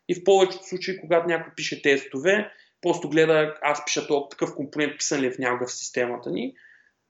и 0.09 0.14
в 0.14 0.24
повечето 0.24 0.68
случаи, 0.68 1.01
когато 1.01 1.26
някой 1.26 1.53
пише 1.57 1.83
тестове, 1.83 2.51
просто 2.83 3.09
гледа, 3.09 3.55
аз 3.62 3.85
пиша 3.85 4.07
този 4.07 4.24
такъв 4.31 4.55
компонент, 4.55 4.99
писан 4.99 5.20
ли 5.20 5.26
е 5.26 5.31
в 5.31 5.39
някакъв 5.39 5.68
в 5.68 5.74
системата 5.74 6.31
ни. 6.31 6.55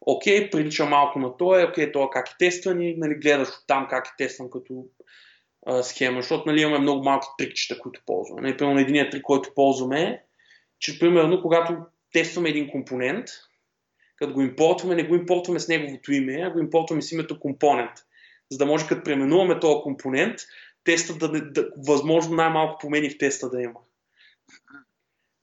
Окей, 0.01 0.51
прилича 0.51 0.85
малко 0.85 1.19
на 1.19 1.37
това, 1.37 1.67
окей, 1.71 1.93
това 1.93 2.09
как 2.11 2.29
е 2.29 2.37
тестван 2.39 2.83
и 2.83 2.97
нали, 2.97 3.15
гледаш 3.15 3.49
там 3.67 3.87
как 3.91 4.07
е 4.07 4.15
тестван 4.19 4.51
като 4.51 4.85
а, 5.67 5.83
схема, 5.83 6.23
защото 6.23 6.49
нали, 6.49 6.61
имаме 6.61 6.79
много 6.79 7.05
малки 7.05 7.27
трикчета, 7.39 7.81
които 7.81 8.03
ползваме. 8.07 8.43
Нали, 8.43 8.57
примерно 8.57 8.81
единият 8.81 9.11
трик, 9.11 9.23
който 9.23 9.55
ползваме 9.55 10.03
е, 10.03 10.21
че 10.79 10.99
примерно 10.99 11.43
когато 11.43 11.77
тестваме 12.13 12.49
един 12.49 12.71
компонент, 12.71 13.29
като 14.21 14.35
го 14.35 14.43
импортваме, 14.43 14.95
не 14.95 15.05
го 15.05 15.15
импортваме 15.15 15.61
с 15.61 15.69
неговото 15.69 16.13
име, 16.13 16.43
а 16.43 16.51
го 16.51 16.59
импортваме 16.59 17.03
с 17.03 17.13
името 17.13 17.41
компонент. 17.41 17.91
За 18.51 18.59
да 18.59 18.67
може 18.67 18.87
като 18.87 19.05
преименуваме 19.05 19.61
този 19.61 19.83
компонент, 19.83 20.39
теста 20.85 21.15
да, 21.15 21.29
да 21.51 21.69
възможно 21.77 22.35
най-малко 22.35 22.79
промени 22.81 23.11
в 23.11 23.19
теста 23.19 23.51
да 23.51 23.63
има. 23.63 23.81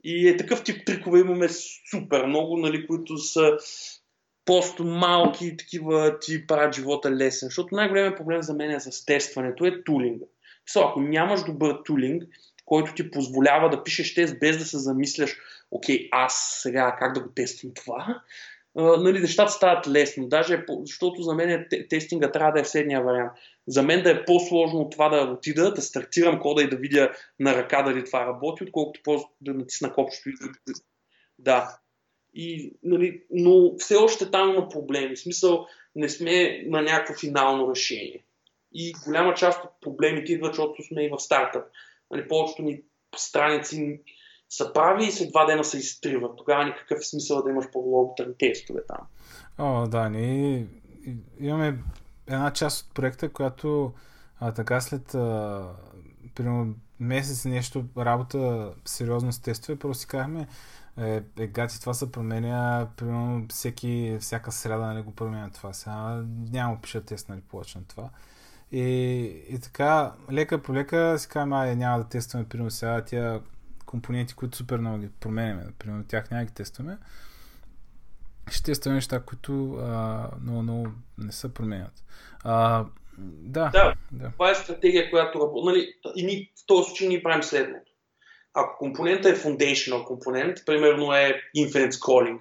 И 0.04 0.28
е 0.28 0.38
такъв 0.38 0.64
тип 0.64 0.86
трикове 0.86 1.20
имаме 1.20 1.48
супер 1.92 2.26
много, 2.26 2.58
нали, 2.58 2.88
които 2.88 3.18
са 3.18 3.58
просто 4.46 4.84
малки 4.84 5.58
такива 5.58 6.20
ти 6.20 6.48
правят 6.48 6.76
живота 6.76 7.12
лесен. 7.12 7.48
Защото 7.48 7.76
най-големият 7.76 8.18
проблем 8.18 8.42
за 8.42 8.54
мен 8.54 8.72
е 8.72 8.80
с 8.80 9.06
тестването 9.06 9.66
е 9.66 9.84
тулинга. 9.84 10.26
So, 10.70 10.90
ако 10.90 11.02
нямаш 11.02 11.44
добър 11.44 11.82
тулинг, 11.86 12.24
който 12.66 12.94
ти 12.94 13.12
позволява 13.12 13.70
да 13.70 13.84
пишеш 13.84 14.14
тест 14.14 14.40
без 14.40 14.58
да 14.58 14.66
се 14.66 14.78
замисляш, 14.78 15.38
окей, 15.72 16.10
аз 16.12 16.60
сега 16.62 16.96
как 17.00 17.14
да 17.14 17.20
го 17.20 17.30
тествам 17.30 17.72
това, 17.76 18.22
нали, 18.78 19.20
нещата 19.20 19.52
стават 19.52 19.88
лесно. 19.88 20.28
Даже, 20.28 20.66
защото 20.70 21.22
за 21.22 21.34
мен 21.34 21.68
тестинга 21.90 22.32
трябва 22.32 22.52
да 22.52 22.60
е 22.60 22.66
следния 22.66 23.02
вариант. 23.02 23.32
За 23.68 23.84
мен 23.84 24.04
да 24.04 24.12
е 24.12 24.26
по-сложно 24.26 24.90
това 24.90 25.10
да 25.10 25.32
отида, 25.32 25.74
да 25.74 25.82
стартирам 25.82 26.40
кода 26.40 26.64
и 26.64 26.70
да 26.70 26.76
видя 26.76 27.12
на 27.40 27.56
ръка 27.56 27.82
дали 27.82 28.06
това 28.06 28.26
работи, 28.26 28.64
отколкото 28.64 29.02
просто 29.04 29.30
да 29.42 29.54
натисна 29.54 29.94
копчето 29.94 30.30
и 30.30 30.32
да... 30.32 30.74
Да. 31.40 31.80
И, 32.34 32.74
нали, 32.84 33.24
но 33.32 33.78
все 33.78 33.96
още 33.96 34.32
там 34.32 34.50
има 34.50 34.70
проблеми. 34.70 35.16
В 35.16 35.20
смисъл, 35.20 35.68
не 35.96 36.10
сме 36.10 36.64
на 36.66 36.82
някакво 36.82 37.14
финално 37.14 37.72
решение. 37.72 38.24
И 38.74 38.94
голяма 39.06 39.34
част 39.34 39.64
от 39.64 39.72
проблемите 39.82 40.34
идват, 40.34 40.54
защото 40.54 40.84
сме 40.84 41.06
и 41.06 41.10
в 41.10 41.20
стартъп. 41.20 41.64
Нали, 42.12 42.28
повечето 42.28 42.62
ни 42.62 42.82
страници 43.16 44.02
са 44.50 44.74
прави 44.74 45.06
и 45.06 45.12
след 45.12 45.30
два 45.30 45.46
дена 45.46 45.64
се 45.64 45.78
изтриват. 45.78 46.38
Тогава 46.38 46.66
никакъв 46.66 47.06
смисъл 47.06 47.44
да 47.44 47.50
имаш 47.50 47.66
по-лонгтерм 47.74 48.34
тестове 48.40 48.80
там. 48.88 49.08
О, 49.58 49.88
да, 49.88 50.10
ние 50.10 50.68
имаме 51.40 51.80
една 52.28 52.54
част 52.54 52.86
от 52.86 52.94
проекта, 52.94 53.30
която 53.30 53.94
а, 54.40 54.52
така 54.52 54.82
след 54.82 55.16
а, 55.16 55.64
примерно 56.36 56.76
месец 57.00 57.46
нещо 57.46 57.86
работа 57.98 58.72
сериозно 58.86 59.32
с 59.32 59.40
тестове, 59.40 59.80
просто 59.80 60.02
си 60.02 60.08
казахме, 60.08 60.48
е, 60.98 61.22
е 61.40 61.48
гати, 61.48 61.80
това 61.80 61.94
се 61.94 62.12
променя, 62.12 62.88
примерно 62.98 63.46
всеки, 63.50 64.18
всяка 64.20 64.52
среда 64.52 64.78
нали, 64.78 65.02
го 65.02 65.12
променя 65.12 65.50
това. 65.50 65.74
Сега 65.74 66.24
няма 66.52 66.82
пиша 66.82 67.02
тест, 67.02 67.30
нали, 67.30 67.42
повече 67.42 67.78
на 67.78 67.84
това. 67.88 68.10
И, 68.72 68.84
и 69.50 69.60
така, 69.60 70.14
лека 70.32 70.64
по 70.64 70.74
лека 70.74 71.20
си 71.20 71.28
казваме, 71.28 71.76
няма 71.76 71.98
да 71.98 72.10
тестваме, 72.10 72.50
примерно 72.50 72.72
сега 72.72 73.06
тия 73.06 73.42
компоненти, 73.88 74.34
които 74.34 74.58
супер 74.58 74.78
много 74.78 74.98
ги 74.98 75.10
променяме. 75.20 75.66
Примерно 75.80 76.06
тях 76.08 76.32
няма 76.32 76.46
ги 76.46 76.54
тестваме. 76.54 76.98
Ще 78.52 78.64
тестваме 78.64 78.96
неща, 78.96 79.20
които 79.20 79.74
а, 79.74 80.30
много, 80.42 80.62
много 80.62 80.88
не 81.18 81.32
се 81.32 81.54
променят. 81.54 82.04
А, 82.44 82.86
да, 83.18 83.70
да, 83.74 83.94
да. 84.12 84.32
Това 84.32 84.52
е 84.52 84.56
стратегия, 84.56 85.10
която 85.10 85.40
работи. 85.40 85.66
Нали, 85.66 85.94
и 86.16 86.26
ни, 86.26 86.52
в 86.64 86.66
този 86.66 86.88
случай 86.88 87.08
ние 87.08 87.24
правим 87.24 87.44
следното. 87.44 87.92
Ако 88.54 88.78
компонента 88.78 89.30
е 89.30 89.36
foundational 89.36 90.04
компонент, 90.04 90.58
примерно 90.66 91.14
е 91.14 91.42
infinite 91.58 91.92
scrolling, 91.92 92.40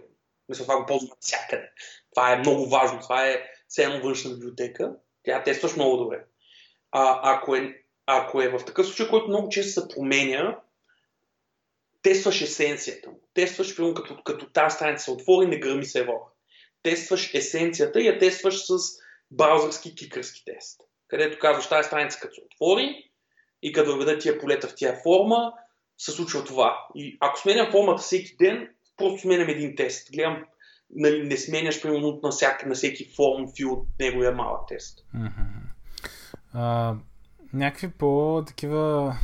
мисля, 0.49 0.64
това 0.64 0.80
го 0.80 0.86
ползваме 0.86 1.14
всякъде. 1.20 1.70
Това 2.14 2.32
е 2.32 2.38
много 2.38 2.68
важно. 2.68 3.01
Това 3.01 3.26
е 3.26 3.42
все 3.68 3.84
едно 3.84 4.01
външна 4.01 4.34
библиотека. 4.34 4.92
Тя 5.22 5.42
тестваш 5.42 5.76
много 5.76 5.97
добре. 5.97 6.24
А, 6.92 7.20
ако, 7.34 7.57
е, 7.57 7.82
ако 8.07 8.42
е 8.42 8.49
в 8.49 8.64
такъв 8.64 8.86
случай, 8.86 9.09
който 9.09 9.28
много 9.28 9.49
често 9.49 9.80
се 9.80 9.88
променя, 9.94 10.59
тестваш 12.07 12.42
есенцията 12.42 13.11
му. 13.11 13.20
Тестваш, 13.34 13.76
примерно, 13.76 13.94
като, 13.94 14.22
като 14.24 14.50
тази 14.50 14.74
страница 14.74 15.04
се 15.04 15.11
отвори, 15.11 15.46
не 15.46 15.59
гръми 15.59 15.84
се 15.84 16.04
вора. 16.04 16.24
Тестваш 16.82 17.34
есенцията 17.34 18.00
и 18.00 18.07
я 18.07 18.18
тестваш 18.18 18.66
с 18.66 18.76
браузърски 19.30 19.94
кикърски 19.94 20.44
тест. 20.44 20.80
Където 21.09 21.38
казваш 21.38 21.68
тази 21.68 21.86
страница 21.86 22.18
като 22.20 22.34
се 22.34 22.40
отвори 22.40 23.11
и 23.62 23.72
като 23.72 23.92
въведа 23.92 24.18
тия 24.18 24.38
полета 24.38 24.68
в 24.68 24.74
тия 24.74 24.96
форма, 25.02 25.52
се 25.98 26.12
случва 26.12 26.44
това. 26.44 26.86
И 26.94 27.16
ако 27.20 27.38
сменям 27.38 27.70
формата 27.70 28.02
всеки 28.02 28.36
ден, 28.36 28.68
просто 28.96 29.20
сменям 29.20 29.48
един 29.48 29.76
тест. 29.76 30.12
Гледам, 30.12 30.44
нали, 30.90 31.22
не 31.22 31.36
сменяш 31.36 31.82
примерно 31.82 32.20
на, 32.22 32.30
всяка, 32.30 32.68
на 32.68 32.74
всеки 32.74 33.12
форм 33.16 33.46
фил 33.57 33.72
от 33.72 33.88
неговия 34.00 34.32
малък 34.32 34.68
тест. 34.68 35.07
Uh, 36.54 36.96
някакви 37.52 37.90
по-такива 37.90 39.16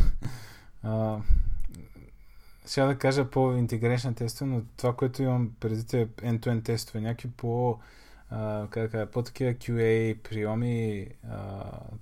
сега 2.64 2.86
да 2.86 2.98
кажа 2.98 3.30
по-интеграшни 3.30 4.14
тестове, 4.14 4.50
но 4.50 4.62
това, 4.76 4.96
което 4.96 5.22
имам 5.22 5.52
преди 5.60 5.96
е 5.96 6.06
end-to-end 6.06 6.64
тестове, 6.64 7.00
някакви 7.00 7.30
по- 7.36 7.78
как 8.70 9.10
по-такива 9.12 9.50
QA 9.50 10.18
приеми. 10.18 11.08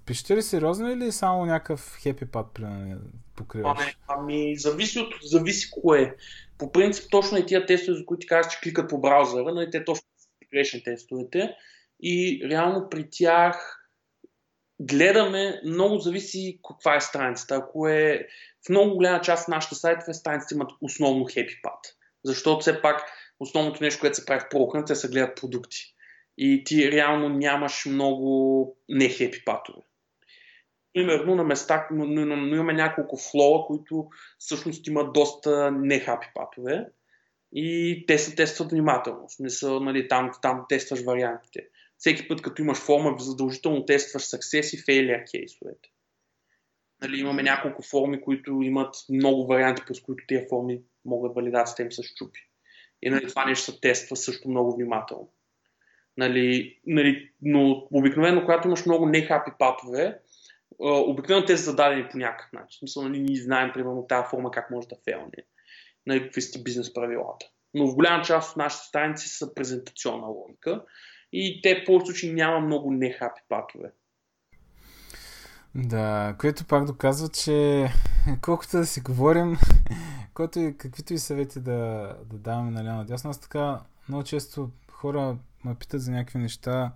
Пишете 0.06 0.36
ли 0.36 0.42
сериозно 0.42 0.90
или 0.90 1.12
само 1.12 1.46
някакъв 1.46 1.98
хепи 2.02 2.26
пад 2.26 2.60
покриваш? 3.36 3.78
Ами, 3.80 3.92
ами 4.08 4.56
зависи 4.56 4.98
от 4.98 5.14
зависи 5.22 5.70
кое. 5.70 6.14
По 6.58 6.72
принцип 6.72 7.10
точно 7.10 7.38
и 7.38 7.46
тия 7.46 7.66
тестове, 7.66 7.98
за 7.98 8.06
които 8.06 8.20
ти 8.20 8.26
казваш, 8.26 8.52
че 8.52 8.60
кликат 8.60 8.90
по 8.90 9.00
браузъра, 9.00 9.54
но 9.54 9.62
и 9.62 9.70
те 9.70 9.84
точно 9.84 10.06
са 10.64 10.82
тестовете. 10.84 11.50
И 12.02 12.46
реално 12.50 12.88
при 12.90 13.08
тях 13.10 13.79
гледаме, 14.80 15.60
много 15.64 15.98
зависи 15.98 16.60
каква 16.68 16.96
е 16.96 17.00
страницата. 17.00 17.54
Ако 17.54 17.88
е 17.88 18.26
в 18.66 18.68
много 18.68 18.94
голяма 18.94 19.20
част 19.20 19.42
от 19.42 19.48
нашите 19.48 19.74
сайтове, 19.74 20.14
страниците 20.14 20.54
имат 20.54 20.70
основно 20.80 21.24
happy 21.24 21.62
path. 21.62 21.94
Защото 22.24 22.60
все 22.60 22.82
пак 22.82 23.02
основното 23.40 23.82
нещо, 23.82 24.00
което 24.00 24.16
се 24.16 24.26
прави 24.26 24.40
в 24.40 24.48
прокънт, 24.50 24.90
е 24.90 24.92
да 24.92 24.96
се 24.96 25.08
гледат 25.08 25.36
продукти. 25.36 25.94
И 26.38 26.64
ти 26.64 26.92
реално 26.92 27.28
нямаш 27.28 27.86
много 27.86 28.76
не 28.88 29.08
хепи 29.08 29.44
патове. 29.44 29.78
Примерно 30.92 31.34
на 31.34 31.44
места, 31.44 31.88
но, 31.90 32.06
но, 32.06 32.36
но 32.36 32.54
имаме 32.54 32.72
няколко 32.72 33.16
флоа, 33.16 33.66
които 33.66 34.06
всъщност 34.38 34.86
имат 34.86 35.12
доста 35.12 35.70
не 35.70 36.00
хапи 36.00 36.26
патове 36.34 36.86
и 37.52 38.04
те 38.06 38.18
се 38.18 38.34
тестват 38.34 38.70
внимателно. 38.70 39.28
В 39.28 39.32
смисъл, 39.32 39.80
нали, 39.80 40.08
там, 40.08 40.30
там 40.42 40.64
тестваш 40.68 41.02
вариантите 41.02 41.60
всеки 42.00 42.28
път, 42.28 42.42
като 42.42 42.62
имаш 42.62 42.78
форма, 42.78 43.16
задължително 43.18 43.84
тестваш 43.84 44.22
success 44.22 44.76
и 44.76 44.78
failure 44.78 45.30
кейсовете. 45.30 45.88
Нали, 47.02 47.20
имаме 47.20 47.42
няколко 47.42 47.82
форми, 47.82 48.20
които 48.20 48.62
имат 48.62 48.94
много 49.10 49.46
варианти, 49.46 49.82
през 49.86 50.00
които 50.00 50.24
тези 50.28 50.46
форми 50.48 50.82
могат 51.04 51.34
валидацията 51.34 51.82
им 51.82 51.92
се 51.92 52.02
щупи. 52.02 52.40
И 53.02 53.10
нали, 53.10 53.28
това 53.28 53.44
нещо 53.44 53.64
се 53.64 53.80
тества 53.80 54.16
също 54.16 54.48
много 54.48 54.76
внимателно. 54.76 55.32
Нали, 56.16 56.78
нали, 56.86 57.30
но 57.42 57.88
обикновено, 57.90 58.40
когато 58.40 58.68
имаш 58.68 58.86
много 58.86 59.06
нехапи 59.06 59.50
патове, 59.58 60.18
обикновено 60.78 61.46
те 61.46 61.56
са 61.56 61.62
зададени 61.62 62.08
по 62.10 62.18
някакъв 62.18 62.52
начин. 62.52 62.78
Смисъл, 62.78 63.02
нали, 63.02 63.20
ние 63.20 63.42
знаем, 63.42 63.70
примерно, 63.74 64.06
тази 64.06 64.28
форма 64.30 64.50
как 64.50 64.70
може 64.70 64.88
да 64.88 64.96
фейлне. 65.04 65.44
Нали, 66.06 66.22
какви 66.22 66.42
са 66.42 66.62
бизнес 66.62 66.94
правилата. 66.94 67.46
Но 67.74 67.86
в 67.86 67.94
голяма 67.94 68.24
част 68.24 68.50
от 68.50 68.56
нашите 68.56 68.86
страници 68.86 69.28
са 69.28 69.54
презентационна 69.54 70.26
логика 70.26 70.84
и 71.32 71.60
те 71.62 71.82
в 71.82 71.86
повече 71.86 72.06
случаи 72.06 72.32
няма 72.32 72.60
много 72.60 72.90
нехапи 72.90 73.40
патове. 73.48 73.92
Да, 75.74 76.36
което 76.38 76.64
пак 76.64 76.84
доказва, 76.84 77.28
че 77.28 77.88
колкото 78.40 78.76
да 78.76 78.86
си 78.86 79.00
говорим, 79.00 79.56
колкото 80.34 80.58
и 80.58 80.76
каквито 80.76 81.14
и 81.14 81.18
съвети 81.18 81.60
да, 81.60 81.72
да 82.24 82.38
даваме 82.38 82.70
наляво 82.70 82.98
надясно, 82.98 83.30
аз 83.30 83.40
така 83.40 83.80
много 84.08 84.24
често 84.24 84.70
хора 84.90 85.36
ме 85.64 85.74
питат 85.74 86.02
за 86.02 86.10
някакви 86.10 86.38
неща. 86.38 86.92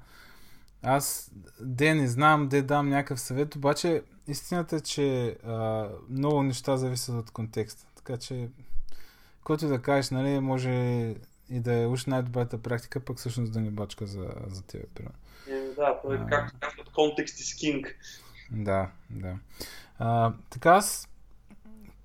Аз 0.82 1.30
де 1.61 1.95
не 1.95 2.09
знам, 2.09 2.49
де 2.49 2.62
дам 2.62 2.89
някакъв 2.89 3.20
съвет, 3.20 3.57
обаче 3.57 4.03
истината 4.28 4.76
е, 4.76 4.80
че 4.80 5.37
а, 5.47 5.89
много 6.11 6.43
неща 6.43 6.76
зависят 6.76 7.14
от 7.14 7.30
контекста. 7.30 7.87
Така 7.95 8.16
че, 8.16 8.49
който 9.45 9.68
да 9.68 9.82
кажеш, 9.82 10.11
нали, 10.11 10.41
може 10.41 11.14
и 11.51 11.61
да 11.61 11.75
е 11.75 11.87
уж 11.87 12.07
най-добрата 12.07 12.63
практика, 12.63 13.01
пък 13.01 13.19
всъщност 13.19 13.53
да 13.53 13.61
не 13.61 13.71
бачка 13.71 14.07
за, 14.07 14.29
за 14.47 14.63
тебе. 14.63 14.85
Е, 15.49 15.61
да, 15.77 16.01
то 16.03 16.13
е 16.13 16.17
а... 16.17 16.27
както 16.27 16.59
казват, 16.61 16.93
контекст 16.93 17.41
и 17.41 17.45
скинг. 17.45 17.97
Да, 18.51 18.91
да. 19.11 19.39
А, 19.99 20.33
така 20.51 20.71
аз 20.71 21.09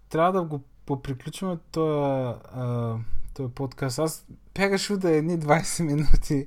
трябва 0.10 0.32
да 0.32 0.42
го 0.42 0.64
поприключваме 0.86 1.58
този, 1.72 2.40
този 3.34 3.54
подкаст. 3.54 4.00
Аз 4.00 4.26
бягаш 4.56 4.98
да 4.98 5.12
е 5.12 5.18
едни 5.18 5.40
20 5.40 5.84
минути, 5.84 6.46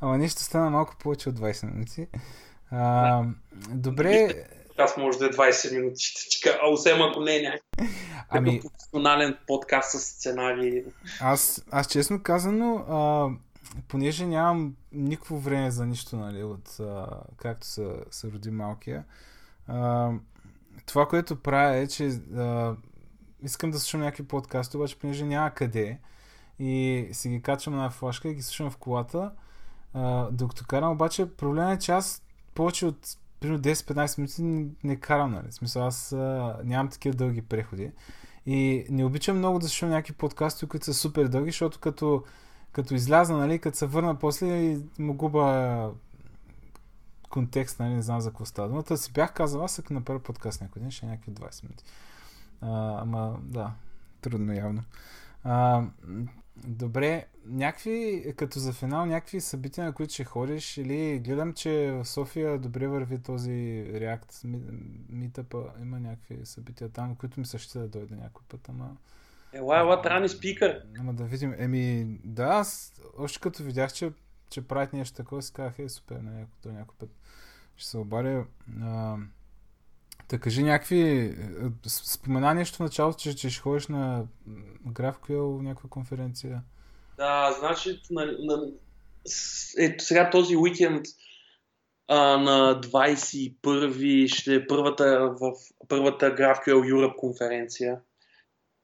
ама 0.00 0.18
нещо 0.18 0.40
стана 0.40 0.70
малко 0.70 0.96
повече 0.98 1.28
от 1.28 1.38
20 1.38 1.72
минути. 1.72 2.06
А, 2.70 3.24
добре 3.68 4.46
подкаст 4.76 4.96
може 4.96 5.18
да 5.18 5.26
е 5.26 5.28
20 5.28 5.76
минути, 5.76 6.04
кажа, 6.42 6.58
а 6.62 6.68
осем 6.68 7.02
ако 7.02 7.20
не 7.20 7.36
е 7.36 7.42
някакъв 7.42 7.96
ами... 8.28 8.60
професионален 8.60 9.36
подкаст 9.46 9.90
с 9.90 10.00
сценарии. 10.00 10.84
Аз, 11.20 11.64
аз 11.70 11.86
честно 11.86 12.22
казано, 12.22 12.74
а, 12.76 13.28
понеже 13.88 14.26
нямам 14.26 14.74
никакво 14.92 15.38
време 15.38 15.70
за 15.70 15.86
нищо, 15.86 16.16
нали, 16.16 16.44
от 16.44 16.80
а, 16.80 17.06
както 17.36 17.66
се, 17.66 17.88
се 18.10 18.32
роди 18.32 18.50
малкия, 18.50 19.04
а, 19.68 20.10
това, 20.86 21.08
което 21.08 21.36
правя 21.36 21.76
е, 21.76 21.86
че 21.86 22.06
а, 22.36 22.74
искам 23.42 23.70
да 23.70 23.78
слушам 23.78 24.00
някакви 24.00 24.28
подкасти, 24.28 24.76
обаче 24.76 24.98
понеже 24.98 25.24
няма 25.24 25.50
къде 25.50 25.98
и 26.58 27.06
си 27.12 27.28
ги 27.28 27.42
качвам 27.42 27.76
на 27.76 27.90
флашка 27.90 28.28
и 28.28 28.34
ги 28.34 28.42
слушам 28.42 28.70
в 28.70 28.76
колата, 28.76 29.32
а, 29.94 30.28
докато 30.30 30.64
карам, 30.66 30.92
обаче 30.92 31.26
проблемът 31.26 31.78
е, 31.78 31.84
че 31.84 31.92
аз 31.92 32.22
повече 32.54 32.86
от 32.86 33.16
примерно 33.40 33.62
10-15 33.62 34.18
минути 34.18 34.72
не 34.84 34.96
карам, 34.96 35.32
нали? 35.32 35.52
Смисъл, 35.52 35.86
аз 35.86 36.12
а, 36.12 36.56
нямам 36.64 36.88
такива 36.90 37.16
дълги 37.16 37.42
преходи. 37.42 37.90
И 38.46 38.86
не 38.90 39.04
обичам 39.04 39.38
много 39.38 39.58
да 39.58 39.68
слушам 39.68 39.88
някакви 39.90 40.12
подкасти, 40.12 40.66
които 40.66 40.84
са 40.84 40.94
супер 40.94 41.28
дълги, 41.28 41.50
защото 41.50 41.78
като, 41.78 42.24
като 42.72 42.94
изляза, 42.94 43.36
нали, 43.36 43.58
като 43.58 43.76
се 43.76 43.86
върна 43.86 44.18
после 44.18 44.78
му 44.98 45.14
губа 45.14 45.90
контекст, 47.30 47.80
нали, 47.80 47.94
не 47.94 48.02
знам 48.02 48.20
за 48.20 48.30
какво 48.30 48.44
става. 48.44 48.84
Но 48.90 48.96
си 48.96 49.12
бях 49.12 49.32
казал, 49.32 49.64
аз 49.64 49.78
ако 49.78 49.92
направя 49.92 50.20
подкаст 50.20 50.60
някой 50.60 50.82
ден, 50.82 50.90
ще 50.90 51.06
е 51.06 51.08
някакви 51.08 51.32
20 51.32 51.62
минути. 51.62 51.84
А, 52.60 53.00
ама, 53.02 53.38
да, 53.42 53.72
трудно 54.20 54.52
явно. 54.52 54.82
А, 55.44 55.84
добре, 56.64 57.26
някакви, 57.46 58.24
като 58.36 58.58
за 58.58 58.72
финал, 58.72 59.06
някакви 59.06 59.40
събития, 59.40 59.84
на 59.84 59.92
които 59.92 60.12
ще 60.12 60.24
ходиш 60.24 60.76
или 60.76 61.18
гледам, 61.18 61.52
че 61.52 61.90
в 61.92 62.04
София 62.04 62.58
добре 62.58 62.88
върви 62.88 63.22
този 63.22 63.50
React 63.92 64.60
митъпа, 65.08 65.64
има 65.80 66.00
някакви 66.00 66.46
събития 66.46 66.88
там, 66.88 67.16
които 67.16 67.40
ми 67.40 67.46
се 67.46 67.58
ще 67.58 67.78
да 67.78 67.88
дойде 67.88 68.14
някой 68.14 68.44
път, 68.48 68.68
ама... 68.68 68.96
Ела, 69.52 69.78
ела, 69.78 70.02
трани 70.02 70.28
спикър. 70.28 70.82
Ама 70.98 71.14
да 71.14 71.24
видим. 71.24 71.54
Еми, 71.58 72.18
да, 72.24 72.44
аз 72.44 72.92
още 73.18 73.40
като 73.40 73.62
видях, 73.62 73.92
че, 73.92 74.12
че 74.50 74.68
правят 74.68 74.92
нещо 74.92 75.16
такова, 75.16 75.42
си 75.42 75.52
казах, 75.52 75.78
е, 75.78 75.88
супер, 75.88 76.16
на 76.16 76.30
някой, 76.30 76.54
до 76.62 76.72
някой 76.72 76.94
път 76.98 77.10
ще 77.76 77.88
се 77.88 77.98
обаря. 77.98 78.46
А, 78.82 79.16
да 80.28 80.38
кажи 80.38 80.62
някакви... 80.62 81.00
Е, 81.00 81.88
спомена 81.88 82.54
нещо 82.54 82.76
в 82.76 82.80
началото, 82.80 83.18
че, 83.18 83.36
че 83.36 83.50
ще 83.50 83.60
ходиш 83.60 83.86
на 83.86 84.24
GraphQL 84.88 85.62
някаква 85.62 85.90
конференция. 85.90 86.62
Да, 87.16 87.56
значи 87.58 88.00
на, 88.10 88.26
на, 88.26 88.68
ето 89.78 90.04
сега 90.04 90.30
този 90.30 90.56
уикенд 90.56 91.06
а, 92.08 92.36
на 92.36 92.80
21 92.80 94.34
ще 94.34 94.54
е 94.54 94.66
първата, 94.66 95.34
в 95.40 95.52
първата 95.88 96.34
GraphQL 96.34 96.92
Europe 96.92 97.16
конференция. 97.16 98.00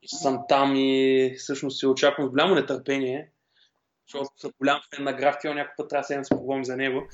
Съм 0.06 0.38
там 0.48 0.76
и 0.76 1.34
всъщност 1.38 1.78
се 1.78 1.86
очаквам 1.86 2.26
с 2.26 2.30
голямо 2.30 2.54
нетърпение, 2.54 3.30
защото 4.06 4.30
съм 4.36 4.50
голям 4.58 4.80
фен 4.94 5.04
на 5.04 5.12
GraphQL, 5.12 5.54
някой 5.54 5.74
път 5.76 5.88
трябва 5.88 6.16
да 6.16 6.24
се 6.24 6.34
поговорим 6.34 6.64
за 6.64 6.76
него. 6.76 7.08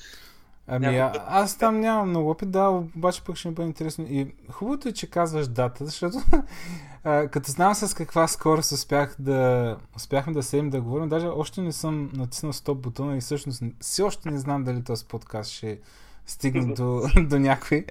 Ами, 0.71 0.87
а, 0.99 1.13
аз 1.29 1.59
там 1.59 1.81
нямам 1.81 2.09
много 2.09 2.31
опит, 2.31 2.51
да, 2.51 2.69
обаче 2.69 3.25
пък 3.25 3.37
ще 3.37 3.49
ми 3.49 3.55
бъде 3.55 3.69
интересно. 3.69 4.07
И 4.09 4.35
хубавото 4.51 4.89
е, 4.89 4.93
че 4.93 5.11
казваш 5.11 5.49
дата, 5.49 5.87
защото 5.87 6.19
а, 7.05 7.29
като 7.29 7.51
знам 7.51 7.75
с 7.75 7.95
каква 7.95 8.29
скорост 8.29 8.73
успях 8.73 9.17
да, 9.19 9.77
успяхме 9.97 10.33
да 10.33 10.43
седим 10.43 10.71
да 10.71 10.81
говорим, 10.81 11.09
даже 11.09 11.27
още 11.27 11.61
не 11.61 11.73
съм 11.73 12.11
натиснал 12.15 12.53
стоп 12.53 12.79
бутона 12.79 13.17
и 13.17 13.21
всъщност 13.21 13.63
все 13.81 14.03
още 14.03 14.31
не 14.31 14.39
знам 14.39 14.65
дали 14.65 14.85
този 14.85 15.05
подкаст 15.05 15.51
ще 15.51 15.81
стигне 16.27 16.75
до, 16.75 17.03
до 17.29 17.39
някой. 17.39 17.87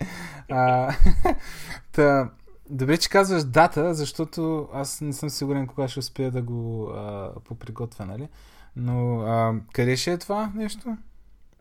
А, 0.52 0.94
та, 1.92 2.30
добре, 2.70 2.98
че 2.98 3.10
казваш 3.10 3.44
дата, 3.44 3.94
защото 3.94 4.70
аз 4.74 5.02
не 5.02 5.14
съм 5.14 5.30
сигурен 5.30 5.68
кога 5.68 5.88
ще 5.88 6.00
успея 6.00 6.32
да 6.32 6.42
го 6.42 6.90
а, 6.90 7.32
поприготвя, 7.44 8.06
нали? 8.06 8.28
Но 8.76 9.20
а, 9.20 9.56
къде 9.74 9.98
ще 9.98 10.12
е 10.12 10.18
това 10.18 10.52
нещо? 10.56 10.98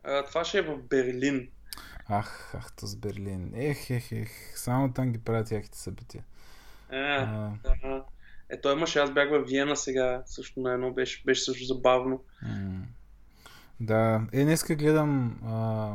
А, 0.07 0.23
това 0.25 0.45
ще 0.45 0.57
е 0.57 0.61
в 0.61 0.77
Берлин. 0.77 1.49
Ах, 2.09 2.53
ах, 2.55 2.71
то 2.75 2.87
с 2.87 2.95
Берлин. 2.95 3.51
Ех, 3.55 3.89
ех, 3.89 4.11
ех. 4.11 4.29
Само 4.55 4.93
там 4.93 5.11
ги 5.11 5.19
правят 5.19 5.51
яхите 5.51 5.77
събития. 5.77 6.23
Е, 6.91 6.97
а... 6.97 7.53
да. 7.63 8.03
Е, 8.49 8.61
той 8.61 8.73
имаше, 8.73 8.99
аз 8.99 9.11
бях 9.11 9.29
в 9.29 9.43
Виена 9.47 9.75
сега, 9.75 10.23
също 10.25 10.59
на 10.59 10.73
едно 10.73 10.91
беше, 10.91 11.23
беше 11.25 11.41
също 11.41 11.65
забавно. 11.65 12.23
М- 12.41 12.85
да, 13.79 14.21
е, 14.33 14.43
днеска 14.43 14.75
гледам 14.75 15.39
а... 15.45 15.93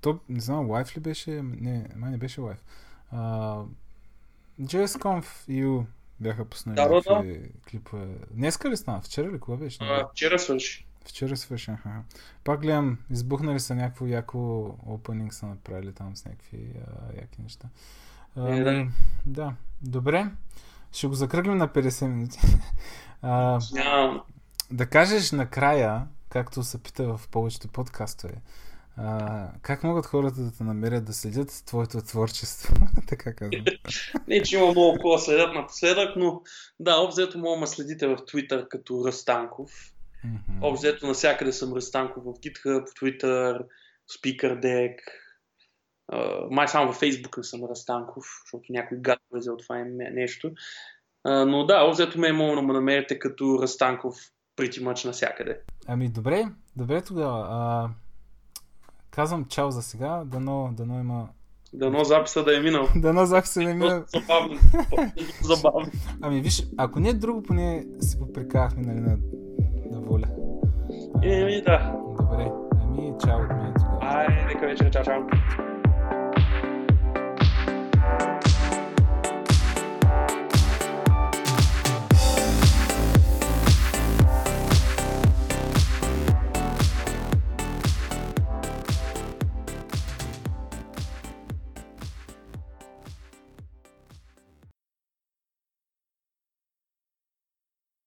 то, 0.00 0.20
не 0.28 0.40
знам, 0.40 0.70
лайф 0.70 0.96
ли 0.96 1.00
беше? 1.00 1.30
Не, 1.42 1.86
май 1.96 2.10
не 2.10 2.18
беше 2.18 2.40
лайф. 2.40 2.64
А... 3.10 3.18
JSConf 4.60 5.24
EU 5.48 5.84
бяха 6.20 6.44
пуснали 6.44 6.76
да, 6.76 6.88
да. 6.88 7.38
клипове. 7.70 8.06
Днеска 8.30 8.70
ли 8.70 8.76
стана? 8.76 9.00
Вчера 9.00 9.32
ли? 9.32 9.40
Кога 9.40 9.56
беше? 9.56 9.78
А, 9.80 10.08
вчера 10.08 10.38
свърши. 10.38 10.86
Вчера 11.04 11.36
свършен. 11.36 11.78
Пак 12.44 12.60
гледам, 12.60 12.98
избухнали 13.10 13.60
са 13.60 13.74
някакво 13.74 14.06
яко 14.06 14.64
опенинг 14.86 15.34
са 15.34 15.46
направили 15.46 15.92
там 15.92 16.16
с 16.16 16.24
някакви 16.24 16.72
а, 16.86 17.20
яки 17.20 17.42
неща. 17.42 17.68
А, 18.36 18.54
е, 18.54 18.64
да. 18.64 18.86
да. 19.26 19.54
Добре. 19.82 20.30
Ще 20.92 21.06
го 21.06 21.14
закръглим 21.14 21.56
на 21.56 21.68
50 21.68 22.06
минути. 22.06 22.40
а, 23.22 23.60
yeah. 23.60 24.22
Да 24.70 24.86
кажеш 24.86 25.32
накрая, 25.32 26.06
както 26.28 26.62
се 26.62 26.82
пита 26.82 27.16
в 27.16 27.28
повечето 27.28 27.68
подкастове, 27.68 28.34
а, 28.96 29.48
как 29.62 29.84
могат 29.84 30.06
хората 30.06 30.40
да 30.40 30.52
те 30.52 30.64
намерят 30.64 31.04
да 31.04 31.12
следят 31.12 31.62
твоето 31.66 32.00
творчество? 32.00 32.74
така 33.08 33.34
казвам. 33.34 33.64
Не, 34.28 34.42
че 34.42 34.56
има 34.56 34.66
много 34.66 34.98
хора 35.02 35.18
следят 35.18 35.54
напоследък, 35.54 36.16
но 36.16 36.42
да, 36.80 36.96
обзето 36.96 37.38
мога 37.38 37.60
да 37.60 37.66
следите 37.66 38.06
в 38.06 38.16
Twitter 38.16 38.68
като 38.68 39.04
Ръстанков. 39.06 39.91
Mm-hmm. 40.26 40.62
Общо 40.62 41.06
навсякъде 41.06 41.52
съм 41.52 41.74
Ръстанков 41.74 42.24
в 42.24 42.26
GitHub, 42.26 42.90
в 42.90 42.94
Twitter, 42.94 43.58
в 44.06 44.20
SpeakerDeck. 44.20 44.94
Uh, 46.12 46.50
май 46.50 46.68
само 46.68 46.86
във 46.86 47.00
Facebook 47.00 47.42
съм 47.42 47.64
Ръстанков, 47.64 48.24
защото 48.44 48.72
някой 48.72 48.98
гад 48.98 49.18
влезе 49.32 49.50
от 49.50 49.62
това 49.62 49.84
нещо. 49.86 50.50
Uh, 51.26 51.44
но 51.44 51.66
да, 51.66 51.80
общо 51.80 52.18
ме 52.18 52.28
е 52.28 52.32
мога 52.32 52.56
да 52.56 52.62
ме 52.62 52.72
намерите 52.72 53.18
като 53.18 53.58
Ръстанков 53.62 54.16
прити 54.56 54.82
мъч 54.82 55.04
навсякъде. 55.04 55.60
Ами 55.86 56.08
добре, 56.08 56.44
добре 56.76 57.02
тогава. 57.02 57.46
А, 57.50 57.90
казвам 59.10 59.44
чао 59.44 59.70
за 59.70 59.82
сега, 59.82 60.22
дано, 60.24 60.70
дано 60.76 61.00
има 61.00 61.28
Дано 61.74 62.04
записа 62.04 62.44
да 62.44 62.56
е 62.56 62.60
минал. 62.60 62.88
Дано 62.96 63.26
записа 63.26 63.60
да 63.60 63.70
е 63.70 63.74
минал. 63.74 64.04
Забавно. 64.06 64.58
Забавно. 65.42 65.90
Ами 66.20 66.40
виж, 66.40 66.66
ако 66.76 67.00
не 67.00 67.08
е 67.08 67.14
друго, 67.14 67.42
поне 67.42 67.86
си 68.00 68.18
попрекахме 68.18 68.82
нали, 68.82 69.00
на 69.00 69.18
воля. 70.06 70.26
Еми, 71.22 71.62
да. 71.66 71.92
Добре, 72.20 72.50
ами 72.82 73.14
чао 73.24 73.40
от 73.42 73.50
мен 73.50 73.74
тогава. 73.74 73.98
Ай, 74.02 74.28
нека 74.48 74.66
вечер, 74.66 74.90
чао, 74.90 75.04
чао. 75.04 75.22